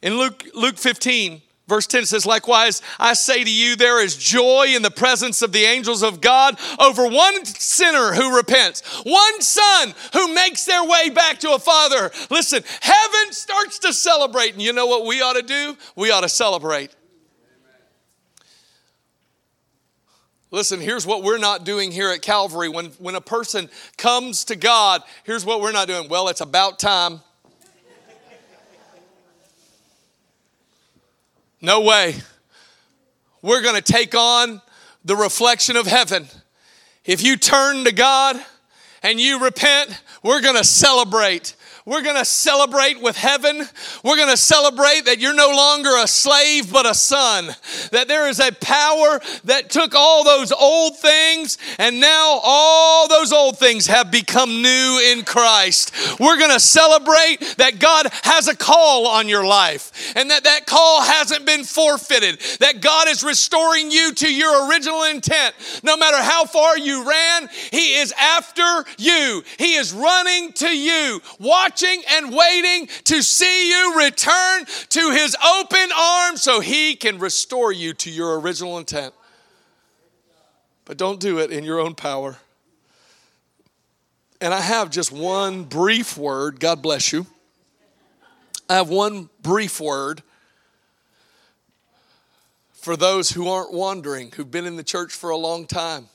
in 0.01 0.17
Luke, 0.17 0.45
Luke 0.53 0.78
15, 0.78 1.41
Verse 1.65 1.88
10 1.88 2.05
says, 2.05 2.26
Likewise, 2.26 2.82
I 2.99 3.13
say 3.13 3.41
to 3.41 3.49
you, 3.49 3.78
there 3.78 4.03
is 4.03 4.17
joy 4.17 4.67
in 4.76 4.82
the 4.82 4.91
presence 4.91 5.41
of 5.41 5.53
the 5.53 5.63
angels 5.63 6.03
of 6.03 6.19
God 6.19 6.59
over 6.78 7.07
one 7.07 7.45
sinner 7.45 8.13
who 8.13 8.36
repents, 8.36 8.82
one 9.03 9.41
son 9.41 9.93
who 10.11 10.34
makes 10.34 10.65
their 10.65 10.84
way 10.84 11.09
back 11.09 11.39
to 11.39 11.53
a 11.53 11.59
father. 11.59 12.11
Listen, 12.30 12.63
heaven 12.82 13.32
starts 13.32 13.80
to 13.80 13.93
celebrate. 13.93 14.53
And 14.53 14.61
you 14.61 14.74
know 14.74 14.88
what 14.88 15.05
we 15.05 15.21
ought 15.21 15.34
to 15.34 15.41
do? 15.41 15.78
We 15.95 16.11
ought 16.11 16.21
to 16.21 16.30
celebrate. 16.30 16.93
Listen, 20.54 20.80
here's 20.80 21.04
what 21.08 21.24
we're 21.24 21.39
not 21.39 21.64
doing 21.64 21.91
here 21.91 22.12
at 22.12 22.22
Calvary. 22.22 22.70
When, 22.70 22.86
when 22.99 23.16
a 23.16 23.22
person 23.22 23.72
comes 23.97 24.45
to 24.45 24.56
God, 24.56 25.01
here's 25.24 25.43
what 25.43 25.62
we're 25.62 25.72
not 25.72 25.88
doing. 25.88 26.08
Well, 26.10 26.28
it's 26.28 26.41
about 26.41 26.78
time. 26.78 27.22
No 31.60 31.82
way. 31.82 32.18
We're 33.41 33.64
going 33.64 33.82
to 33.82 33.82
take 33.82 34.14
on 34.14 34.62
the 35.04 35.16
reflection 35.16 35.76
of 35.76 35.88
heaven. 35.88 36.28
If 37.04 37.24
you 37.24 37.36
turn 37.36 37.86
to 37.86 37.91
God 37.91 38.36
and 39.01 39.20
you 39.20 39.43
repent, 39.43 39.99
we're 40.22 40.41
going 40.41 40.58
to 40.58 40.64
celebrate. 40.64 41.56
We're 41.86 42.01
going 42.01 42.15
to 42.15 42.23
celebrate 42.23 43.01
with 43.01 43.17
heaven. 43.17 43.67
We're 44.05 44.15
going 44.15 44.29
to 44.29 44.38
celebrate 44.38 45.01
that 45.05 45.19
you're 45.19 45.34
no 45.34 45.49
longer 45.49 45.89
a 45.97 46.07
slave, 46.07 46.71
but 46.71 46.86
a 46.86 46.93
son. 46.93 47.53
That 47.91 48.07
there 48.07 48.29
is 48.29 48.39
a 48.39 48.53
power 48.53 49.19
that 49.43 49.69
took 49.69 49.93
all 49.93 50.23
those 50.23 50.53
old 50.53 50.97
things, 50.97 51.57
and 51.79 51.99
now 51.99 52.39
all 52.41 53.09
those 53.09 53.34
old 53.34 53.59
things 53.59 53.88
have 53.88 54.11
become 54.11 54.61
new 54.61 55.11
in 55.11 55.25
Christ. 55.25 55.93
We're 56.21 56.38
going 56.38 56.51
to 56.51 56.59
celebrate 56.59 57.55
that 57.57 57.79
God 57.79 58.07
has 58.23 58.47
a 58.47 58.55
call 58.55 59.05
on 59.05 59.27
your 59.27 59.45
life, 59.45 60.13
and 60.15 60.31
that 60.31 60.45
that 60.45 60.65
call 60.65 61.01
hasn't 61.01 61.45
been 61.45 61.65
forfeited. 61.65 62.39
That 62.61 62.79
God 62.79 63.09
is 63.09 63.23
restoring 63.23 63.91
you 63.91 64.13
to 64.13 64.34
your 64.34 64.69
original 64.69 65.03
intent. 65.03 65.53
No 65.84 65.97
matter 65.97 66.21
how 66.21 66.45
far 66.45 66.77
you 66.77 67.03
ran, 67.09 67.49
He 67.71 67.95
is 67.95 68.13
after 68.17 68.86
you, 68.97 69.43
He 69.57 69.73
is 69.73 69.91
running 69.91 70.53
to 70.53 70.69
you. 70.69 71.21
Watch 71.39 71.72
watching 71.74 72.03
and 72.11 72.34
waiting 72.34 72.88
to 73.05 73.21
see 73.21 73.69
you 73.69 73.97
return 73.97 74.65
to 74.89 75.11
his 75.11 75.36
open 75.59 75.89
arms 75.97 76.41
so 76.41 76.59
he 76.59 76.95
can 76.95 77.17
restore 77.17 77.71
you 77.71 77.93
to 77.93 78.11
your 78.11 78.39
original 78.39 78.78
intent. 78.78 79.13
But 80.86 80.97
don't 80.97 81.19
do 81.19 81.39
it 81.39 81.51
in 81.51 81.63
your 81.63 81.80
own 81.80 81.95
power. 81.95 82.38
And 84.41 84.53
I 84.53 84.61
have 84.61 84.89
just 84.89 85.11
one 85.11 85.63
brief 85.63 86.17
word. 86.17 86.59
God 86.59 86.82
bless 86.82 87.11
you. 87.13 87.26
I 88.69 88.76
have 88.76 88.89
one 88.89 89.30
brief 89.41 89.80
word 89.80 90.21
for 92.74 92.97
those 92.97 93.32
who 93.32 93.47
aren't 93.47 93.74
wandering, 93.74 94.32
who've 94.32 94.49
been 94.49 94.65
in 94.65 94.76
the 94.76 94.84
church 94.84 95.13
for 95.13 95.30
a 95.30 95.38
long 95.38 95.65
time, 95.65 96.07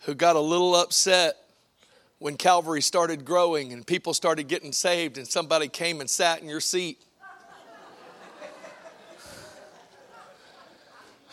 who 0.00 0.14
got 0.14 0.36
a 0.36 0.40
little 0.40 0.76
upset 0.76 1.39
when 2.20 2.36
Calvary 2.36 2.82
started 2.82 3.24
growing 3.24 3.72
and 3.72 3.84
people 3.86 4.14
started 4.14 4.46
getting 4.46 4.70
saved 4.72 5.18
and 5.18 5.26
somebody 5.26 5.66
came 5.68 6.00
and 6.00 6.08
sat 6.08 6.40
in 6.42 6.48
your 6.48 6.60
seat. 6.60 7.02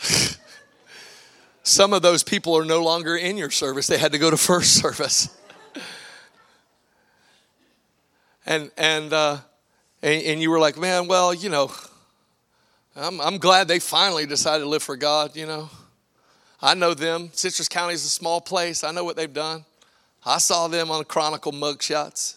Some 1.63 1.91
of 1.91 2.01
those 2.01 2.23
people 2.23 2.57
are 2.57 2.63
no 2.63 2.81
longer 2.81 3.17
in 3.17 3.35
your 3.35 3.51
service. 3.51 3.87
They 3.87 3.97
had 3.97 4.13
to 4.13 4.17
go 4.17 4.31
to 4.31 4.37
first 4.37 4.75
service. 4.75 5.37
and 8.45 8.71
and, 8.77 9.11
uh, 9.11 9.39
and 10.01 10.23
and 10.23 10.41
you 10.41 10.49
were 10.49 10.59
like, 10.59 10.77
man, 10.77 11.09
well, 11.09 11.33
you 11.33 11.49
know, 11.49 11.69
I'm 12.95 13.19
I'm 13.19 13.39
glad 13.39 13.67
they 13.67 13.79
finally 13.79 14.25
decided 14.25 14.63
to 14.63 14.69
live 14.69 14.83
for 14.83 14.95
God. 14.95 15.35
You 15.35 15.47
know, 15.47 15.69
I 16.61 16.75
know 16.75 16.93
them. 16.93 17.31
Citrus 17.33 17.67
County 17.67 17.95
is 17.95 18.05
a 18.05 18.09
small 18.09 18.39
place. 18.39 18.85
I 18.85 18.91
know 18.91 19.03
what 19.03 19.17
they've 19.17 19.33
done. 19.33 19.65
I 20.27 20.39
saw 20.39 20.67
them 20.67 20.91
on 20.91 21.05
Chronicle 21.05 21.53
mugshots. 21.53 22.35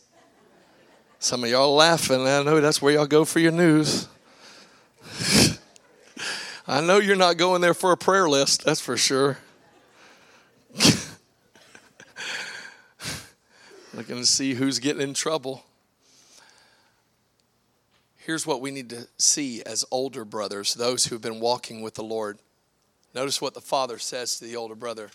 Some 1.18 1.42
of 1.42 1.50
y'all 1.50 1.74
laughing. 1.74 2.20
I 2.20 2.40
know 2.44 2.60
that's 2.60 2.80
where 2.80 2.94
y'all 2.94 3.04
go 3.04 3.24
for 3.24 3.40
your 3.40 3.50
news. 3.50 4.06
I 6.68 6.80
know 6.80 6.98
you're 6.98 7.16
not 7.16 7.36
going 7.36 7.62
there 7.62 7.74
for 7.74 7.90
a 7.90 7.96
prayer 7.96 8.28
list, 8.28 8.64
that's 8.64 8.80
for 8.80 8.96
sure. 8.96 9.38
Looking 13.92 14.18
to 14.18 14.26
see 14.26 14.54
who's 14.54 14.78
getting 14.78 15.02
in 15.02 15.12
trouble. 15.12 15.64
Here's 18.18 18.46
what 18.46 18.60
we 18.60 18.70
need 18.70 18.90
to 18.90 19.08
see 19.18 19.64
as 19.64 19.84
older 19.90 20.24
brothers, 20.24 20.74
those 20.74 21.06
who've 21.06 21.20
been 21.20 21.40
walking 21.40 21.82
with 21.82 21.94
the 21.94 22.04
Lord. 22.04 22.38
Notice 23.16 23.42
what 23.42 23.54
the 23.54 23.60
father 23.60 23.98
says 23.98 24.38
to 24.38 24.44
the 24.44 24.54
older 24.54 24.76
brother. 24.76 25.10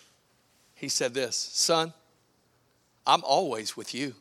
He 0.74 0.90
said 0.90 1.14
this 1.14 1.36
Son, 1.36 1.94
I'm 3.06 3.22
always 3.24 3.76
with 3.76 3.94
you. 3.94 4.14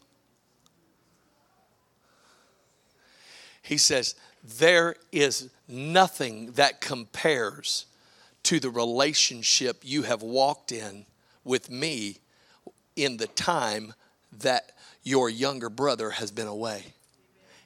He 3.62 3.78
says, 3.78 4.16
There 4.44 4.96
is 5.12 5.50
nothing 5.68 6.52
that 6.54 6.82
compares 6.82 7.86
to 8.44 8.60
the 8.60 8.70
relationship 8.70 9.82
you 9.84 10.04
have 10.04 10.22
walked 10.22 10.72
in 10.72 11.06
with 11.44 11.70
me 11.70 12.20
in 12.96 13.18
the 13.18 13.28
time 13.28 13.94
that 14.40 14.72
your 15.04 15.30
younger 15.30 15.70
brother 15.70 16.12
has 16.12 16.30
been 16.32 16.48
away. 16.48 16.94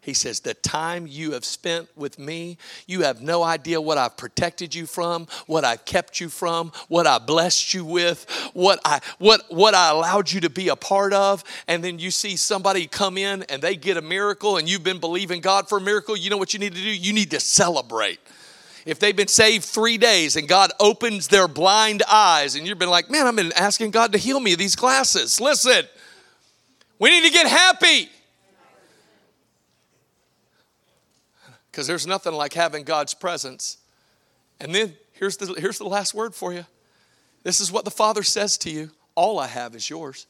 He 0.01 0.13
says, 0.13 0.39
The 0.39 0.53
time 0.53 1.07
you 1.07 1.33
have 1.33 1.43
spent 1.43 1.89
with 1.95 2.17
me, 2.17 2.57
you 2.87 3.01
have 3.01 3.21
no 3.21 3.43
idea 3.43 3.81
what 3.81 3.97
I've 3.97 4.17
protected 4.17 4.73
you 4.73 4.85
from, 4.85 5.27
what 5.45 5.65
I've 5.65 5.85
kept 5.85 6.19
you 6.19 6.29
from, 6.29 6.71
what 6.87 7.05
I 7.05 7.19
blessed 7.19 7.73
you 7.73 7.83
with, 7.85 8.25
what 8.53 8.79
I 8.85 9.01
what 9.17 9.41
what 9.49 9.75
I 9.75 9.89
allowed 9.89 10.31
you 10.31 10.41
to 10.41 10.49
be 10.49 10.69
a 10.69 10.75
part 10.75 11.13
of. 11.13 11.43
And 11.67 11.83
then 11.83 11.99
you 11.99 12.11
see 12.11 12.37
somebody 12.37 12.87
come 12.87 13.17
in 13.17 13.43
and 13.43 13.61
they 13.61 13.75
get 13.75 13.97
a 13.97 14.01
miracle 14.01 14.57
and 14.57 14.69
you've 14.69 14.83
been 14.83 14.99
believing 14.99 15.41
God 15.41 15.67
for 15.67 15.77
a 15.77 15.81
miracle. 15.81 16.15
You 16.15 16.29
know 16.29 16.37
what 16.37 16.53
you 16.53 16.59
need 16.59 16.75
to 16.75 16.81
do? 16.81 16.89
You 16.89 17.13
need 17.13 17.31
to 17.31 17.39
celebrate 17.39 18.19
if 18.85 18.99
they've 18.99 19.15
been 19.15 19.27
saved 19.27 19.65
three 19.65 19.97
days 19.97 20.35
and 20.35 20.47
God 20.47 20.71
opens 20.79 21.27
their 21.27 21.47
blind 21.47 22.01
eyes, 22.09 22.55
and 22.55 22.65
you've 22.65 22.79
been 22.79 22.89
like, 22.89 23.09
man, 23.09 23.27
I've 23.27 23.35
been 23.35 23.53
asking 23.53 23.91
God 23.91 24.13
to 24.13 24.17
heal 24.17 24.39
me 24.39 24.55
these 24.55 24.75
glasses. 24.75 25.39
Listen, 25.39 25.85
we 26.97 27.09
need 27.09 27.27
to 27.27 27.33
get 27.33 27.47
happy. 27.47 28.09
Because 31.71 31.87
there's 31.87 32.07
nothing 32.07 32.33
like 32.33 32.53
having 32.53 32.83
God's 32.83 33.13
presence. 33.13 33.77
And 34.59 34.73
then 34.73 34.95
here's 35.13 35.37
the, 35.37 35.53
here's 35.59 35.77
the 35.77 35.87
last 35.87 36.13
word 36.13 36.35
for 36.35 36.53
you 36.53 36.65
this 37.43 37.59
is 37.59 37.71
what 37.71 37.85
the 37.85 37.91
Father 37.91 38.23
says 38.23 38.57
to 38.59 38.69
you 38.69 38.91
All 39.15 39.39
I 39.39 39.47
have 39.47 39.75
is 39.75 39.89
yours. 39.89 40.27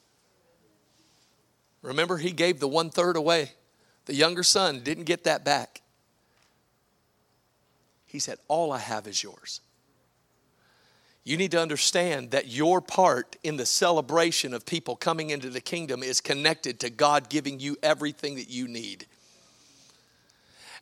Remember, 1.81 2.17
He 2.17 2.31
gave 2.31 2.59
the 2.59 2.67
one 2.67 2.89
third 2.89 3.15
away. 3.15 3.53
The 4.05 4.15
younger 4.15 4.43
son 4.43 4.81
didn't 4.81 5.05
get 5.05 5.23
that 5.23 5.45
back. 5.45 5.81
He 8.05 8.19
said, 8.19 8.37
All 8.47 8.71
I 8.71 8.79
have 8.79 9.07
is 9.07 9.23
yours. 9.23 9.61
You 11.23 11.37
need 11.37 11.51
to 11.51 11.61
understand 11.61 12.31
that 12.31 12.47
your 12.47 12.81
part 12.81 13.35
in 13.43 13.57
the 13.57 13.65
celebration 13.65 14.53
of 14.53 14.65
people 14.65 14.95
coming 14.95 15.29
into 15.29 15.49
the 15.49 15.61
kingdom 15.61 16.01
is 16.01 16.21
connected 16.21 16.79
to 16.79 16.89
God 16.89 17.29
giving 17.29 17.59
you 17.59 17.77
everything 17.83 18.35
that 18.35 18.49
you 18.49 18.67
need 18.67 19.05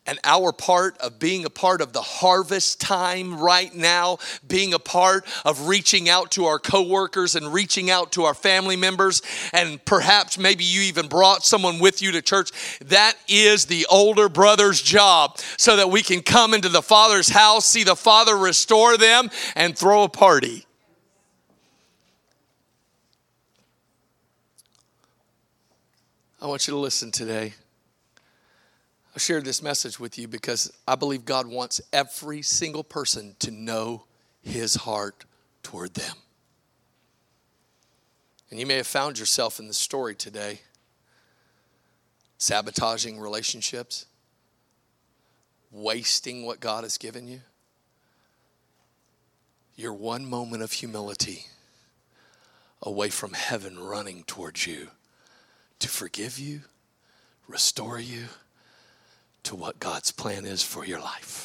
and 0.08 0.18
our 0.24 0.52
part 0.52 0.96
of 0.98 1.18
being 1.18 1.44
a 1.44 1.50
part 1.50 1.82
of 1.82 1.92
the 1.92 2.00
harvest 2.00 2.80
time 2.80 3.38
right 3.38 3.74
now, 3.74 4.16
being 4.48 4.72
a 4.72 4.78
part 4.78 5.26
of 5.44 5.68
reaching 5.68 6.08
out 6.08 6.30
to 6.30 6.46
our 6.46 6.58
coworkers 6.58 7.34
and 7.34 7.52
reaching 7.52 7.90
out 7.90 8.10
to 8.12 8.24
our 8.24 8.32
family 8.32 8.74
members, 8.74 9.20
and 9.52 9.84
perhaps 9.84 10.38
maybe 10.38 10.64
you 10.64 10.80
even 10.80 11.08
brought 11.08 11.44
someone 11.44 11.78
with 11.78 12.00
you 12.00 12.12
to 12.12 12.22
church. 12.22 12.50
That 12.86 13.16
is 13.28 13.66
the 13.66 13.86
older 13.90 14.30
brother's 14.30 14.80
job 14.80 15.36
so 15.58 15.76
that 15.76 15.90
we 15.90 16.02
can 16.02 16.22
come 16.22 16.54
into 16.54 16.70
the 16.70 16.82
Father's 16.82 17.28
house, 17.28 17.66
see 17.66 17.84
the 17.84 17.94
Father 17.94 18.34
restore 18.34 18.96
them, 18.96 19.28
and 19.54 19.76
throw 19.76 20.04
a 20.04 20.08
party. 20.08 20.64
I 26.40 26.46
want 26.46 26.66
you 26.66 26.72
to 26.72 26.78
listen 26.78 27.10
today. 27.10 27.52
I 29.18 29.20
shared 29.20 29.44
this 29.44 29.64
message 29.64 29.98
with 29.98 30.16
you 30.16 30.28
because 30.28 30.72
I 30.86 30.94
believe 30.94 31.24
God 31.24 31.48
wants 31.48 31.80
every 31.92 32.40
single 32.40 32.84
person 32.84 33.34
to 33.40 33.50
know 33.50 34.04
his 34.42 34.76
heart 34.76 35.24
toward 35.64 35.94
them. 35.94 36.14
And 38.48 38.60
you 38.60 38.64
may 38.64 38.76
have 38.76 38.86
found 38.86 39.18
yourself 39.18 39.58
in 39.58 39.66
the 39.66 39.74
story 39.74 40.14
today 40.14 40.60
sabotaging 42.36 43.18
relationships, 43.18 44.06
wasting 45.72 46.46
what 46.46 46.60
God 46.60 46.84
has 46.84 46.96
given 46.96 47.26
you. 47.26 47.40
You're 49.74 49.94
one 49.94 50.26
moment 50.26 50.62
of 50.62 50.70
humility 50.70 51.46
away 52.80 53.08
from 53.08 53.32
heaven 53.32 53.80
running 53.80 54.22
towards 54.22 54.64
you 54.64 54.90
to 55.80 55.88
forgive 55.88 56.38
you, 56.38 56.60
restore 57.48 57.98
you 57.98 58.28
to 59.44 59.54
what 59.54 59.80
God's 59.80 60.12
plan 60.12 60.44
is 60.44 60.62
for 60.62 60.84
your 60.84 61.00
life. 61.00 61.38